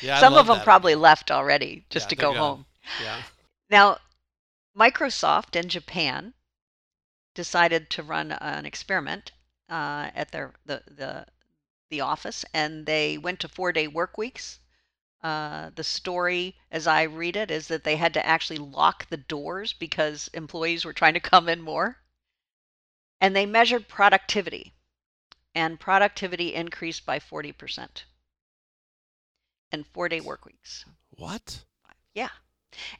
Yeah, 0.00 0.20
Some 0.20 0.34
of 0.34 0.46
them 0.46 0.60
probably 0.60 0.94
left 0.94 1.30
already 1.30 1.84
just 1.90 2.06
Yeah, 2.06 2.08
to 2.10 2.16
go 2.16 2.32
gone. 2.32 2.36
home. 2.36 2.66
Yeah. 3.02 3.22
Now, 3.70 3.98
Microsoft 4.76 5.56
in 5.56 5.68
Japan 5.68 6.32
decided 7.34 7.90
to 7.90 8.02
run 8.02 8.32
an 8.32 8.66
experiment 8.66 9.32
uh, 9.68 10.10
at 10.14 10.30
their 10.30 10.52
the, 10.66 10.82
the 10.86 11.26
the 11.90 12.00
office, 12.00 12.44
and 12.54 12.86
they 12.86 13.18
went 13.18 13.40
to 13.40 13.48
four 13.48 13.72
day 13.72 13.88
work 13.88 14.16
weeks. 14.18 14.58
Uh, 15.20 15.70
the 15.74 15.82
story, 15.82 16.56
as 16.70 16.86
I 16.86 17.02
read 17.02 17.34
it, 17.34 17.50
is 17.50 17.66
that 17.68 17.82
they 17.82 17.96
had 17.96 18.14
to 18.14 18.24
actually 18.24 18.58
lock 18.58 19.08
the 19.08 19.16
doors 19.16 19.72
because 19.72 20.28
employees 20.32 20.84
were 20.84 20.92
trying 20.92 21.14
to 21.14 21.20
come 21.20 21.48
in 21.48 21.60
more. 21.60 21.98
And 23.20 23.34
they 23.34 23.46
measured 23.46 23.88
productivity, 23.88 24.74
and 25.54 25.80
productivity 25.80 26.54
increased 26.54 27.04
by 27.04 27.18
40% 27.18 28.04
in 29.72 29.84
four 29.84 30.08
day 30.08 30.20
work 30.20 30.44
weeks. 30.44 30.84
What? 31.10 31.64
Yeah. 32.14 32.30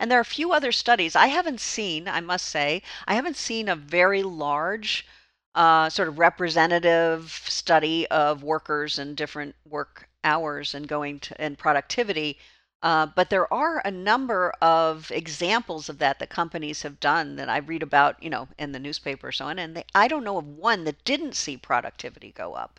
And 0.01 0.11
there 0.11 0.19
are 0.19 0.23
a 0.23 0.25
few 0.25 0.53
other 0.53 0.73
studies. 0.73 1.15
I 1.15 1.29
haven't 1.29 1.61
seen, 1.61 2.09
I 2.09 2.21
must 2.21 2.47
say, 2.47 2.83
I 3.07 3.15
haven't 3.15 3.37
seen 3.37 3.69
a 3.69 3.77
very 3.77 4.25
large 4.25 5.07
uh, 5.55 5.89
sort 5.89 6.09
of 6.09 6.19
representative 6.19 7.31
study 7.49 8.07
of 8.09 8.43
workers 8.43 8.99
and 8.99 9.17
different 9.17 9.55
work 9.65 10.08
hours 10.25 10.75
and 10.75 10.89
going 10.89 11.21
to 11.21 11.41
and 11.41 11.59
productivity. 11.59 12.39
Uh, 12.81 13.07
but 13.07 13.29
there 13.29 13.53
are 13.53 13.83
a 13.85 13.91
number 13.91 14.53
of 14.63 15.11
examples 15.11 15.89
of 15.89 15.99
that 15.99 16.21
that 16.21 16.31
companies 16.31 16.83
have 16.83 17.01
done 17.01 17.37
that 17.37 17.49
I 17.49 17.59
read 17.59 17.83
about, 17.83 18.23
you 18.23 18.31
know, 18.31 18.47
in 18.57 18.71
the 18.73 18.79
newspaper 18.79 19.29
or 19.29 19.33
so 19.33 19.47
on. 19.47 19.59
And 19.59 19.77
they, 19.77 19.85
I 19.95 20.07
don't 20.07 20.23
know 20.23 20.39
of 20.39 20.47
one 20.47 20.85
that 20.85 21.05
didn't 21.05 21.35
see 21.35 21.57
productivity 21.57 22.31
go 22.31 22.55
up. 22.55 22.79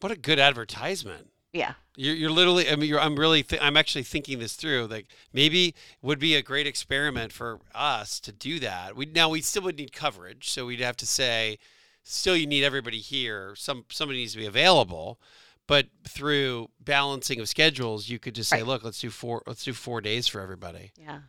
What 0.00 0.10
a 0.10 0.16
good 0.16 0.40
advertisement. 0.40 1.30
Yeah. 1.52 1.74
You're, 1.96 2.14
you're 2.14 2.30
literally. 2.30 2.68
I 2.70 2.76
mean, 2.76 2.88
you're, 2.88 3.00
I'm 3.00 3.16
really. 3.16 3.42
Th- 3.42 3.60
I'm 3.60 3.76
actually 3.76 4.04
thinking 4.04 4.38
this 4.38 4.54
through. 4.54 4.86
Like 4.86 5.06
maybe 5.32 5.74
would 6.00 6.18
be 6.18 6.34
a 6.34 6.42
great 6.42 6.66
experiment 6.66 7.32
for 7.32 7.60
us 7.74 8.20
to 8.20 8.32
do 8.32 8.58
that. 8.60 8.96
We 8.96 9.06
now 9.06 9.28
we 9.28 9.40
still 9.42 9.62
would 9.62 9.76
need 9.76 9.92
coverage, 9.92 10.48
so 10.48 10.66
we'd 10.66 10.80
have 10.80 10.96
to 10.98 11.06
say, 11.06 11.58
still 12.02 12.36
you 12.36 12.46
need 12.46 12.64
everybody 12.64 13.00
here. 13.00 13.54
Some 13.56 13.84
somebody 13.90 14.20
needs 14.20 14.32
to 14.32 14.38
be 14.38 14.46
available, 14.46 15.20
but 15.66 15.88
through 16.04 16.70
balancing 16.80 17.40
of 17.40 17.48
schedules, 17.48 18.08
you 18.08 18.18
could 18.18 18.34
just 18.34 18.50
say, 18.50 18.58
Right. 18.58 18.66
look, 18.66 18.84
let's 18.84 19.00
do 19.00 19.10
four. 19.10 19.42
Let's 19.46 19.64
do 19.64 19.72
four 19.72 20.00
days 20.00 20.26
for 20.28 20.40
everybody. 20.40 20.92
Yeah. 20.96 21.20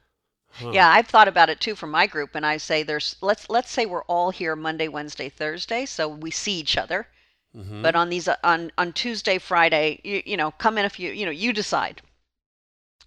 Huh. 0.52 0.72
Yeah, 0.72 0.90
I've 0.90 1.08
thought 1.08 1.28
about 1.28 1.50
it 1.50 1.60
too 1.62 1.76
for 1.76 1.88
my 1.88 2.08
group, 2.08 2.36
and 2.36 2.46
I 2.46 2.58
say 2.58 2.84
there's 2.84 3.16
let's 3.22 3.50
let's 3.50 3.72
say 3.72 3.86
we're 3.86 4.04
all 4.06 4.32
here 4.32 4.56
Monday, 4.56 4.88
Wednesday, 4.88 5.30
Thursday, 5.30 5.86
so 5.86 6.08
we 6.08 6.32
see 6.32 6.54
each 6.60 6.78
other. 6.78 7.08
Mhm. 7.56 7.82
But 7.82 7.96
on 7.96 8.10
these 8.10 8.28
on 8.44 8.72
on 8.78 8.94
Tuesday, 8.94 9.38
Friday, 9.38 10.00
you 10.04 10.22
you 10.26 10.38
know, 10.38 10.52
come 10.52 10.78
in 10.78 10.86
if 10.86 11.00
you 11.00 11.12
you 11.12 11.26
know 11.26 11.32
you 11.32 11.54
decide. 11.54 12.02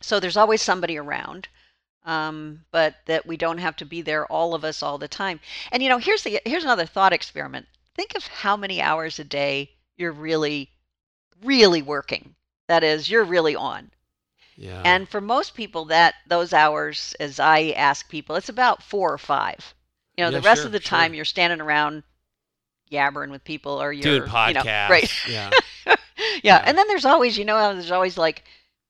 So 0.00 0.20
there's 0.20 0.36
always 0.36 0.62
somebody 0.62 0.96
around, 0.96 1.48
um, 2.04 2.64
but 2.70 2.96
that 3.06 3.26
we 3.26 3.36
don't 3.36 3.58
have 3.58 3.76
to 3.76 3.84
be 3.86 4.02
there 4.02 4.26
all 4.26 4.54
of 4.54 4.64
us 4.64 4.82
all 4.82 4.98
the 4.98 5.08
time. 5.08 5.40
And 5.72 5.82
you 5.82 5.88
know, 5.88 5.98
here's 5.98 6.22
the 6.22 6.40
here's 6.44 6.64
another 6.64 6.86
thought 6.86 7.12
experiment. 7.12 7.66
Think 7.94 8.14
of 8.16 8.26
how 8.26 8.56
many 8.56 8.80
hours 8.80 9.18
a 9.18 9.24
day 9.24 9.70
you're 9.96 10.12
really, 10.12 10.70
really 11.42 11.82
working. 11.82 12.34
That 12.68 12.82
is, 12.84 13.10
you're 13.10 13.24
really 13.24 13.54
on. 13.56 13.90
yeah. 14.56 14.84
And 14.84 15.08
for 15.08 15.20
most 15.20 15.54
people, 15.54 15.86
that 15.86 16.14
those 16.26 16.52
hours, 16.52 17.14
as 17.20 17.38
I 17.40 17.70
ask 17.76 18.08
people, 18.08 18.36
it's 18.36 18.48
about 18.48 18.82
four 18.82 19.12
or 19.12 19.18
five. 19.18 19.74
You 20.16 20.24
know, 20.24 20.30
Yeah, 20.30 20.40
the 20.40 20.40
rest 20.40 20.60
sure, 20.60 20.66
of 20.66 20.72
the 20.72 20.80
sure. 20.80 20.98
time 20.98 21.14
you're 21.14 21.24
standing 21.24 21.60
around 21.60 22.02
yabbering 22.90 23.30
with 23.30 23.44
people, 23.44 23.80
or 23.82 23.92
you're 23.92 24.02
doing 24.02 24.22
you 24.46 24.52
know, 24.54 24.62
right? 24.88 25.10
Yeah. 25.26 25.50
yeah. 25.86 25.96
Yeah. 26.42 26.62
And 26.64 26.76
then 26.76 26.86
there's 26.88 27.04
always, 27.04 27.36
you 27.38 27.44
know, 27.44 27.72
there's 27.74 27.90
always 27.90 28.16
like 28.18 28.44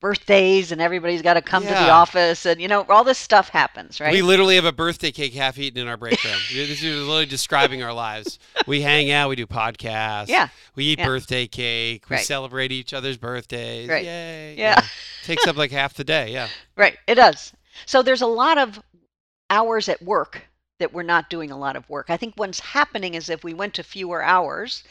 birthdays, 0.05 0.71
and 0.71 0.79
everybody's 0.81 1.23
got 1.23 1.33
to 1.33 1.41
come 1.41 1.63
to 1.63 1.69
the 1.69 1.89
office, 1.89 2.45
and 2.45 2.61
you 2.61 2.67
know, 2.67 2.85
all 2.89 3.03
this 3.03 3.17
stuff 3.17 3.49
happens, 3.49 3.99
right? 3.99 4.11
We 4.11 4.21
literally 4.21 4.53
have 4.53 4.63
a 4.65 4.71
birthday 4.71 5.09
cake 5.09 5.33
half 5.33 5.57
eaten 5.57 5.81
in 5.81 5.87
our 5.87 5.97
break 5.97 6.23
room. 6.23 6.35
this 6.53 6.83
is 6.83 7.01
literally 7.01 7.25
describing 7.25 7.81
our 7.81 7.91
lives. 7.91 8.37
We 8.67 8.81
hang 8.81 9.09
out, 9.09 9.29
we 9.29 9.35
do 9.35 9.47
podcasts. 9.47 10.27
Yeah. 10.27 10.49
We 10.75 10.83
eat 10.85 10.99
Yeah. 10.99 11.07
birthday 11.07 11.47
cake. 11.47 12.07
We 12.07 12.17
Right. 12.17 12.23
celebrate 12.25 12.71
each 12.71 12.93
other's 12.93 13.17
birthdays. 13.17 13.89
Right. 13.89 14.05
Yay. 14.05 14.55
Yeah. 14.59 14.79
Takes 15.23 15.47
up 15.47 15.57
like 15.57 15.71
half 15.71 15.95
the 15.95 16.03
day. 16.03 16.31
Yeah. 16.31 16.49
Right, 16.77 16.99
it 17.07 17.15
does. 17.15 17.51
So 17.87 18.03
there's 18.03 18.21
a 18.21 18.27
lot 18.27 18.59
of 18.59 18.79
hours 19.49 19.89
at 19.89 20.03
work 20.03 20.43
that 20.77 20.93
we're 20.93 21.01
not 21.01 21.31
doing 21.31 21.49
a 21.49 21.57
lot 21.57 21.75
of 21.75 21.89
work. 21.89 22.11
I 22.11 22.17
think 22.17 22.35
what's 22.35 22.59
happening 22.59 23.15
is 23.15 23.27
if 23.27 23.43
we 23.43 23.55
went 23.55 23.73
to 23.73 23.83
fewer 23.83 24.21
hours 24.21 24.83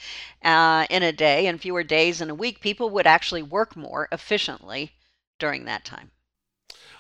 uh, 0.42 0.86
in 0.90 1.04
a 1.04 1.12
day 1.12 1.46
and 1.46 1.60
fewer 1.60 1.84
days 1.84 2.20
in 2.20 2.30
a 2.30 2.34
week, 2.34 2.60
people 2.60 2.90
would 2.90 3.06
actually 3.06 3.42
work 3.42 3.76
more 3.76 4.08
efficiently 4.10 4.90
during 5.38 5.64
that 5.64 5.84
time. 5.84 6.10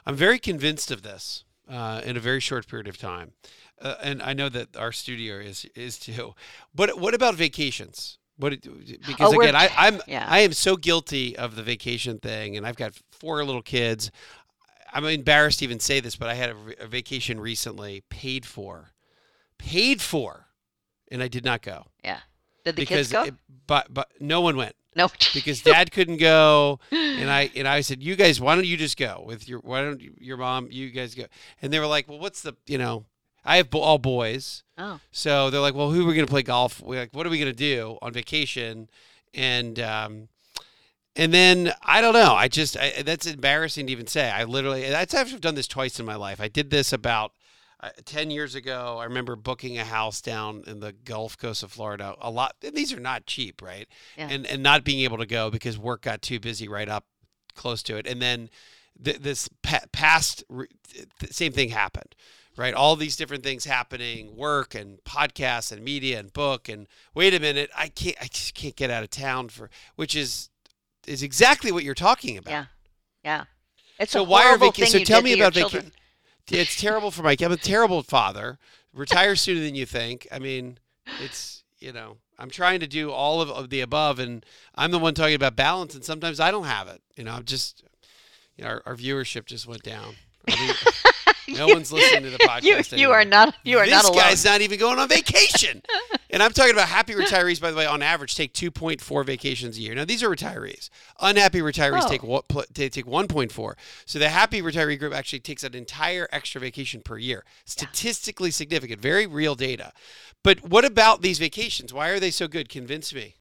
I'm 0.06 0.16
very 0.16 0.38
convinced 0.38 0.90
of 0.90 1.02
this 1.02 1.44
uh, 1.68 2.02
in 2.04 2.16
a 2.16 2.20
very 2.20 2.40
short 2.40 2.66
period 2.68 2.88
of 2.88 2.98
time. 2.98 3.32
Uh, 3.80 3.96
and 4.02 4.22
I 4.22 4.32
know 4.34 4.48
that 4.48 4.76
our 4.76 4.92
studio 4.92 5.36
is 5.38 5.66
is 5.74 5.98
too. 5.98 6.34
But 6.74 6.98
what 6.98 7.14
about 7.14 7.34
vacations? 7.34 8.18
What 8.36 8.52
because 8.62 9.32
Oh, 9.32 9.40
again, 9.40 9.54
I, 9.56 9.70
I'm 9.76 10.00
yeah. 10.06 10.26
I 10.28 10.40
am 10.40 10.52
so 10.52 10.76
guilty 10.76 11.36
of 11.36 11.56
the 11.56 11.62
vacation 11.62 12.18
thing, 12.18 12.56
and 12.56 12.66
I've 12.66 12.76
got 12.76 12.92
four 13.12 13.44
little 13.44 13.62
kids. 13.62 14.10
I'm 14.92 15.04
embarrassed 15.06 15.58
to 15.58 15.64
even 15.64 15.80
say 15.80 15.98
this, 16.00 16.14
but 16.16 16.28
I 16.28 16.34
had 16.34 16.54
a 16.78 16.86
vacation 16.86 17.40
recently, 17.40 18.04
paid 18.10 18.46
for, 18.46 18.92
paid 19.58 20.00
for, 20.00 20.46
and 21.10 21.20
I 21.22 21.26
did 21.28 21.44
not 21.44 21.62
go 21.62 21.86
Yeah. 22.04 22.20
Did 22.64 22.76
the 22.76 22.82
because 22.82 23.08
kids 23.08 23.12
go? 23.12 23.22
it- 23.24 23.34
but 23.66 23.92
but 23.92 24.12
no 24.20 24.40
one 24.40 24.56
went 24.56 24.76
no. 24.96 25.08
because 25.34 25.62
dad 25.62 25.90
couldn't 25.90 26.18
go 26.18 26.78
and 26.90 27.30
i 27.30 27.50
and 27.54 27.66
i 27.66 27.80
said 27.80 28.02
you 28.02 28.16
guys 28.16 28.40
why 28.40 28.54
don't 28.54 28.66
you 28.66 28.76
just 28.76 28.96
go 28.96 29.22
with 29.26 29.48
your 29.48 29.60
why 29.60 29.82
don't 29.82 30.00
you, 30.00 30.14
your 30.18 30.36
mom 30.36 30.68
you 30.70 30.90
guys 30.90 31.14
go 31.14 31.24
and 31.62 31.72
they 31.72 31.78
were 31.78 31.86
like 31.86 32.08
well 32.08 32.18
what's 32.18 32.42
the 32.42 32.54
you 32.66 32.78
know 32.78 33.04
i 33.44 33.56
have 33.56 33.74
all 33.74 33.98
boys 33.98 34.62
oh. 34.78 35.00
so 35.10 35.50
they're 35.50 35.60
like 35.60 35.74
well 35.74 35.90
who 35.90 36.02
are 36.04 36.08
we 36.08 36.14
going 36.14 36.26
to 36.26 36.30
play 36.30 36.42
golf 36.42 36.80
we're 36.80 37.00
like 37.00 37.14
what 37.14 37.26
are 37.26 37.30
we 37.30 37.38
going 37.38 37.50
to 37.50 37.56
do 37.56 37.98
on 38.02 38.12
vacation 38.12 38.88
and 39.32 39.80
um 39.80 40.28
and 41.16 41.32
then 41.32 41.72
I 41.82 42.00
don't 42.00 42.14
know. 42.14 42.34
I 42.34 42.48
just 42.48 42.76
I, 42.76 43.02
that's 43.02 43.26
embarrassing 43.26 43.86
to 43.86 43.92
even 43.92 44.06
say. 44.06 44.30
I 44.30 44.44
literally 44.44 44.82
that's 44.82 45.14
I've 45.14 45.40
done 45.40 45.54
this 45.54 45.68
twice 45.68 46.00
in 46.00 46.06
my 46.06 46.16
life. 46.16 46.40
I 46.40 46.48
did 46.48 46.70
this 46.70 46.92
about 46.92 47.32
uh, 47.86 47.90
10 48.04 48.30
years 48.30 48.54
ago. 48.54 48.98
I 48.98 49.04
remember 49.04 49.36
booking 49.36 49.78
a 49.78 49.84
house 49.84 50.20
down 50.20 50.64
in 50.66 50.80
the 50.80 50.92
Gulf 50.92 51.36
Coast 51.38 51.62
of 51.62 51.72
Florida. 51.72 52.14
A 52.20 52.30
lot 52.30 52.56
and 52.64 52.74
these 52.74 52.92
are 52.92 53.00
not 53.00 53.26
cheap, 53.26 53.60
right? 53.62 53.86
Yeah. 54.16 54.28
And 54.30 54.46
and 54.46 54.62
not 54.62 54.84
being 54.84 55.00
able 55.00 55.18
to 55.18 55.26
go 55.26 55.50
because 55.50 55.78
work 55.78 56.02
got 56.02 56.22
too 56.22 56.40
busy 56.40 56.68
right 56.68 56.88
up 56.88 57.04
close 57.54 57.82
to 57.84 57.96
it. 57.96 58.06
And 58.06 58.20
then 58.22 58.50
th- 59.02 59.18
this 59.18 59.48
pa- 59.62 59.84
past 59.92 60.42
re- 60.48 60.66
th- 61.20 61.32
same 61.32 61.52
thing 61.52 61.70
happened. 61.70 62.14
Right, 62.56 62.72
all 62.72 62.94
these 62.94 63.16
different 63.16 63.42
things 63.42 63.64
happening, 63.64 64.36
work 64.36 64.76
and 64.76 64.98
podcasts 65.02 65.72
and 65.72 65.82
media 65.82 66.20
and 66.20 66.32
book 66.32 66.68
and 66.68 66.86
wait 67.12 67.34
a 67.34 67.40
minute, 67.40 67.68
I 67.76 67.88
can't, 67.88 68.14
I 68.20 68.26
just 68.26 68.54
can't 68.54 68.76
get 68.76 68.90
out 68.90 69.02
of 69.02 69.10
town 69.10 69.48
for, 69.48 69.70
which 69.96 70.14
is 70.14 70.50
is 71.04 71.24
exactly 71.24 71.72
what 71.72 71.82
you're 71.82 71.94
talking 71.96 72.38
about. 72.38 72.52
Yeah. 72.52 72.64
Yeah. 73.24 73.44
It's 73.98 74.12
So 74.12 74.20
a 74.20 74.22
why 74.22 74.42
are 74.42 74.46
horrible 74.50 74.66
vaca- 74.68 74.82
thing 74.82 74.90
so 75.00 75.04
tell 75.04 75.20
me 75.22 75.32
about 75.32 75.54
vaca- 75.54 75.68
children. 75.68 75.92
Yeah, 75.94 76.03
It's 76.50 76.80
terrible 76.80 77.10
for 77.10 77.22
Mike. 77.22 77.40
I'm 77.40 77.52
a 77.52 77.56
terrible 77.56 78.02
father. 78.02 78.58
Retire 78.92 79.34
sooner 79.34 79.60
than 79.60 79.74
you 79.74 79.86
think. 79.86 80.28
I 80.30 80.38
mean, 80.38 80.78
it's 81.20 81.64
you 81.80 81.92
know, 81.92 82.16
I'm 82.38 82.50
trying 82.50 82.80
to 82.80 82.86
do 82.86 83.10
all 83.10 83.40
of, 83.42 83.50
of 83.50 83.70
the 83.70 83.80
above, 83.80 84.18
and 84.18 84.44
I'm 84.74 84.90
the 84.90 84.98
one 84.98 85.14
talking 85.14 85.34
about 85.34 85.56
balance, 85.56 85.94
and 85.94 86.04
sometimes 86.04 86.40
I 86.40 86.50
don't 86.50 86.64
have 86.64 86.88
it. 86.88 87.02
You 87.16 87.24
know, 87.24 87.32
I'm 87.32 87.44
just, 87.44 87.84
you 88.56 88.64
know, 88.64 88.70
our, 88.70 88.82
our 88.86 88.96
viewership 88.96 89.44
just 89.44 89.66
went 89.66 89.82
down. 89.82 90.14
I 90.48 90.56
mean, 90.56 90.74
no 91.56 91.66
one's 91.66 91.92
listening 91.92 92.24
to 92.24 92.30
the 92.30 92.38
podcast. 92.38 92.92
You, 92.92 92.98
you 92.98 93.10
are 93.10 93.24
not 93.24 93.54
you 93.64 93.78
are 93.78 93.84
this 93.84 93.92
not 93.92 94.04
alone. 94.04 94.18
guy's 94.18 94.44
not 94.44 94.60
even 94.60 94.78
going 94.78 94.98
on 94.98 95.08
vacation. 95.08 95.82
and 96.30 96.42
I'm 96.42 96.52
talking 96.52 96.72
about 96.72 96.88
happy 96.88 97.14
retirees, 97.14 97.60
by 97.60 97.70
the 97.70 97.76
way, 97.76 97.86
on 97.86 98.02
average, 98.02 98.34
take 98.34 98.52
2.4 98.54 99.24
vacations 99.26 99.76
a 99.76 99.80
year. 99.80 99.94
Now, 99.94 100.04
these 100.04 100.22
are 100.22 100.28
retirees. 100.28 100.90
Unhappy 101.20 101.60
retirees 101.60 102.02
Oh. 102.04 102.08
take 102.08 102.22
what 102.22 102.46
they 102.74 102.88
take 102.88 103.06
1.4. 103.06 103.74
So 104.06 104.18
the 104.18 104.28
happy 104.28 104.62
retiree 104.62 104.98
group 104.98 105.14
actually 105.14 105.40
takes 105.40 105.62
an 105.62 105.74
entire 105.74 106.28
extra 106.32 106.60
vacation 106.60 107.02
per 107.02 107.18
year. 107.18 107.44
Statistically 107.64 108.50
significant, 108.50 109.00
very 109.00 109.26
real 109.26 109.54
data. 109.54 109.92
But 110.42 110.62
what 110.68 110.84
about 110.84 111.22
these 111.22 111.38
vacations? 111.38 111.92
Why 111.92 112.08
are 112.08 112.20
they 112.20 112.30
so 112.30 112.48
good? 112.48 112.68
Convince 112.68 113.14
me. 113.14 113.36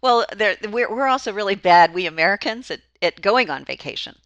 Well, 0.00 0.24
we're 0.70 0.90
we're 0.90 1.06
also 1.06 1.32
really 1.32 1.54
bad, 1.54 1.92
we 1.92 2.06
Americans, 2.06 2.70
at, 2.70 2.80
at 3.02 3.20
going 3.20 3.50
on 3.50 3.64
vacation. 3.64 4.16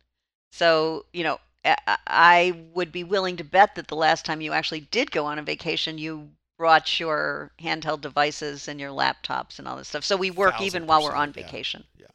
So, 0.52 1.06
you 1.12 1.24
know, 1.24 1.38
I, 1.64 2.64
would 2.74 2.92
be 2.92 3.04
willing 3.04 3.36
to 3.38 3.44
bet 3.44 3.74
that 3.74 3.88
the 3.88 3.96
last 3.96 4.24
time 4.24 4.40
you 4.40 4.52
actually 4.52 4.80
did 4.80 5.10
go 5.10 5.24
on 5.26 5.38
a 5.38 5.42
vacation, 5.42 5.98
you 5.98 6.30
brought 6.58 7.00
your 7.00 7.50
handheld 7.60 8.00
devices 8.00 8.68
and 8.68 8.78
your 8.78 8.90
laptops 8.90 9.58
and 9.58 9.66
all 9.66 9.76
this 9.76 9.88
stuff. 9.88 10.04
So 10.04 10.16
we 10.16 10.30
work 10.30 10.60
even 10.60 10.86
while 10.86 11.02
we're 11.02 11.14
on 11.14 11.32
percent, 11.32 11.36
yeah. 11.36 11.42
vacation. 11.44 11.84
Yeah. 11.98 12.06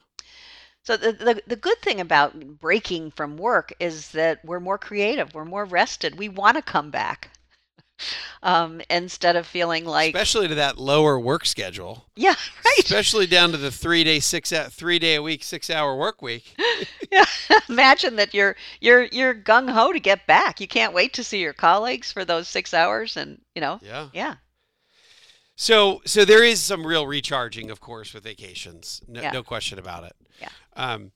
So 0.84 0.98
the, 0.98 1.12
the 1.12 1.44
the 1.46 1.56
good 1.56 1.80
thing 1.82 2.00
about 2.00 2.60
breaking 2.60 3.12
from 3.12 3.38
work 3.38 3.74
is 3.80 4.12
that 4.12 4.44
we're 4.46 4.60
more 4.60 4.78
creative, 4.78 5.34
we're 5.34 5.46
more 5.46 5.66
rested. 5.66 6.18
We 6.18 6.30
want 6.30 6.56
to 6.56 6.62
come 6.62 6.90
back. 6.90 7.32
Um, 8.42 8.80
instead 8.90 9.36
of 9.36 9.46
feeling 9.46 9.84
like 9.84 10.16
Especially 10.16 10.48
to 10.48 10.56
that 10.56 10.78
lower 10.78 11.20
work 11.20 11.46
schedule. 11.46 12.06
yeah, 12.16 12.36
right. 12.66 12.80
Especially 12.80 13.28
down 13.28 13.52
to 13.52 13.58
the 13.58 13.70
three 13.72 14.06
day, 14.06 14.22
six 14.22 14.54
three 14.70 14.98
day 14.98 15.16
a 15.16 15.22
week, 15.22 15.44
six 15.44 15.70
hour 15.70 15.96
work 15.98 16.22
week. 16.22 16.56
Yeah, 17.12 17.26
imagine 17.68 18.16
that 18.18 18.34
you're 18.34 18.56
you're 18.80 19.06
you're 19.12 19.34
gung 19.36 19.70
ho 19.70 19.92
to 19.92 20.00
get 20.00 20.26
back. 20.28 20.62
You 20.62 20.68
can't 20.68 20.94
wait 20.94 21.12
to 21.14 21.24
see 21.24 21.40
your 21.40 21.54
colleagues 21.54 22.12
for 22.12 22.24
those 22.24 22.48
six 22.48 22.74
hours, 22.74 23.18
and 23.18 23.42
you 23.56 23.62
know, 23.62 23.80
Yeah. 23.84 24.08
yeah, 24.14 24.36
So, 25.56 26.02
so 26.06 26.24
there 26.24 26.44
is 26.44 26.62
some 26.62 26.86
real 26.88 27.06
recharging, 27.08 27.70
of 27.70 27.82
course, 27.82 28.14
with 28.14 28.24
vacations. 28.24 29.02
No, 29.08 29.22
Yeah. 29.22 29.32
no 29.32 29.44
question 29.44 29.80
about 29.80 30.04
it. 30.06 30.16
Yeah. 30.40 30.50
Um, 30.76 31.12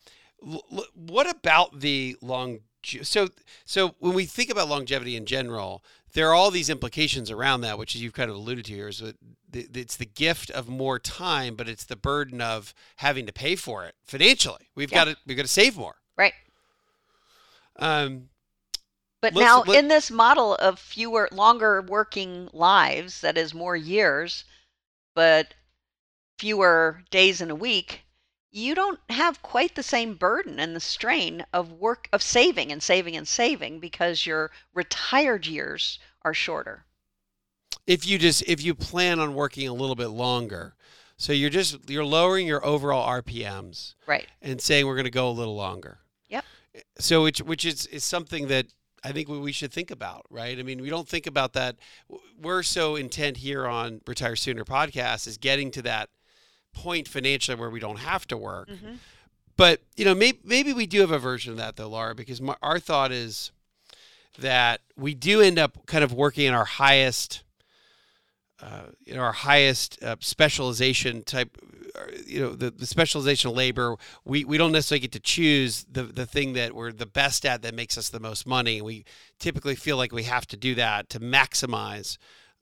l- 0.46 0.66
l- 0.72 0.88
what 0.96 1.30
about 1.30 1.80
the 1.80 2.18
long? 2.22 2.60
So, 3.04 3.30
so 3.64 3.96
when 4.00 4.14
we 4.14 4.26
think 4.26 4.50
about 4.50 4.68
longevity 4.68 5.16
in 5.16 5.26
general, 5.26 5.84
there 6.14 6.30
are 6.30 6.34
all 6.34 6.52
these 6.52 6.70
implications 6.70 7.32
around 7.32 7.62
that, 7.62 7.78
which 7.78 7.96
you've 7.96 8.14
kind 8.14 8.30
of 8.30 8.36
alluded 8.36 8.66
to 8.66 8.74
here. 8.74 8.88
Is 8.88 9.00
that 9.00 9.16
it's 9.54 9.96
the 9.98 10.06
gift 10.06 10.50
of 10.52 10.68
more 10.68 11.00
time, 11.00 11.56
but 11.56 11.68
it's 11.70 11.84
the 11.86 11.96
burden 11.96 12.42
of 12.42 12.74
having 12.98 13.26
to 13.26 13.34
pay 13.34 13.56
for 13.56 13.86
it 13.86 13.96
financially. 14.04 14.70
We've 14.76 14.92
Yeah. 14.92 15.06
got 15.06 15.12
to 15.12 15.18
we've 15.26 15.38
got 15.38 15.44
to 15.44 15.48
save 15.50 15.76
more. 15.78 15.96
right. 16.18 16.34
Um, 17.78 18.30
But 19.22 19.34
Let's- 19.36 19.46
now, 19.46 19.64
let- 19.64 19.80
in 19.80 19.88
this 19.88 20.12
model 20.12 20.56
of 20.56 20.78
fewer, 20.80 21.30
longer 21.32 21.82
working 21.82 22.50
lives, 22.52 23.22
that 23.22 23.38
is 23.38 23.54
more 23.54 23.76
years, 23.78 24.44
but 25.16 25.54
fewer 26.38 27.04
days 27.10 27.40
in 27.40 27.50
a 27.50 27.56
week, 27.56 28.03
you 28.56 28.76
don't 28.76 29.00
have 29.10 29.42
quite 29.42 29.74
the 29.76 29.82
same 29.84 30.14
burden 30.14 30.60
and 30.60 30.76
the 30.76 30.80
strain 30.80 31.44
of 31.52 31.72
work 31.72 32.08
of 32.14 32.22
saving 32.22 32.72
and 32.72 32.84
saving 32.84 33.16
and 33.18 33.28
saving 33.28 33.80
because 33.80 34.26
your 34.28 34.52
retired 34.76 35.46
years 35.48 35.98
are 36.22 36.34
shorter. 36.36 36.86
if 37.88 38.06
you 38.08 38.18
just 38.20 38.44
if 38.48 38.62
you 38.64 38.74
plan 38.76 39.20
on 39.20 39.34
working 39.34 39.68
a 39.68 39.74
little 39.74 39.96
bit 39.96 40.10
longer 40.10 40.76
So 41.18 41.34
you're 41.34 41.50
just 41.50 41.90
you're 41.90 42.06
lowering 42.06 42.48
your 42.48 42.64
overall 42.66 43.08
RPMs 43.22 43.96
Right. 44.08 44.28
and 44.42 44.62
saying 44.62 44.86
we're 44.86 44.96
going 44.96 45.06
to 45.14 45.20
go 45.24 45.30
a 45.30 45.40
little 45.42 45.56
longer. 45.56 46.00
Yep. 46.30 46.46
So 47.00 47.24
which 47.24 47.40
which 47.42 47.66
is 47.66 47.86
is 47.88 48.04
something 48.04 48.48
that 48.50 48.68
I 49.04 49.12
think 49.12 49.28
we 49.28 49.52
should 49.52 49.74
think 49.74 49.92
about, 49.92 50.26
right? 50.30 50.58
I 50.58 50.64
mean, 50.64 50.82
we 50.82 50.90
don't 50.90 51.10
think 51.10 51.28
about 51.28 51.52
that. 51.54 51.76
We're 52.42 52.64
so 52.64 52.96
intent 52.96 53.38
here 53.38 53.68
on 53.68 54.00
Retire 54.08 54.36
Sooner 54.38 54.64
podcast 54.64 55.28
is 55.28 55.38
getting 55.38 55.72
to 55.72 55.82
that 55.82 56.10
point 56.74 57.08
financially 57.08 57.58
where 57.60 57.70
we 57.70 57.80
don't 57.80 58.00
have 58.00 58.28
to 58.28 58.38
work. 58.38 58.70
Mm-hmm. 58.70 58.96
But 59.56 59.82
you 59.96 60.06
know, 60.06 60.16
maybe 60.16 60.40
maybe 60.44 60.74
we 60.74 60.88
do 60.88 61.02
have 61.02 61.12
a 61.12 61.20
version 61.20 61.52
of 61.52 61.58
that 61.58 61.76
though, 61.76 61.90
Laura, 61.90 62.16
because 62.16 62.42
my, 62.42 62.56
our 62.62 62.80
thought 62.80 63.12
is 63.12 63.52
that 64.40 64.82
we 64.98 65.14
do 65.14 65.42
end 65.42 65.60
up 65.60 65.86
kind 65.86 66.04
of 66.04 66.12
working 66.12 66.46
in 66.48 66.54
our 66.56 66.66
highest, 66.66 67.44
uh, 68.62 68.88
in 69.06 69.20
our 69.20 69.32
highest 69.32 70.02
uh, 70.04 70.16
specialization 70.20 71.22
type. 71.22 71.56
uh, 71.96 72.00
You 72.26 72.40
know, 72.40 72.56
the, 72.56 72.72
the 72.72 72.88
specialization 72.88 73.52
of 73.52 73.56
labor. 73.56 73.96
We 74.26 74.44
we 74.44 74.58
don't 74.58 74.72
necessarily 74.72 75.02
get 75.02 75.12
to 75.12 75.20
choose 75.20 75.86
the 75.92 76.04
the 76.04 76.26
thing 76.26 76.54
that 76.54 76.74
we're 76.74 76.92
the 76.92 77.06
best 77.06 77.46
at 77.46 77.62
that 77.62 77.76
makes 77.76 77.96
us 77.96 78.10
the 78.10 78.20
most 78.20 78.48
money. 78.48 78.82
We 78.82 79.06
typically 79.38 79.76
feel 79.76 79.98
like 79.98 80.12
we 80.12 80.24
have 80.24 80.48
to 80.48 80.58
do 80.58 80.74
that 80.76 81.10
to 81.10 81.20
maximize 81.20 82.18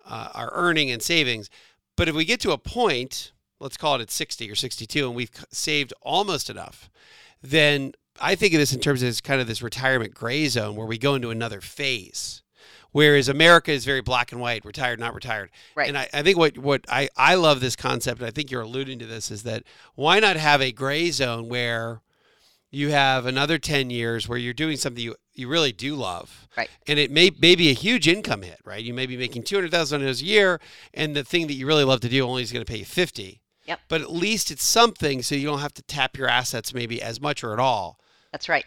uh, 0.06 0.30
our 0.34 0.52
earning 0.54 0.92
and 0.92 1.02
savings. 1.02 1.50
But 1.96 2.10
if 2.10 2.16
we 2.16 2.26
get 2.26 2.42
to 2.42 2.52
a 2.52 2.58
point, 2.58 3.32
let's 3.62 3.78
call 3.78 3.96
it 3.96 4.02
at 4.02 4.12
60 4.12 4.50
or 4.50 4.56
62, 4.56 5.08
and 5.08 5.16
we've 5.16 5.32
saved 5.52 5.94
almost 6.02 6.50
enough, 6.50 6.90
then 7.42 7.94
I 8.20 8.36
think 8.36 8.54
of 8.54 8.60
this 8.60 8.74
in 8.74 8.80
terms 8.80 9.02
of 9.02 9.08
this 9.08 9.22
kind 9.22 9.40
of 9.40 9.48
this 9.48 9.62
retirement 9.62 10.14
gray 10.14 10.48
zone 10.48 10.76
where 10.76 10.88
we 10.88 10.98
go 10.98 11.16
into 11.16 11.30
another 11.30 11.62
phase. 11.62 12.42
Whereas 12.92 13.30
America 13.30 13.72
is 13.72 13.86
very 13.86 14.02
black 14.02 14.34
and 14.34 14.42
white, 14.42 14.66
retired, 14.66 15.00
not 15.00 15.16
retired. 15.16 15.50
Right. 15.76 15.88
And 15.88 15.98
I, 15.98 16.10
I 16.14 16.24
think 16.24 16.38
what, 16.38 16.58
what 16.58 16.86
I, 16.90 17.08
I 17.16 17.36
love 17.36 17.62
this 17.62 17.78
concept, 17.78 18.20
and 18.20 18.28
I 18.28 18.32
think 18.32 18.52
you're 18.52 18.62
alluding 18.62 19.00
to 19.00 19.06
this, 19.06 19.32
is 19.32 19.44
that 19.44 19.64
why 19.96 20.20
not 20.20 20.36
have 20.36 20.62
a 20.62 20.74
gray 20.74 21.10
zone 21.12 21.48
where 21.48 22.02
you 22.70 22.90
have 22.92 23.26
another 23.26 23.58
10 23.58 23.90
years 23.90 24.28
where 24.28 24.38
you're 24.38 24.54
doing 24.54 24.78
something 24.78 25.04
you, 25.04 25.16
you 25.34 25.48
really 25.48 25.72
do 25.72 25.96
love. 25.96 26.48
Right. 26.58 26.70
And 26.88 27.00
it 27.00 27.12
may, 27.12 27.32
may 27.40 27.56
be 27.56 27.70
a 27.70 27.74
huge 27.74 28.08
income 28.08 28.42
hit, 28.42 28.60
right? 28.66 28.84
You 28.84 28.94
may 28.94 29.06
be 29.06 29.18
making 29.18 29.44
$200,000 29.44 30.22
a 30.22 30.26
year, 30.26 30.60
and 30.94 31.16
the 31.16 31.24
thing 31.24 31.48
that 31.48 31.54
you 31.54 31.68
really 31.68 31.84
love 31.84 32.00
to 32.02 32.10
do 32.10 32.26
only 32.26 32.44
is 32.44 32.52
going 32.52 32.66
to 32.66 32.70
pay 32.72 32.80
you 32.80 32.86
50. 32.86 33.41
Yep. 33.66 33.80
But 33.88 34.02
at 34.02 34.12
least 34.12 34.52
it's 34.52 34.66
something 34.66 35.22
so 35.22 35.36
you 35.36 35.46
don't 35.46 35.60
have 35.60 35.74
to 35.76 35.84
tap 35.84 36.18
your 36.18 36.28
assets 36.28 36.74
maybe 36.74 37.02
as 37.02 37.22
much 37.22 37.44
or 37.44 37.54
at 37.54 37.60
all. 37.60 38.00
That's 38.32 38.50
right. 38.50 38.66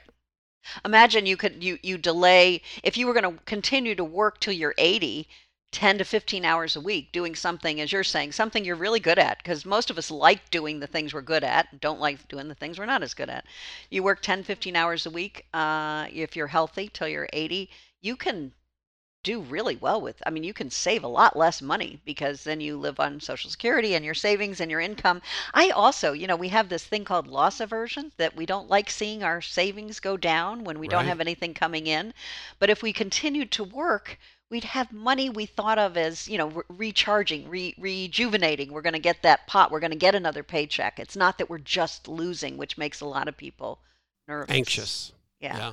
Imagine 0.85 1.27
you 1.27 1.37
could 1.37 1.63
you 1.63 1.79
you 1.83 1.99
delay 1.99 2.63
if 2.83 2.97
you 2.97 3.07
were 3.07 3.13
going 3.13 3.37
to 3.37 3.43
continue 3.45 3.95
to 3.95 4.05
work 4.05 4.41
till 4.41 4.55
you're 4.55 4.75
80, 4.79 5.29
10 5.73 5.99
to 5.99 6.05
15 6.05 6.45
hours 6.45 6.77
a 6.77 6.81
week 6.81 7.13
doing 7.13 7.35
something 7.35 7.81
as 7.81 7.93
you're 7.93 8.05
saying, 8.05 8.33
something 8.33 8.65
you're 8.65 8.77
really 8.77 9.01
good 9.01 9.19
at 9.19 9.39
because 9.39 9.67
most 9.67 9.91
of 9.91 9.99
us 9.99 10.11
like 10.11 10.49
doing 10.51 10.81
the 10.81 10.87
things 10.87 11.13
we're 11.13 11.21
good 11.21 11.45
at, 11.45 11.81
don't 11.81 12.01
like 12.01 12.27
doing 12.29 12.49
the 12.49 12.55
things 12.55 12.79
we're 12.79 12.87
not 12.87 13.03
as 13.03 13.13
good 13.13 13.29
at. 13.29 13.45
You 13.91 14.03
work 14.03 14.23
10, 14.23 14.45
15 14.45 14.77
hours 14.77 15.05
a 15.05 15.11
week 15.11 15.47
uh, 15.53 16.07
if 16.13 16.37
you're 16.37 16.47
healthy 16.47 16.89
till 16.93 17.09
you're 17.09 17.29
80, 17.33 17.69
you 18.01 18.17
can 18.17 18.53
do 19.25 19.41
really 19.41 19.75
well 19.75 20.01
with. 20.01 20.23
I 20.25 20.31
mean, 20.31 20.45
you 20.45 20.55
can 20.55 20.71
save 20.71 21.03
a 21.03 21.09
lot 21.09 21.37
less 21.37 21.61
money 21.61 22.01
because 22.05 22.45
then 22.45 22.61
you 22.61 22.77
live 22.77 23.01
on 23.01 23.19
Social 23.19 23.51
Security 23.51 23.97
and 23.97 24.05
your 24.05 24.15
savings 24.15 24.61
and 24.61 24.71
your 24.71 24.81
income. 24.81 25.23
I 25.53 25.71
also, 25.71 26.13
you 26.13 26.29
know, 26.29 26.37
we 26.37 26.51
have 26.51 26.69
this 26.69 26.85
thing 26.85 27.05
called 27.05 27.27
loss 27.27 27.59
aversion 27.59 28.13
that 28.19 28.37
we 28.37 28.47
don't 28.47 28.71
like 28.71 28.89
seeing 28.89 29.25
our 29.25 29.41
savings 29.41 29.99
go 29.99 30.17
down 30.17 30.63
when 30.63 30.79
we 30.79 30.87
don't 30.87 31.07
have 31.07 31.21
anything 31.21 31.55
coming 31.55 31.89
in. 31.89 32.15
But 32.61 32.71
if 32.71 32.83
we 32.83 32.93
continued 32.93 33.51
to 33.53 33.65
work, 33.65 34.19
we'd 34.51 34.65
have 34.65 34.93
money 34.93 35.31
we 35.31 35.47
thought 35.47 35.79
of 35.79 35.97
as, 35.97 36.29
you 36.29 36.39
know, 36.39 36.49
re- 36.49 36.63
recharging, 36.69 37.49
re- 37.49 37.75
rejuvenating. 37.79 38.73
We're 38.73 38.83
going 38.83 38.93
to 38.93 38.99
get 38.99 39.23
that 39.23 39.47
pot. 39.47 39.73
We're 39.73 39.81
going 39.81 39.91
to 39.91 39.97
get 39.97 40.15
another 40.15 40.43
paycheck. 40.43 41.01
It's 41.01 41.17
not 41.17 41.39
that 41.39 41.51
we're 41.51 41.59
just 41.59 42.07
losing, 42.07 42.57
which 42.57 42.79
makes 42.79 43.01
a 43.01 43.07
lot 43.07 43.27
of 43.27 43.37
people 43.37 43.81
nervous. 44.29 44.55
Anxious. 44.55 45.13
Yeah. 45.41 45.73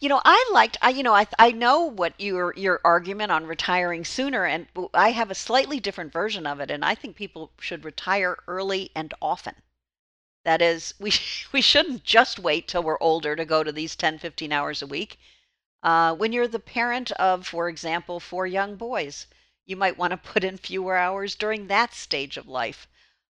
You 0.00 0.08
know, 0.08 0.22
I 0.24 0.48
liked 0.52 0.78
I 0.80 0.88
you 0.88 1.02
know, 1.02 1.14
I 1.14 1.26
I 1.38 1.52
know 1.52 1.80
what 1.84 2.18
your 2.18 2.54
your 2.56 2.80
argument 2.82 3.30
on 3.30 3.44
retiring 3.46 4.06
sooner 4.06 4.46
and 4.46 4.68
I 4.94 5.10
have 5.10 5.30
a 5.30 5.34
slightly 5.34 5.78
different 5.78 6.12
version 6.14 6.46
of 6.46 6.60
it 6.60 6.70
and 6.70 6.82
I 6.82 6.94
think 6.94 7.14
people 7.14 7.52
should 7.60 7.84
retire 7.84 8.38
early 8.48 8.90
and 8.94 9.12
often. 9.20 9.56
That 10.44 10.62
is, 10.62 10.94
we 10.98 11.12
we 11.52 11.60
shouldn't 11.60 12.04
just 12.04 12.38
wait 12.38 12.68
till 12.68 12.82
we're 12.82 12.98
older 13.02 13.36
to 13.36 13.44
go 13.44 13.62
to 13.62 13.70
these 13.72 13.96
10 13.96 14.18
15 14.18 14.50
hours 14.52 14.80
a 14.82 14.86
week. 14.86 15.18
Uh, 15.82 16.14
when 16.14 16.32
you're 16.32 16.48
the 16.48 16.58
parent 16.58 17.10
of, 17.12 17.46
for 17.46 17.68
example, 17.68 18.18
four 18.18 18.46
young 18.46 18.76
boys, 18.76 19.26
you 19.66 19.76
might 19.76 19.98
want 19.98 20.12
to 20.12 20.16
put 20.16 20.42
in 20.42 20.56
fewer 20.56 20.96
hours 20.96 21.34
during 21.34 21.66
that 21.66 21.92
stage 21.92 22.38
of 22.38 22.48
life. 22.48 22.88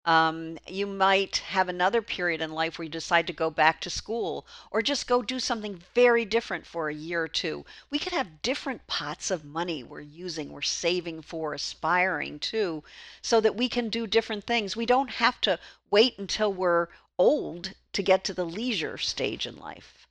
Um, 0.06 0.58
you 0.68 0.86
might 0.86 1.38
have 1.38 1.68
another 1.68 2.02
period 2.02 2.42
in 2.42 2.52
life 2.52 2.78
where 2.78 2.84
you 2.84 2.90
decide 2.90 3.26
to 3.26 3.32
go 3.32 3.48
back 3.48 3.80
to 3.80 3.90
school 3.90 4.46
or 4.70 4.82
just 4.82 5.06
go 5.06 5.22
do 5.22 5.40
something 5.40 5.82
very 5.94 6.26
different 6.26 6.66
for 6.66 6.88
a 6.88 6.94
year 6.94 7.22
or 7.22 7.28
two. 7.28 7.64
We 7.88 7.98
could 7.98 8.12
have 8.12 8.42
different 8.42 8.86
pots 8.86 9.30
of 9.30 9.46
money 9.46 9.82
we're 9.82 10.00
using, 10.00 10.50
we're 10.52 10.60
saving 10.60 11.22
for, 11.22 11.54
aspiring 11.54 12.38
to, 12.40 12.84
so 13.22 13.40
that 13.40 13.56
we 13.56 13.68
can 13.68 13.88
do 13.88 14.06
different 14.06 14.44
things. 14.44 14.76
We 14.76 14.84
don't 14.84 15.10
have 15.10 15.40
to 15.42 15.58
wait 15.90 16.18
until 16.18 16.52
we're 16.52 16.88
old 17.18 17.72
to 17.94 18.02
get 18.02 18.24
to 18.24 18.34
the 18.34 18.44
leisure 18.44 18.98
stage 18.98 19.46
in 19.46 19.56
life. 19.56 20.06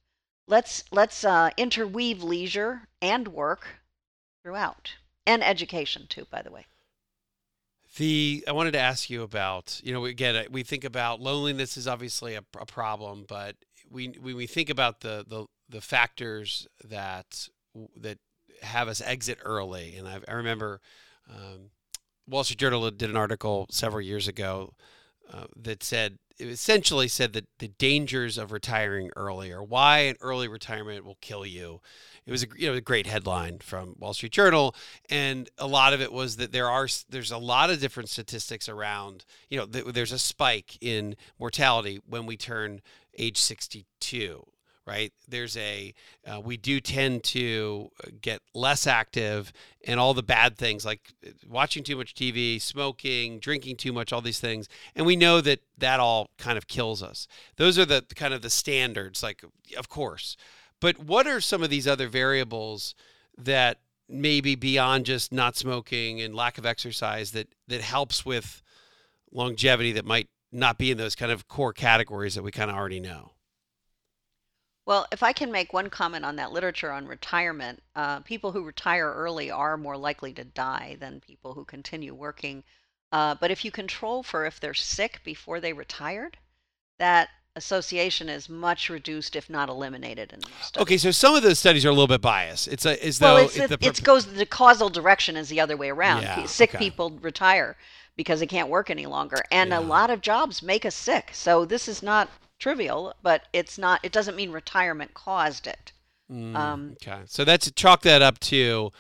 Let's 0.48 0.86
let's 0.92 1.24
uh, 1.24 1.52
interweave 1.56 2.24
leisure 2.24 2.88
and 3.02 3.28
work 3.28 3.68
throughout, 4.42 4.96
and 5.26 5.44
education 5.44 6.08
too, 6.08 6.26
by 6.32 6.42
the 6.42 6.52
way. 6.52 6.66
The 7.98 8.44
I 8.48 8.52
wanted 8.54 8.72
to 8.72 8.80
ask 8.80 9.10
you 9.10 9.22
about 9.22 9.80
you 9.84 9.94
know 9.94 10.06
again 10.06 10.36
uh, 10.36 10.44
we 10.50 10.64
think 10.64 10.84
about 10.84 11.22
loneliness 11.22 11.78
is 11.78 11.88
obviously 11.88 12.36
a, 12.36 12.44
a 12.60 12.66
problem, 12.66 13.26
but 13.28 13.56
we 13.90 14.08
when 14.20 14.36
we 14.36 14.48
think 14.48 14.70
about 14.70 15.02
the 15.02 15.26
the 15.28 15.46
the 15.70 15.82
factors 15.82 16.68
that 16.84 17.50
that 17.98 18.18
have 18.62 18.88
us 18.88 19.02
exit 19.02 19.40
early, 19.44 19.96
and 19.96 20.08
I, 20.08 20.20
I 20.28 20.34
remember 20.34 20.82
um, 21.30 21.70
Wall 22.28 22.44
Street 22.44 22.60
Journal 22.60 22.90
did 22.92 23.10
an 23.10 23.18
article 23.18 23.68
several 23.70 24.02
years 24.02 24.28
ago 24.28 24.74
uh, 25.32 25.46
that 25.56 25.84
said 25.84 26.18
it 26.40 26.48
essentially 26.48 27.08
said 27.08 27.34
that 27.34 27.46
the 27.60 27.68
dangers 27.68 28.38
of 28.38 28.52
retiring 28.52 29.12
early 29.16 29.52
or 29.52 29.64
why 29.64 30.00
an 30.00 30.16
early 30.22 30.48
retirement 30.48 31.06
will 31.06 31.18
kill 31.22 31.46
you. 31.46 31.80
It 32.26 32.32
was 32.32 32.44
a 32.44 32.48
you 32.58 32.70
know 32.70 32.76
a 32.76 32.82
great 32.82 33.08
headline 33.08 33.60
from 33.60 33.96
Wall 34.00 34.14
Street 34.14 34.32
Journal, 34.32 34.76
and 35.10 35.50
a 35.58 35.68
lot 35.68 35.94
of 35.94 36.02
it 36.02 36.12
was 36.12 36.38
that 36.38 36.52
there 36.52 36.70
are 36.70 36.88
there's 37.10 37.32
a 37.32 37.38
lot 37.38 37.70
of 37.70 37.80
different 37.80 38.10
statistics 38.10 38.68
around. 38.68 39.26
You 39.50 39.60
know, 39.60 39.66
th- 39.66 39.86
there's 39.88 40.12
a 40.12 40.20
spike 40.20 40.78
in 40.82 41.16
mortality 41.40 42.00
when 42.08 42.26
we 42.26 42.38
turn 42.38 42.82
age 43.18 43.38
62 43.38 44.46
right? 44.86 45.14
There's 45.28 45.56
a 45.58 45.94
uh, 46.28 46.42
we 46.42 46.58
do 46.58 46.80
tend 46.80 47.24
to 47.26 47.90
get 48.22 48.42
less 48.54 48.86
active 48.86 49.54
and 49.86 50.00
all 50.00 50.14
the 50.14 50.24
bad 50.24 50.58
things 50.58 50.86
like 50.86 51.14
uh, 51.26 51.32
watching 51.48 51.84
too 51.84 51.96
much 51.96 52.14
tv 52.14 52.62
smoking 52.62 53.40
drinking 53.40 53.78
too 53.78 53.94
much 53.94 54.12
all 54.12 54.22
these 54.22 54.40
things 54.40 54.68
and 54.96 55.06
we 55.06 55.16
know 55.16 55.42
that 55.42 55.60
that 55.78 56.00
all 56.00 56.30
kind 56.38 56.58
of 56.58 56.68
kills 56.68 57.02
us. 57.02 57.28
Those 57.58 57.80
are 57.80 57.86
the 57.86 58.06
kind 58.16 58.34
of 58.34 58.42
the 58.42 58.50
standards 58.50 59.24
like 59.24 59.44
of 59.78 59.90
course. 59.90 60.36
But 60.80 61.00
what 61.00 61.28
are 61.28 61.40
some 61.40 61.64
of 61.64 61.70
these 61.70 61.88
other 61.88 62.10
variables 62.10 62.94
that 63.38 63.80
maybe 64.10 64.56
beyond 64.56 65.06
just 65.06 65.32
not 65.32 65.56
smoking 65.56 66.22
and 66.22 66.36
lack 66.36 66.58
of 66.58 66.66
exercise 66.66 67.32
that 67.32 67.48
that 67.68 67.82
helps 67.82 68.26
with 68.26 68.62
longevity 69.32 69.94
that 69.94 70.06
might 70.06 70.28
not 70.52 70.78
be 70.78 70.92
in 70.92 70.98
those 70.98 71.16
kind 71.16 71.32
of 71.32 71.48
core 71.48 71.74
categories 71.74 72.36
that 72.36 72.44
we 72.44 72.52
kind 72.52 72.70
of 72.70 72.78
already 72.78 73.00
know 73.00 73.32
Well, 74.86 75.08
if 75.12 75.24
I 75.24 75.32
can 75.32 75.52
make 75.52 75.72
one 75.72 75.90
comment 75.90 76.26
on 76.26 76.36
that 76.36 76.52
literature 76.52 76.92
on 76.92 77.08
retirement, 77.08 77.82
uh, 77.96 78.20
people 78.22 78.52
who 78.52 78.64
retire 78.64 79.12
early 79.14 79.50
are 79.50 79.78
more 79.78 79.96
likely 79.98 80.34
to 80.34 80.44
die 80.44 80.98
than 81.00 81.22
people 81.22 81.54
who 81.54 81.64
continue 81.64 82.14
working. 82.14 82.64
Uh, 83.12 83.36
but 83.36 83.52
if 83.52 83.64
you 83.64 83.72
control 83.72 84.24
for 84.24 84.46
if 84.46 84.60
they're 84.60 84.74
sick 84.74 85.22
before 85.24 85.60
they 85.62 85.72
retired, 85.72 86.38
that 87.00 87.30
association 87.56 88.30
is 88.30 88.50
much 88.50 88.90
reduced, 88.90 89.36
if 89.36 89.50
not 89.50 89.70
eliminated 89.70 90.34
in 90.34 90.42
studies. 90.62 90.82
Okay, 90.82 90.98
so 90.98 91.12
some 91.12 91.36
of 91.36 91.44
the 91.44 91.56
studies 91.56 91.86
are 91.86 91.90
a 91.90 91.94
little 91.94 92.08
bit 92.08 92.22
biased. 92.22 92.68
It's 92.68 92.86
a, 92.86 93.04
as 93.06 93.20
Well, 93.20 93.36
though 93.38 93.44
it's, 93.46 93.56
it- 93.56 93.72
it, 93.72 93.80
the 93.80 93.88
it 93.88 94.04
goes 94.04 94.26
the 94.26 94.46
causal 94.46 94.90
direction 94.90 95.38
is 95.38 95.50
the 95.50 95.60
other 95.62 95.78
way 95.78 95.92
around. 95.92 96.24
Yeah, 96.24 96.46
Sick 96.46 96.72
okay. 96.72 96.78
people 96.80 97.12
retire 97.22 97.78
because 98.16 98.40
they 98.40 98.48
can't 98.48 98.70
work 98.70 98.90
any 98.90 99.06
longer, 99.06 99.44
and 99.52 99.70
Yeah. 99.70 99.80
a 99.80 99.82
lot 99.82 100.10
of 100.10 100.22
jobs 100.22 100.62
make 100.62 100.86
us 100.86 100.96
sick. 100.96 101.30
So 101.34 101.64
this 101.66 101.88
is 101.88 102.04
not 102.04 102.30
trivial, 102.64 103.14
but 103.22 103.44
it's 103.52 103.78
not. 103.78 104.00
It 104.04 104.14
doesn't 104.14 104.36
mean 104.36 104.52
retirement 104.52 105.14
caused 105.14 105.68
it. 105.68 105.92
Mm, 106.32 106.56
um, 106.56 106.92
okay, 106.94 107.22
so 107.26 107.44
that's 107.44 107.70
chalk 107.72 108.02
that 108.04 108.22
up 108.22 108.40
to 108.40 108.92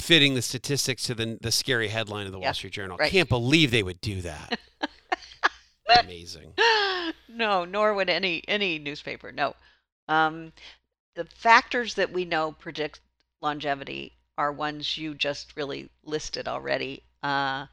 fitting 0.00 0.34
the 0.34 0.42
statistics 0.42 1.04
to 1.04 1.14
the 1.14 1.38
the 1.40 1.52
scary 1.52 1.88
headline 1.88 2.26
of 2.26 2.32
the 2.32 2.38
Yeah, 2.40 2.48
Wall 2.48 2.54
Street 2.54 2.72
Journal. 2.72 2.96
right. 2.96 3.12
Can't 3.12 3.28
believe 3.28 3.70
they 3.70 3.82
would 3.82 4.00
do 4.00 4.22
that. 4.22 4.58
Amazing. 6.00 6.54
no, 7.28 7.64
nor 7.66 7.92
would 7.94 8.08
any 8.08 8.42
any 8.48 8.78
newspaper. 8.78 9.30
No, 9.32 9.54
um, 10.08 10.52
the 11.14 11.26
factors 11.26 11.94
that 11.94 12.10
we 12.10 12.24
know 12.24 12.52
predict 12.52 13.00
longevity 13.42 14.12
are 14.38 14.50
ones 14.50 14.96
you 14.96 15.14
just 15.14 15.54
really 15.56 15.90
listed 16.02 16.48
already. 16.48 17.02
Uh, 17.22 17.66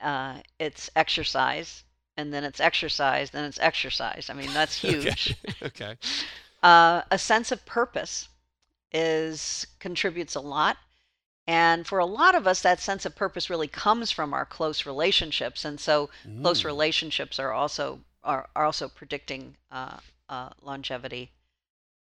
uh, 0.00 0.38
it's 0.58 0.90
exercise, 0.96 1.84
and 2.16 2.32
then 2.32 2.44
it's 2.44 2.60
exercise, 2.60 3.30
then 3.30 3.44
it's 3.44 3.58
exercise. 3.60 4.28
I 4.30 4.34
mean, 4.34 4.52
that's 4.52 4.74
huge. 4.80 5.36
okay. 5.62 5.66
okay. 5.66 5.96
Uh, 6.62 7.02
a 7.10 7.18
sense 7.18 7.50
of 7.50 7.64
purpose 7.66 8.28
is 8.92 9.66
contributes 9.80 10.34
a 10.34 10.40
lot. 10.40 10.76
And 11.46 11.86
for 11.86 11.98
a 11.98 12.06
lot 12.06 12.36
of 12.36 12.46
us, 12.46 12.62
that 12.62 12.78
sense 12.78 13.04
of 13.04 13.16
purpose 13.16 13.50
really 13.50 13.66
comes 13.66 14.12
from 14.12 14.32
our 14.32 14.44
close 14.44 14.86
relationships, 14.86 15.64
and 15.64 15.80
so 15.80 16.08
mm. 16.24 16.40
close 16.40 16.64
relationships 16.64 17.40
are 17.40 17.50
also 17.50 18.00
are, 18.22 18.48
are 18.54 18.64
also 18.64 18.88
predicting 18.88 19.56
uh, 19.72 19.96
uh, 20.28 20.50
longevity. 20.62 21.32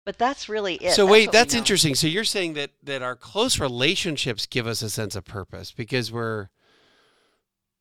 But 0.06 0.18
that's 0.18 0.48
really 0.48 0.76
it. 0.76 0.94
So 0.94 1.04
that's 1.04 1.12
wait, 1.12 1.32
that's 1.34 1.54
interesting. 1.54 1.96
So 1.96 2.08
you're 2.08 2.24
saying 2.24 2.54
that 2.54 2.72
that 2.84 3.02
our 3.02 3.16
close 3.16 3.60
relationships 3.60 4.46
give 4.46 4.68
us 4.68 4.82
a 4.82 4.90
sense 4.90 5.18
of 5.18 5.26
purpose 5.26 5.74
because 5.74 6.14
we're 6.14 6.48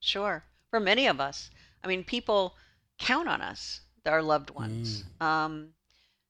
sure 0.00 0.42
for 0.70 0.80
many 0.80 1.06
of 1.06 1.20
us. 1.20 1.50
I 1.84 1.86
mean, 1.86 2.02
people 2.02 2.56
count 2.98 3.28
on 3.28 3.42
us, 3.42 3.80
our 4.06 4.22
loved 4.22 4.50
ones. 4.50 5.04
Mm. 5.20 5.24
Um, 5.26 5.68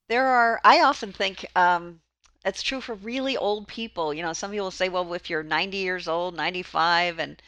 there 0.09 0.27
are. 0.27 0.59
I 0.63 0.81
often 0.81 1.13
think. 1.13 1.45
Um, 1.55 2.01
it's 2.45 2.61
true 2.61 2.79
for 2.79 2.93
really 2.93 3.35
old 3.35 3.67
people. 3.67 4.13
You 4.13 4.21
know, 4.21 4.33
some 4.33 4.51
people 4.51 4.69
say, 4.69 4.87
well, 4.87 5.11
if 5.15 5.31
you're 5.31 5.41
90 5.41 5.77
years 5.77 6.07
old, 6.07 6.35
95, 6.35 7.17
and 7.17 7.41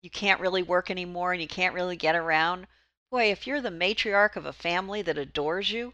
you 0.00 0.08
can't 0.08 0.40
really 0.40 0.62
work 0.62 0.90
anymore 0.90 1.32
and 1.32 1.42
you 1.42 1.48
can't 1.48 1.74
really 1.74 1.96
get 1.96 2.16
around, 2.16 2.66
boy, 3.10 3.30
if 3.30 3.46
you're 3.46 3.60
the 3.60 3.68
matriarch 3.68 4.36
of 4.36 4.46
a 4.46 4.52
family 4.52 5.02
that 5.02 5.18
adores 5.18 5.70
you, 5.70 5.92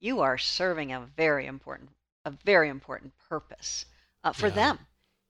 you 0.00 0.20
are 0.20 0.36
serving 0.36 0.92
a 0.92 1.08
very 1.16 1.46
important, 1.46 1.90
a 2.26 2.30
very 2.30 2.68
important 2.68 3.14
purpose 3.28 3.86
uh, 4.22 4.32
for 4.32 4.48
yeah. 4.48 4.54
them. 4.54 4.78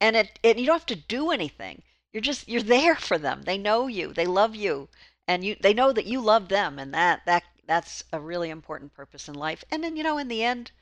And 0.00 0.16
it, 0.16 0.38
it, 0.42 0.58
you 0.58 0.66
don't 0.66 0.74
have 0.74 0.86
to 0.86 0.96
do 0.96 1.30
anything. 1.30 1.82
You're 2.12 2.22
just, 2.22 2.48
you're 2.48 2.62
there 2.76 2.96
for 2.96 3.18
them. 3.18 3.42
They 3.42 3.56
know 3.56 3.86
you, 3.86 4.12
they 4.12 4.26
love 4.26 4.56
you, 4.56 4.88
and 5.28 5.44
you, 5.44 5.56
they 5.60 5.74
know 5.74 5.92
that 5.92 6.06
you 6.06 6.20
love 6.20 6.48
them, 6.48 6.78
and 6.78 6.92
that, 6.94 7.20
that, 7.26 7.44
that's 7.66 8.02
a 8.12 8.18
really 8.18 8.48
important 8.48 8.94
purpose 8.94 9.28
in 9.28 9.34
life. 9.34 9.62
And 9.70 9.84
then, 9.84 9.96
you 9.96 10.02
know, 10.02 10.16
in 10.16 10.28
the 10.28 10.42
end, 10.42 10.72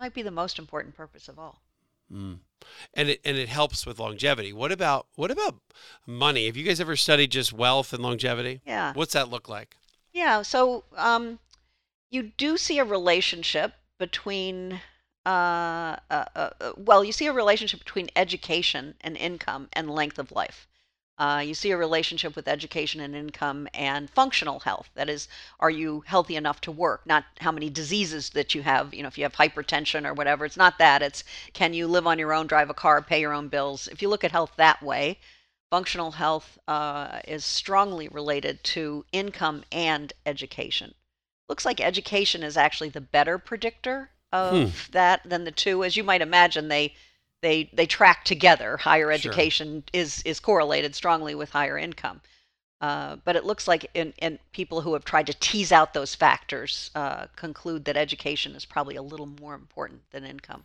might 0.00 0.12
be 0.12 0.22
the 0.22 0.30
most 0.32 0.58
important 0.58 0.96
purpose 0.96 1.28
of 1.28 1.38
all. 1.38 1.62
Mm. 2.12 2.40
And 2.94 3.08
it 3.10 3.20
and 3.24 3.36
it 3.36 3.48
helps 3.48 3.86
with 3.86 3.98
longevity. 3.98 4.52
What 4.52 4.72
about 4.72 5.06
what 5.14 5.30
about 5.30 5.56
money? 6.06 6.46
Have 6.46 6.56
you 6.56 6.64
guys 6.64 6.80
ever 6.80 6.96
studied 6.96 7.30
just 7.30 7.52
wealth 7.52 7.92
and 7.92 8.02
longevity? 8.02 8.60
Yeah. 8.66 8.92
What's 8.94 9.12
that 9.12 9.30
look 9.30 9.48
like? 9.48 9.76
Yeah. 10.12 10.42
So 10.42 10.84
um, 10.96 11.38
you 12.10 12.32
do 12.36 12.56
see 12.56 12.78
a 12.78 12.84
relationship 12.84 13.74
between 13.98 14.80
uh, 15.24 15.96
uh, 16.10 16.24
uh, 16.34 16.50
uh 16.60 16.72
well, 16.76 17.04
you 17.04 17.12
see 17.12 17.26
a 17.26 17.32
relationship 17.32 17.80
between 17.80 18.08
education 18.16 18.94
and 19.00 19.16
income 19.16 19.68
and 19.72 19.88
length 19.90 20.18
of 20.18 20.32
life. 20.32 20.66
Uh, 21.16 21.42
you 21.46 21.54
see 21.54 21.70
a 21.70 21.76
relationship 21.76 22.34
with 22.34 22.48
education 22.48 23.00
and 23.00 23.14
income 23.14 23.68
and 23.72 24.10
functional 24.10 24.60
health. 24.60 24.90
That 24.94 25.08
is, 25.08 25.28
are 25.60 25.70
you 25.70 26.02
healthy 26.06 26.34
enough 26.34 26.60
to 26.62 26.72
work? 26.72 27.06
Not 27.06 27.24
how 27.40 27.52
many 27.52 27.70
diseases 27.70 28.30
that 28.30 28.54
you 28.54 28.62
have. 28.62 28.92
You 28.92 29.02
know, 29.02 29.08
if 29.08 29.16
you 29.16 29.24
have 29.24 29.34
hypertension 29.34 30.06
or 30.06 30.14
whatever, 30.14 30.44
it's 30.44 30.56
not 30.56 30.78
that. 30.78 31.02
It's 31.02 31.22
can 31.52 31.72
you 31.72 31.86
live 31.86 32.06
on 32.06 32.18
your 32.18 32.32
own, 32.32 32.48
drive 32.48 32.68
a 32.68 32.74
car, 32.74 33.00
pay 33.00 33.20
your 33.20 33.32
own 33.32 33.48
bills. 33.48 33.86
If 33.86 34.02
you 34.02 34.08
look 34.08 34.24
at 34.24 34.32
health 34.32 34.54
that 34.56 34.82
way, 34.82 35.20
functional 35.70 36.12
health 36.12 36.58
uh, 36.66 37.20
is 37.28 37.44
strongly 37.44 38.08
related 38.08 38.62
to 38.64 39.04
income 39.12 39.62
and 39.70 40.12
education. 40.26 40.94
Looks 41.48 41.64
like 41.64 41.80
education 41.80 42.42
is 42.42 42.56
actually 42.56 42.88
the 42.88 43.00
better 43.00 43.38
predictor 43.38 44.10
of 44.32 44.52
hmm. 44.52 44.92
that 44.92 45.20
than 45.24 45.44
the 45.44 45.52
two. 45.52 45.84
As 45.84 45.96
you 45.96 46.02
might 46.02 46.22
imagine, 46.22 46.68
they 46.68 46.94
they 47.44 47.68
they 47.74 47.86
track 47.86 48.24
together. 48.24 48.78
Higher 48.78 49.12
education 49.12 49.84
sure. 49.92 50.00
is 50.00 50.22
is 50.22 50.40
correlated 50.40 50.94
strongly 50.94 51.34
with 51.34 51.50
higher 51.50 51.78
income. 51.78 52.22
Uh, 52.80 53.16
but 53.24 53.36
it 53.36 53.44
looks 53.44 53.68
like 53.68 53.88
in, 53.94 54.12
in, 54.18 54.38
people 54.52 54.80
who 54.80 54.92
have 54.92 55.04
tried 55.04 55.26
to 55.26 55.32
tease 55.34 55.72
out 55.72 55.94
those 55.94 56.14
factors 56.14 56.90
uh, 56.94 57.26
conclude 57.34 57.84
that 57.84 57.96
education 57.96 58.54
is 58.54 58.64
probably 58.66 58.96
a 58.96 59.02
little 59.02 59.28
more 59.40 59.54
important 59.54 60.02
than 60.10 60.24
income. 60.24 60.64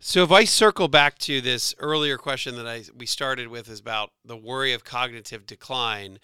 So 0.00 0.24
if 0.24 0.32
I 0.32 0.44
circle 0.44 0.88
back 0.88 1.18
to 1.18 1.40
this 1.40 1.74
earlier 1.78 2.16
question 2.16 2.56
that 2.56 2.66
I 2.66 2.84
we 2.96 3.06
started 3.06 3.48
with 3.48 3.68
is 3.68 3.80
about 3.80 4.10
the 4.24 4.36
worry 4.36 4.72
of 4.72 4.84
cognitive 4.84 5.46
decline 5.46 6.18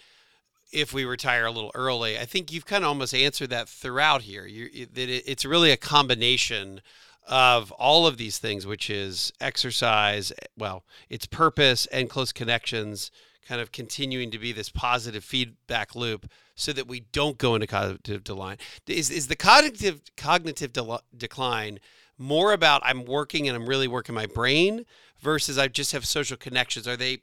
if 0.72 0.93
we 0.93 1.05
retire 1.05 1.47
a 1.47 1.53
little 1.53 1.72
early, 1.75 2.18
I 2.18 2.25
think 2.25 2.53
you've 2.53 2.66
kind 2.66 2.85
of 2.85 2.89
almost 2.89 3.14
answered 3.14 3.51
that 3.51 3.68
throughout 3.68 4.22
here. 4.22 4.47
You, 4.47 4.87
that 4.87 5.09
it, 5.09 5.25
it's 5.27 5.45
really 5.45 5.70
a 5.70 5.77
combination 5.77 6.81
of 7.27 7.72
all 7.72 8.07
of 8.07 8.16
these 8.16 8.39
things, 8.39 8.66
which 8.66 8.91
is 8.91 9.33
exercise, 9.41 10.31
eh, 10.33 10.47
well, 10.59 10.85
its 11.09 11.27
purpose 11.27 11.87
and 11.87 12.11
close 12.11 12.33
connections, 12.33 13.11
kind 13.47 13.61
of 13.61 13.72
continuing 13.72 14.31
to 14.31 14.39
be 14.39 14.53
this 14.53 14.68
positive 14.68 15.25
feedback 15.25 15.95
loop 15.95 16.31
so 16.55 16.72
that 16.72 16.87
we 16.87 17.01
don't 17.01 17.39
go 17.39 17.55
into 17.55 17.66
cognitive 17.66 18.25
decline. 18.25 18.57
Is, 18.87 19.11
is 19.11 19.29
the 19.29 19.37
cognitive 19.37 20.03
cognitive 20.16 20.72
de- 20.72 21.01
decline 21.16 21.81
more 22.16 22.53
about 22.53 22.83
I'm 22.85 23.05
working 23.05 23.49
and 23.49 23.57
I'm 23.57 23.68
really 23.68 23.89
working 23.89 24.14
my 24.14 24.27
brain 24.27 24.87
versus 25.20 25.59
I 25.59 25.68
just 25.68 25.93
have 25.93 26.07
social 26.07 26.37
connections? 26.37 26.87
Are 26.87 26.97
they 26.97 27.22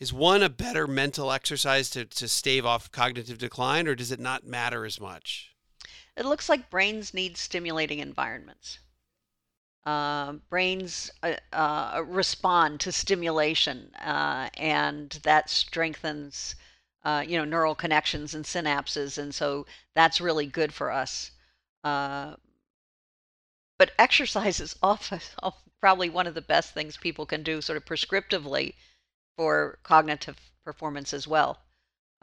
is 0.00 0.12
one 0.12 0.42
a 0.42 0.48
better 0.48 0.86
mental 0.86 1.30
exercise 1.30 1.88
to, 1.90 2.04
to 2.04 2.26
stave 2.28 2.66
off 2.66 2.90
cognitive 2.90 3.38
decline 3.38 3.86
or 3.86 3.94
does 3.94 4.10
it 4.10 4.20
not 4.20 4.44
matter 4.44 4.84
as 4.84 5.00
much? 5.00 5.54
It 6.16 6.26
looks 6.26 6.48
like 6.48 6.68
brains 6.68 7.14
need 7.14 7.36
stimulating 7.36 8.00
environments 8.00 8.80
uh, 9.86 10.32
brains 10.48 11.10
uh, 11.22 11.34
uh, 11.52 12.02
respond 12.06 12.80
to 12.80 12.92
stimulation, 12.92 13.94
uh, 13.96 14.48
and 14.56 15.10
that 15.24 15.50
strengthens, 15.50 16.54
uh, 17.04 17.24
you 17.26 17.36
know, 17.38 17.44
neural 17.44 17.74
connections 17.74 18.34
and 18.34 18.44
synapses, 18.44 19.18
and 19.18 19.34
so 19.34 19.66
that's 19.94 20.20
really 20.20 20.46
good 20.46 20.72
for 20.74 20.90
us. 20.90 21.30
But 23.78 23.92
exercise 23.98 24.58
is 24.58 24.76
often, 24.82 25.20
probably 25.78 26.08
one 26.10 26.26
of 26.26 26.34
the 26.34 26.40
best 26.42 26.72
things 26.74 26.96
people 26.96 27.24
can 27.26 27.42
do, 27.44 27.60
sort 27.62 27.76
of 27.76 27.84
prescriptively, 27.84 28.74
for 29.36 29.78
cognitive 29.82 30.38
performance 30.64 31.12
as 31.12 31.28
well. 31.28 31.62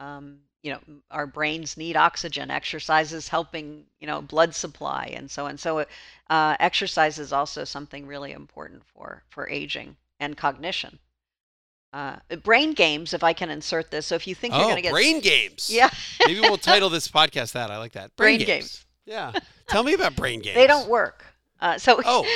Um, 0.00 0.42
you 0.62 0.72
know 0.72 0.78
our 1.10 1.26
brains 1.26 1.76
need 1.76 1.96
oxygen 1.96 2.50
exercise 2.50 3.12
is 3.12 3.28
helping 3.28 3.84
you 4.00 4.06
know 4.06 4.22
blood 4.22 4.54
supply 4.54 5.12
and 5.14 5.30
so 5.30 5.46
and 5.46 5.58
so 5.58 5.84
uh, 6.30 6.56
exercise 6.60 7.18
is 7.18 7.32
also 7.32 7.64
something 7.64 8.06
really 8.06 8.32
important 8.32 8.82
for 8.94 9.22
for 9.28 9.48
aging 9.48 9.96
and 10.20 10.36
cognition. 10.36 10.98
Uh, 11.92 12.16
brain 12.42 12.72
games 12.72 13.12
if 13.12 13.22
i 13.22 13.34
can 13.34 13.50
insert 13.50 13.90
this 13.90 14.06
so 14.06 14.14
if 14.14 14.26
you 14.26 14.34
think 14.34 14.54
oh, 14.54 14.58
you're 14.58 14.66
going 14.66 14.76
to 14.76 14.82
get 14.82 14.92
brain 14.92 15.20
games. 15.20 15.68
yeah. 15.70 15.90
Maybe 16.26 16.40
we'll 16.40 16.56
title 16.56 16.88
this 16.88 17.06
podcast 17.06 17.52
that. 17.52 17.70
I 17.70 17.76
like 17.76 17.92
that. 17.92 18.16
Brain, 18.16 18.38
brain 18.38 18.46
games. 18.46 18.46
games. 18.46 18.86
yeah. 19.04 19.40
Tell 19.68 19.82
me 19.82 19.92
about 19.92 20.16
brain 20.16 20.40
games 20.40 20.54
they 20.54 20.66
don't 20.66 20.88
work. 20.88 21.26
Uh, 21.60 21.76
so 21.76 22.00
oh 22.04 22.26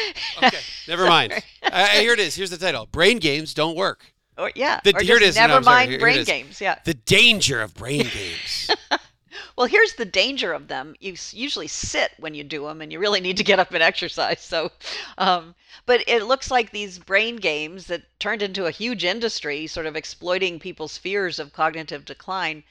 okay. 0.43 0.59
Never 0.89 1.07
mind. 1.07 1.33
Uh, 1.63 1.87
here 1.87 2.13
it 2.13 2.21
is. 2.21 2.37
Here's 2.37 2.51
the 2.51 2.59
title. 2.59 2.87
Brain 2.87 3.19
games 3.19 3.55
don't 3.55 3.77
work 3.77 4.13
or 4.39 4.51
yeah, 4.55 4.81
the, 4.85 4.95
or 4.97 5.03
here 5.03 5.17
it 5.17 5.23
is. 5.23 5.37
Never 5.37 5.55
no, 5.55 5.61
mind 5.61 5.89
sorry, 5.89 5.99
brain 5.99 6.25
games. 6.25 6.61
Yeah. 6.61 6.79
The 6.85 6.95
danger 6.95 7.63
of 7.63 7.75
brain 7.75 8.03
games. 8.13 8.71
well, 9.57 9.67
here's 9.67 9.95
the 9.95 10.05
danger 10.05 10.53
of 10.53 10.69
them. 10.69 10.95
You 11.01 11.15
usually 11.33 11.69
sit 11.69 12.13
when 12.19 12.35
you 12.35 12.45
do 12.45 12.67
them, 12.67 12.81
and 12.81 12.93
you 12.93 12.99
really 12.99 13.21
need 13.21 13.37
to 13.39 13.45
get 13.45 13.59
up 13.59 13.73
and 13.73 13.83
exercise. 13.83 14.41
So, 14.41 14.71
um, 15.19 15.55
but 15.87 16.03
it 16.07 16.25
looks 16.25 16.51
like 16.51 16.71
these 16.71 16.99
brain 16.99 17.37
games 17.37 17.87
that 17.87 18.03
turned 18.19 18.43
into 18.43 18.67
a 18.67 18.71
huge 18.71 19.05
industry, 19.05 19.67
sort 19.67 19.87
of 19.87 19.97
exploiting 19.97 20.59
people's 20.59 20.99
fears 20.99 21.39
of 21.39 21.53
cognitive 21.53 22.05
decline, 22.05 22.65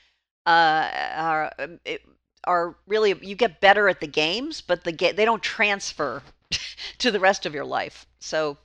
uh, 0.46 0.90
are 1.16 1.52
um, 1.60 1.80
it, 1.86 2.02
are 2.46 2.76
really 2.86 3.16
you 3.22 3.36
get 3.36 3.60
better 3.60 3.90
at 3.90 4.00
the 4.00 4.08
games, 4.08 4.62
but 4.62 4.84
the 4.84 4.92
ga- 4.92 5.14
they 5.14 5.26
don't 5.26 5.44
transfer 5.44 6.22
to 7.00 7.12
the 7.12 7.20
rest 7.20 7.46
of 7.46 7.54
your 7.54 7.66
life. 7.66 8.06
So 8.20 8.58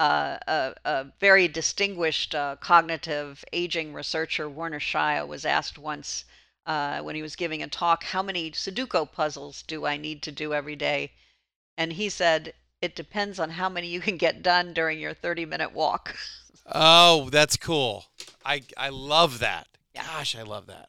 uh, 0.00 0.38
a, 0.48 0.74
a, 0.86 1.06
very 1.20 1.46
distinguished 1.46 2.34
uh, 2.34 2.56
cognitive 2.56 3.44
aging 3.52 3.92
researcher, 3.92 4.48
Warner 4.48 4.80
Schaie, 4.80 5.28
was 5.28 5.44
asked 5.44 5.76
once 5.76 6.24
uh, 6.64 7.00
when 7.00 7.14
he 7.14 7.20
was 7.20 7.36
giving 7.36 7.62
a 7.62 7.68
talk, 7.68 8.04
How 8.04 8.22
many 8.22 8.50
Sudoku 8.50 9.12
puzzles 9.12 9.62
do 9.62 9.84
I 9.84 9.98
need 9.98 10.22
to 10.22 10.32
do 10.32 10.54
every 10.54 10.74
day? 10.74 11.12
And 11.76 11.92
he 11.92 12.08
said, 12.08 12.54
It 12.80 12.96
depends 12.96 13.38
on 13.38 13.50
how 13.50 13.68
many 13.68 13.88
you 13.88 14.00
can 14.00 14.16
get 14.16 14.42
done 14.42 14.72
during 14.72 14.98
your 14.98 15.12
30 15.12 15.44
minute 15.44 15.72
walk. 15.72 16.16
oh, 16.66 17.28
that's 17.28 17.58
cool. 17.58 18.06
I, 18.42 18.62
I 18.78 18.88
love 18.88 19.38
that. 19.40 19.68
Gosh, 19.94 20.34
I 20.34 20.42
love 20.42 20.66
that. 20.68 20.88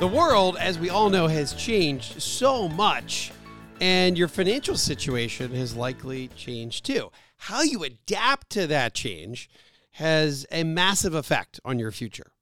The 0.00 0.08
world, 0.08 0.56
as 0.56 0.78
we 0.78 0.88
all 0.88 1.10
know, 1.10 1.26
has 1.26 1.52
changed 1.52 2.22
so 2.22 2.70
much, 2.70 3.32
and 3.82 4.16
your 4.16 4.28
financial 4.28 4.74
situation 4.74 5.54
has 5.54 5.76
likely 5.76 6.28
changed 6.28 6.86
too. 6.86 7.12
How 7.36 7.60
you 7.60 7.84
adapt 7.84 8.48
to 8.52 8.66
that 8.66 8.94
change 8.94 9.50
has 9.90 10.46
a 10.50 10.64
massive 10.64 11.12
effect 11.12 11.60
on 11.66 11.78
your 11.78 11.92
future. 11.92 12.32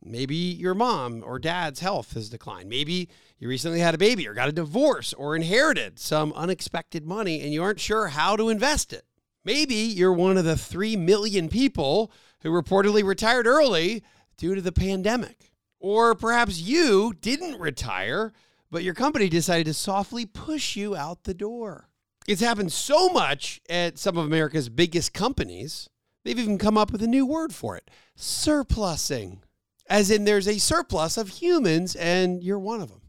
Maybe 0.00 0.36
your 0.36 0.74
mom 0.74 1.24
or 1.26 1.40
dad's 1.40 1.80
health 1.80 2.14
has 2.14 2.28
declined. 2.28 2.68
Maybe 2.68 3.08
you 3.40 3.48
recently 3.48 3.80
had 3.80 3.96
a 3.96 3.98
baby 3.98 4.28
or 4.28 4.32
got 4.32 4.48
a 4.48 4.52
divorce 4.52 5.12
or 5.12 5.34
inherited 5.34 5.98
some 5.98 6.32
unexpected 6.34 7.04
money 7.04 7.40
and 7.40 7.52
you 7.52 7.64
aren't 7.64 7.80
sure 7.80 8.06
how 8.06 8.36
to 8.36 8.48
invest 8.48 8.92
it. 8.92 9.04
Maybe 9.44 9.74
you're 9.74 10.12
one 10.12 10.36
of 10.36 10.44
the 10.44 10.56
3 10.56 10.94
million 10.94 11.48
people 11.48 12.12
who 12.42 12.50
reportedly 12.50 13.02
retired 13.02 13.48
early 13.48 14.04
due 14.36 14.54
to 14.54 14.62
the 14.62 14.70
pandemic. 14.70 15.47
Or 15.80 16.14
perhaps 16.14 16.60
you 16.60 17.14
didn't 17.20 17.60
retire, 17.60 18.32
but 18.70 18.82
your 18.82 18.94
company 18.94 19.28
decided 19.28 19.66
to 19.66 19.74
softly 19.74 20.26
push 20.26 20.76
you 20.76 20.96
out 20.96 21.24
the 21.24 21.34
door. 21.34 21.88
It's 22.26 22.42
happened 22.42 22.72
so 22.72 23.08
much 23.08 23.60
at 23.70 23.98
some 23.98 24.18
of 24.18 24.26
America's 24.26 24.68
biggest 24.68 25.14
companies, 25.14 25.88
they've 26.24 26.38
even 26.38 26.58
come 26.58 26.76
up 26.76 26.92
with 26.92 27.02
a 27.02 27.06
new 27.06 27.24
word 27.24 27.54
for 27.54 27.76
it 27.76 27.90
surplusing. 28.16 29.42
As 29.88 30.10
in, 30.10 30.24
there's 30.24 30.48
a 30.48 30.58
surplus 30.58 31.16
of 31.16 31.28
humans 31.28 31.96
and 31.96 32.42
you're 32.42 32.58
one 32.58 32.82
of 32.82 32.90
them. 32.90 33.00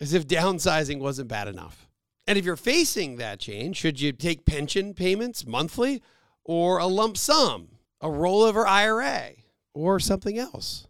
As 0.00 0.12
if 0.12 0.26
downsizing 0.26 0.98
wasn't 0.98 1.28
bad 1.28 1.48
enough. 1.48 1.88
And 2.26 2.36
if 2.36 2.44
you're 2.44 2.56
facing 2.56 3.16
that 3.16 3.38
change, 3.38 3.76
should 3.76 4.00
you 4.00 4.12
take 4.12 4.44
pension 4.44 4.92
payments 4.92 5.46
monthly 5.46 6.02
or 6.44 6.78
a 6.78 6.86
lump 6.86 7.16
sum, 7.16 7.68
a 8.00 8.08
rollover 8.08 8.66
IRA, 8.66 9.30
or 9.72 9.98
something 10.00 10.38
else? 10.38 10.86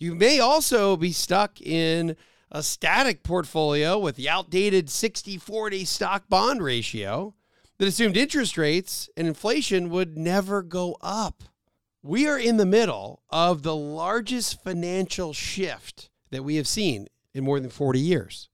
You 0.00 0.14
may 0.14 0.40
also 0.40 0.96
be 0.96 1.12
stuck 1.12 1.60
in 1.60 2.16
a 2.50 2.62
static 2.62 3.22
portfolio 3.22 3.98
with 3.98 4.16
the 4.16 4.30
outdated 4.30 4.88
60 4.88 5.36
40 5.36 5.84
stock 5.84 6.26
bond 6.26 6.62
ratio 6.62 7.34
that 7.76 7.86
assumed 7.86 8.16
interest 8.16 8.56
rates 8.56 9.10
and 9.14 9.28
inflation 9.28 9.90
would 9.90 10.16
never 10.16 10.62
go 10.62 10.96
up. 11.02 11.44
We 12.02 12.26
are 12.26 12.38
in 12.38 12.56
the 12.56 12.64
middle 12.64 13.22
of 13.28 13.62
the 13.62 13.76
largest 13.76 14.64
financial 14.64 15.34
shift 15.34 16.08
that 16.30 16.44
we 16.44 16.56
have 16.56 16.66
seen 16.66 17.08
in 17.34 17.44
more 17.44 17.60
than 17.60 17.68
40 17.68 18.00
years. 18.00 18.48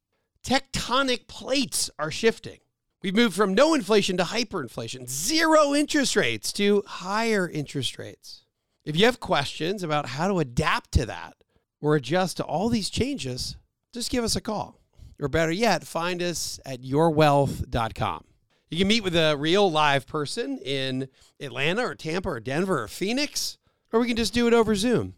Tectonic 0.45 1.29
plates 1.29 1.91
are 1.97 2.11
shifting. 2.11 2.59
We've 3.05 3.15
moved 3.15 3.37
from 3.37 3.55
no 3.55 3.73
inflation 3.73 4.17
to 4.17 4.25
hyperinflation, 4.25 5.09
zero 5.09 5.77
interest 5.77 6.17
rates 6.17 6.53
to 6.55 6.83
higher 6.87 7.49
interest 7.49 8.01
rates. 8.01 8.46
If 8.87 8.97
you 8.97 9.05
have 9.07 9.19
questions 9.19 9.83
about 9.83 10.07
how 10.07 10.29
to 10.29 10.39
adapt 10.39 10.93
to 10.93 11.07
that 11.07 11.35
or 11.81 11.97
adjust 11.97 12.37
to 12.37 12.45
all 12.45 12.69
these 12.69 12.89
changes, 12.89 13.57
just 13.93 14.13
give 14.13 14.23
us 14.23 14.37
a 14.37 14.41
call. 14.41 14.81
Or 15.21 15.27
better 15.27 15.51
yet, 15.51 15.85
find 15.85 16.23
us 16.23 16.61
at 16.65 16.83
yourwealth.com. 16.83 18.25
You 18.71 18.79
can 18.79 18.87
meet 18.87 19.03
with 19.03 19.17
a 19.17 19.37
real 19.37 19.69
live 19.69 20.07
person 20.07 20.59
in 20.59 21.09
Atlanta 21.41 21.83
or 21.83 21.97
Tampa 21.97 22.29
or 22.29 22.39
Denver 22.39 22.81
or 22.81 22.87
Phoenix, 22.87 23.59
or 23.93 23.99
we 23.99 24.07
can 24.07 24.17
just 24.17 24.33
do 24.33 24.47
it 24.47 24.55
over 24.55 24.77
Zoom. 24.77 25.15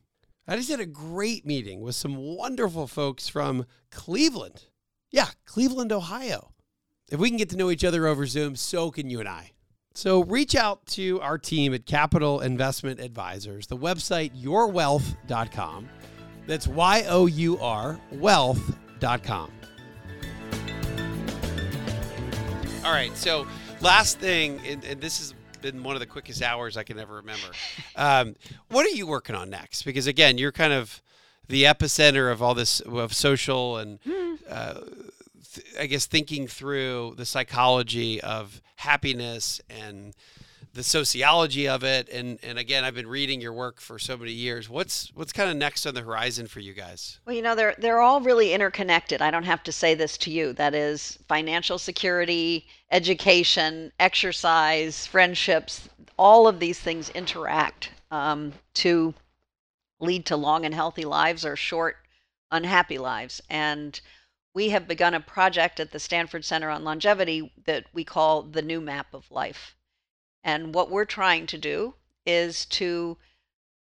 I 0.46 0.56
just 0.56 0.70
had 0.70 0.80
a 0.80 0.86
great 0.86 1.44
meeting 1.44 1.82
with 1.82 1.94
some 1.94 2.16
wonderful 2.16 2.86
folks 2.86 3.28
from 3.28 3.66
Cleveland. 3.90 4.64
Yeah, 5.10 5.28
Cleveland, 5.44 5.92
Ohio. 5.92 6.52
If 7.10 7.20
we 7.20 7.28
can 7.28 7.36
get 7.36 7.50
to 7.50 7.56
know 7.56 7.70
each 7.70 7.84
other 7.84 8.06
over 8.06 8.24
Zoom, 8.24 8.56
so 8.56 8.90
can 8.90 9.10
you 9.10 9.20
and 9.20 9.28
I. 9.28 9.52
So 9.98 10.22
reach 10.22 10.54
out 10.54 10.86
to 10.90 11.20
our 11.22 11.38
team 11.38 11.74
at 11.74 11.84
Capital 11.84 12.40
Investment 12.40 13.00
Advisors, 13.00 13.66
the 13.66 13.76
website 13.76 14.30
yourwealth.com. 14.40 15.88
That's 16.46 16.68
Y 16.68 17.04
O 17.08 17.26
U 17.26 17.58
R 17.58 17.98
wealth.com. 18.12 19.50
All 22.84 22.92
right. 22.92 23.10
So, 23.16 23.44
last 23.80 24.20
thing, 24.20 24.60
and, 24.64 24.84
and, 24.84 25.00
this 25.00 25.18
has 25.18 25.34
been 25.62 25.82
one 25.82 25.96
of 25.96 26.00
the 26.00 26.06
quickest 26.06 26.42
hours 26.42 26.76
I 26.76 26.84
can 26.84 27.00
ever 27.00 27.16
remember. 27.16 27.48
Um, 27.96 28.36
what 28.68 28.86
are 28.86 28.90
you 28.90 29.08
working 29.08 29.34
on 29.34 29.50
next? 29.50 29.82
Because, 29.82 30.06
again, 30.06 30.38
you're 30.38 30.52
kind 30.52 30.72
of 30.72 31.02
the 31.48 31.64
epicenter 31.64 32.30
of 32.30 32.40
all 32.40 32.54
this 32.54 32.78
of 32.78 33.12
social 33.12 33.78
and 33.78 33.98
uh, 34.48 34.74
th- 35.58 35.74
I 35.78 35.86
guess 35.86 36.06
thinking 36.06 36.46
through 36.46 37.14
the 37.16 37.26
psychology 37.26 38.20
of 38.20 38.60
happiness 38.76 39.60
and 39.68 40.14
the 40.74 40.82
sociology 40.82 41.68
of 41.68 41.82
it. 41.82 42.08
And 42.08 42.38
and 42.42 42.58
again 42.58 42.84
I've 42.84 42.94
been 42.94 43.06
reading 43.06 43.40
your 43.40 43.52
work 43.52 43.80
for 43.80 43.98
so 43.98 44.16
many 44.16 44.32
years. 44.32 44.68
What's 44.68 45.10
what's 45.14 45.32
kind 45.32 45.50
of 45.50 45.56
next 45.56 45.86
on 45.86 45.94
the 45.94 46.02
horizon 46.02 46.46
for 46.46 46.60
you 46.60 46.74
guys? 46.74 47.20
Well 47.26 47.34
you 47.34 47.42
know 47.42 47.54
they're 47.54 47.74
they're 47.78 48.00
all 48.00 48.20
really 48.20 48.52
interconnected. 48.52 49.20
I 49.22 49.30
don't 49.30 49.44
have 49.44 49.62
to 49.64 49.72
say 49.72 49.94
this 49.94 50.16
to 50.18 50.30
you. 50.30 50.52
That 50.52 50.74
is 50.74 51.18
financial 51.28 51.78
security 51.78 52.66
education 52.90 53.92
exercise 53.98 55.06
friendships 55.06 55.88
all 56.18 56.48
of 56.48 56.58
these 56.58 56.78
things 56.80 57.08
interact 57.10 57.90
um, 58.10 58.52
to 58.74 59.14
lead 60.00 60.26
to 60.26 60.36
long 60.36 60.64
and 60.64 60.74
healthy 60.74 61.04
lives 61.04 61.44
or 61.44 61.56
short 61.56 61.96
unhappy 62.50 62.98
lives. 62.98 63.40
And 63.48 64.00
we 64.54 64.70
have 64.70 64.88
begun 64.88 65.14
a 65.14 65.20
project 65.20 65.78
at 65.80 65.92
the 65.92 66.00
Stanford 66.00 66.44
Center 66.44 66.70
on 66.70 66.84
Longevity 66.84 67.52
that 67.64 67.86
we 67.92 68.04
call 68.04 68.42
the 68.42 68.62
new 68.62 68.80
map 68.80 69.14
of 69.14 69.30
life 69.30 69.76
and 70.44 70.74
what 70.74 70.90
we're 70.90 71.04
trying 71.04 71.46
to 71.46 71.58
do 71.58 71.94
is 72.24 72.64
to 72.66 73.18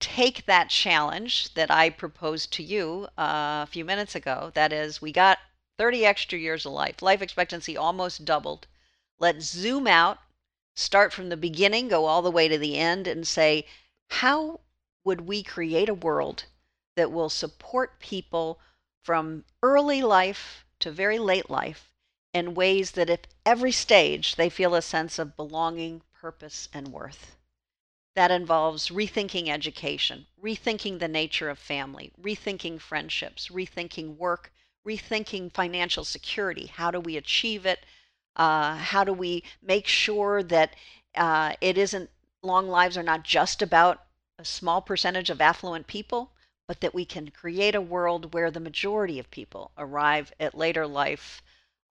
take 0.01 0.47
that 0.47 0.71
challenge 0.71 1.55
that 1.55 1.71
I 1.71 1.91
proposed 1.91 2.53
to 2.55 2.63
you 2.63 3.07
uh, 3.19 3.63
a 3.63 3.69
few 3.71 3.85
minutes 3.85 4.15
ago. 4.15 4.51
That 4.55 4.73
is, 4.73 5.03
we 5.03 5.13
got 5.13 5.39
30 5.79 6.05
extra 6.05 6.39
years 6.39 6.67
of 6.67 6.73
life, 6.73 7.03
life 7.03 7.23
expectancy 7.23 7.77
almost 7.77 8.25
doubled. 8.25 8.67
Let's 9.19 9.45
zoom 9.45 9.87
out, 9.87 10.19
start 10.75 11.13
from 11.13 11.29
the 11.29 11.37
beginning, 11.37 11.89
go 11.89 12.07
all 12.07 12.23
the 12.23 12.31
way 12.31 12.49
to 12.49 12.59
the 12.59 12.79
end, 12.79 13.07
and 13.07 13.29
say, 13.29 13.67
how 14.09 14.61
would 15.05 15.21
we 15.23 15.43
create 15.43 15.89
a 15.89 15.95
world 15.95 16.47
that 16.97 17.13
will 17.13 17.29
support 17.29 18.01
people 18.01 18.59
from 19.03 19.45
early 19.63 20.03
life 20.03 20.65
to 20.79 20.91
very 20.91 21.19
late 21.19 21.51
life 21.51 21.93
in 22.33 22.55
ways 22.55 22.93
that 22.93 23.11
at 23.11 23.27
every 23.45 23.73
stage 23.73 24.37
they 24.37 24.49
feel 24.49 24.75
a 24.75 24.83
sense 24.83 25.19
of 25.19 25.37
belonging, 25.37 26.03
purpose, 26.13 26.69
and 26.73 26.89
worth. 26.89 27.37
That 28.15 28.31
involves 28.31 28.89
rethinking 28.89 29.49
education, 29.49 30.27
rethinking 30.43 30.99
the 30.99 31.09
nature 31.09 31.49
of 31.49 31.59
family, 31.59 32.13
rethinking 32.21 32.81
friendships, 32.81 33.49
rethinking 33.49 34.17
work, 34.17 34.53
rethinking 34.87 35.53
financial 35.53 36.05
security. 36.05 36.67
How 36.67 36.91
do 36.91 37.01
we 37.01 37.17
achieve 37.17 37.67
it? 37.67 37.85
Uh, 38.37 38.77
how 38.77 39.05
do 39.05 39.13
we 39.13 39.45
make 39.63 39.87
sure 39.87 40.43
that 40.43 40.75
uh, 41.15 41.55
it 41.61 41.77
isn't 41.77 42.11
long 42.43 42.69
lives 42.69 42.97
are 42.97 43.03
not 43.03 43.23
just 43.23 43.63
about 43.63 44.05
a 44.39 44.45
small 44.45 44.81
percentage 44.81 45.31
of 45.31 45.41
affluent 45.41 45.87
people, 45.87 46.33
but 46.71 46.83
that 46.83 46.95
we 46.95 47.05
can 47.05 47.29
create 47.33 47.75
a 47.75 47.81
world 47.81 48.33
where 48.33 48.49
the 48.49 48.61
majority 48.61 49.19
of 49.19 49.29
people 49.33 49.73
arrive 49.77 50.33
at 50.39 50.57
later 50.57 50.87
life 50.87 51.43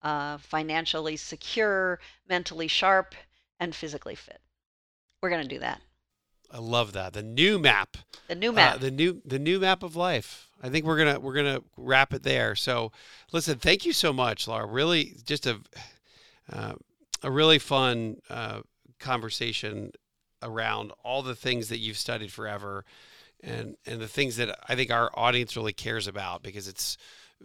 uh, 0.04 0.38
financially 0.38 1.18
secure, 1.18 2.00
mentally 2.30 2.70
sharp, 2.70 3.14
and 3.60 3.76
physically 3.76 4.16
fit. 4.16 4.40
We're 5.22 5.32
going 5.32 5.44
to 5.44 5.50
do 5.50 5.60
that. 5.60 5.82
I 6.50 6.60
love 6.60 6.94
that. 6.94 7.12
The 7.12 7.22
new 7.22 7.60
map. 7.60 7.98
The 8.30 8.36
new 8.36 8.54
map. 8.54 8.76
Uh, 8.76 8.78
the 8.78 8.90
new 8.90 9.22
the 9.26 9.38
new 9.38 9.60
map 9.60 9.84
of 9.84 9.98
life. 9.98 10.48
I 10.64 10.70
think 10.70 10.86
we're 10.86 10.98
gonna 10.98 11.20
we're 11.20 11.36
gonna 11.36 11.62
wrap 11.76 12.14
it 12.14 12.24
there. 12.24 12.56
So, 12.56 12.94
listen, 13.34 13.60
thank 13.60 13.86
you 13.86 13.92
so 13.92 14.14
much, 14.14 14.48
Laura. 14.48 14.66
Really, 14.66 15.18
just 15.26 15.46
a 15.46 15.60
uh, 16.54 16.76
a 17.22 17.30
really 17.30 17.60
fun 17.60 18.22
uh, 18.30 18.62
conversation 18.98 19.92
around 20.42 20.94
all 21.04 21.22
the 21.22 21.36
things 21.36 21.68
that 21.68 21.80
you've 21.80 21.98
studied 21.98 22.32
forever, 22.32 22.86
and 23.44 23.76
and 23.86 24.02
the 24.02 24.08
things 24.08 24.38
that 24.38 24.58
I 24.68 24.76
think 24.76 24.92
our 24.92 25.10
audience 25.14 25.56
really 25.56 25.74
cares 25.74 26.08
about 26.08 26.44
because 26.44 26.68
it's 26.68 26.98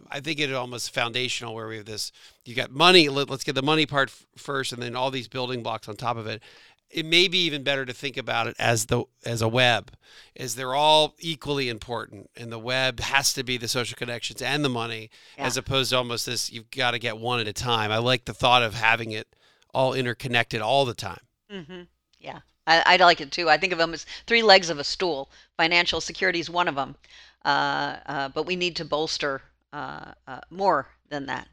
I 0.09 0.19
think 0.19 0.39
it 0.39 0.53
almost 0.53 0.93
foundational 0.93 1.55
where 1.55 1.67
we 1.67 1.77
have 1.77 1.85
this. 1.85 2.11
You 2.43 2.55
got 2.55 2.71
money. 2.71 3.09
Let, 3.09 3.29
us 3.29 3.43
get 3.43 3.55
the 3.55 3.63
money 3.63 3.85
part 3.85 4.09
f- 4.09 4.25
first, 4.37 4.73
and 4.73 4.81
then 4.81 4.95
all 4.95 5.11
these 5.11 5.27
building 5.27 5.63
blocks 5.63 5.87
on 5.87 5.95
top 5.95 6.17
of 6.17 6.27
it. 6.27 6.41
It 6.89 7.05
may 7.05 7.27
be 7.27 7.39
even 7.45 7.63
better 7.63 7.83
to 7.85 7.93
think 7.93 8.15
about 8.15 8.47
it 8.47 8.55
as 8.59 8.85
the 8.85 9.05
as 9.25 9.41
a 9.41 9.47
web, 9.47 9.91
as 10.35 10.55
they're 10.55 10.75
all 10.75 11.15
equally 11.19 11.69
important, 11.69 12.29
and 12.35 12.51
the 12.51 12.59
web 12.59 12.99
has 12.99 13.33
to 13.33 13.43
be 13.43 13.57
the 13.57 13.67
social 13.67 13.97
connections 13.97 14.41
and 14.41 14.63
the 14.63 14.69
money, 14.69 15.09
yeah. 15.37 15.45
as 15.45 15.57
opposed 15.57 15.89
to 15.89 15.97
almost 15.97 16.25
this. 16.25 16.51
You've 16.51 16.69
got 16.69 16.91
to 16.91 16.99
get 16.99 17.17
one 17.17 17.39
at 17.39 17.47
a 17.47 17.53
time. 17.53 17.91
I 17.91 17.97
like 17.97 18.25
the 18.25 18.33
thought 18.33 18.63
of 18.63 18.75
having 18.75 19.11
it 19.11 19.27
all 19.73 19.93
interconnected 19.93 20.61
all 20.61 20.85
the 20.85 20.93
time. 20.93 21.21
Mm-hmm. 21.51 21.81
Yeah, 22.19 22.39
I, 22.67 22.83
I 22.85 22.95
like 22.97 23.21
it 23.21 23.31
too. 23.31 23.49
I 23.49 23.57
think 23.57 23.73
of 23.73 23.79
them 23.79 23.93
as 23.93 24.05
three 24.25 24.43
legs 24.43 24.69
of 24.69 24.79
a 24.79 24.83
stool. 24.83 25.29
Financial 25.57 26.01
security 26.01 26.39
is 26.39 26.49
one 26.49 26.67
of 26.67 26.75
them, 26.75 26.95
uh, 27.43 27.97
uh, 28.05 28.29
but 28.29 28.45
we 28.45 28.55
need 28.55 28.75
to 28.77 28.85
bolster 28.85 29.41
uh, 29.71 30.13
uh, 30.27 30.41
more 30.49 30.87
than 31.09 31.25
that. 31.27 31.47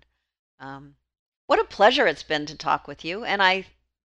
Um, 0.61 0.95
what 1.47 1.61
a 1.61 1.65
pleasure 1.65 2.07
it's 2.07 2.23
been 2.23 2.47
to 2.47 2.57
talk 2.57 2.87
with 2.89 3.05
you. 3.05 3.25
And 3.25 3.43
I 3.43 3.67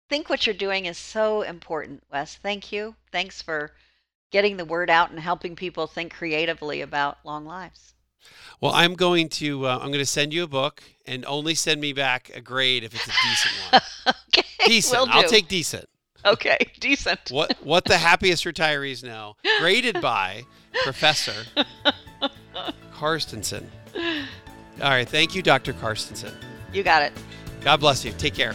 think 0.09 0.31
what 0.31 0.47
you're 0.47 0.55
doing 0.55 0.87
is 0.87 0.97
so 0.97 1.43
important, 1.43 2.03
Wes. 2.11 2.37
Thank 2.37 2.73
you. 2.73 2.95
Thanks 3.13 3.43
for 3.43 3.73
getting 4.31 4.57
the 4.57 4.65
word 4.65 4.91
out 4.91 5.11
and 5.11 5.21
helping 5.21 5.57
people 5.57 5.87
think 5.87 6.15
creatively 6.15 6.81
about 6.81 7.19
long 7.25 7.45
lives. 7.45 7.95
Well, 8.61 8.73
I'm 8.73 8.95
going 8.95 9.29
to 9.31 9.67
uh, 9.67 9.77
I'm 9.77 9.89
going 9.89 9.99
to 9.99 10.07
send 10.07 10.33
you 10.33 10.43
a 10.43 10.49
book 10.49 10.83
and 11.05 11.25
only 11.27 11.55
send 11.55 11.81
me 11.81 11.93
back 11.93 12.31
a 12.35 12.41
grade 12.41 12.83
if 12.83 12.95
it's 12.95 13.07
a 13.07 13.13
decent 13.29 13.55
one. 13.71 14.15
okay. 14.29 14.49
decent. 14.67 15.09
I'll 15.11 15.29
take 15.29 15.47
decent. 15.47 15.89
Okay, 16.37 16.59
decent. 16.81 17.21
What 17.31 17.57
what 17.63 17.85
the 17.85 17.97
happiest 17.97 18.45
retirees 18.45 19.05
know, 19.05 19.37
graded 19.61 20.01
by 20.01 20.43
Professor 20.83 21.45
Carstensen. 22.93 23.65
All 23.95 24.91
right, 24.91 25.09
thank 25.09 25.37
you, 25.37 25.43
Dr. 25.43 25.73
Carstensen. 25.73 26.33
You 26.73 26.83
got 26.83 27.03
it. 27.03 27.13
God 27.61 27.79
bless 27.79 28.05
you. 28.05 28.13
Take 28.19 28.35
care. 28.35 28.55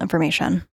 information. 0.00 0.64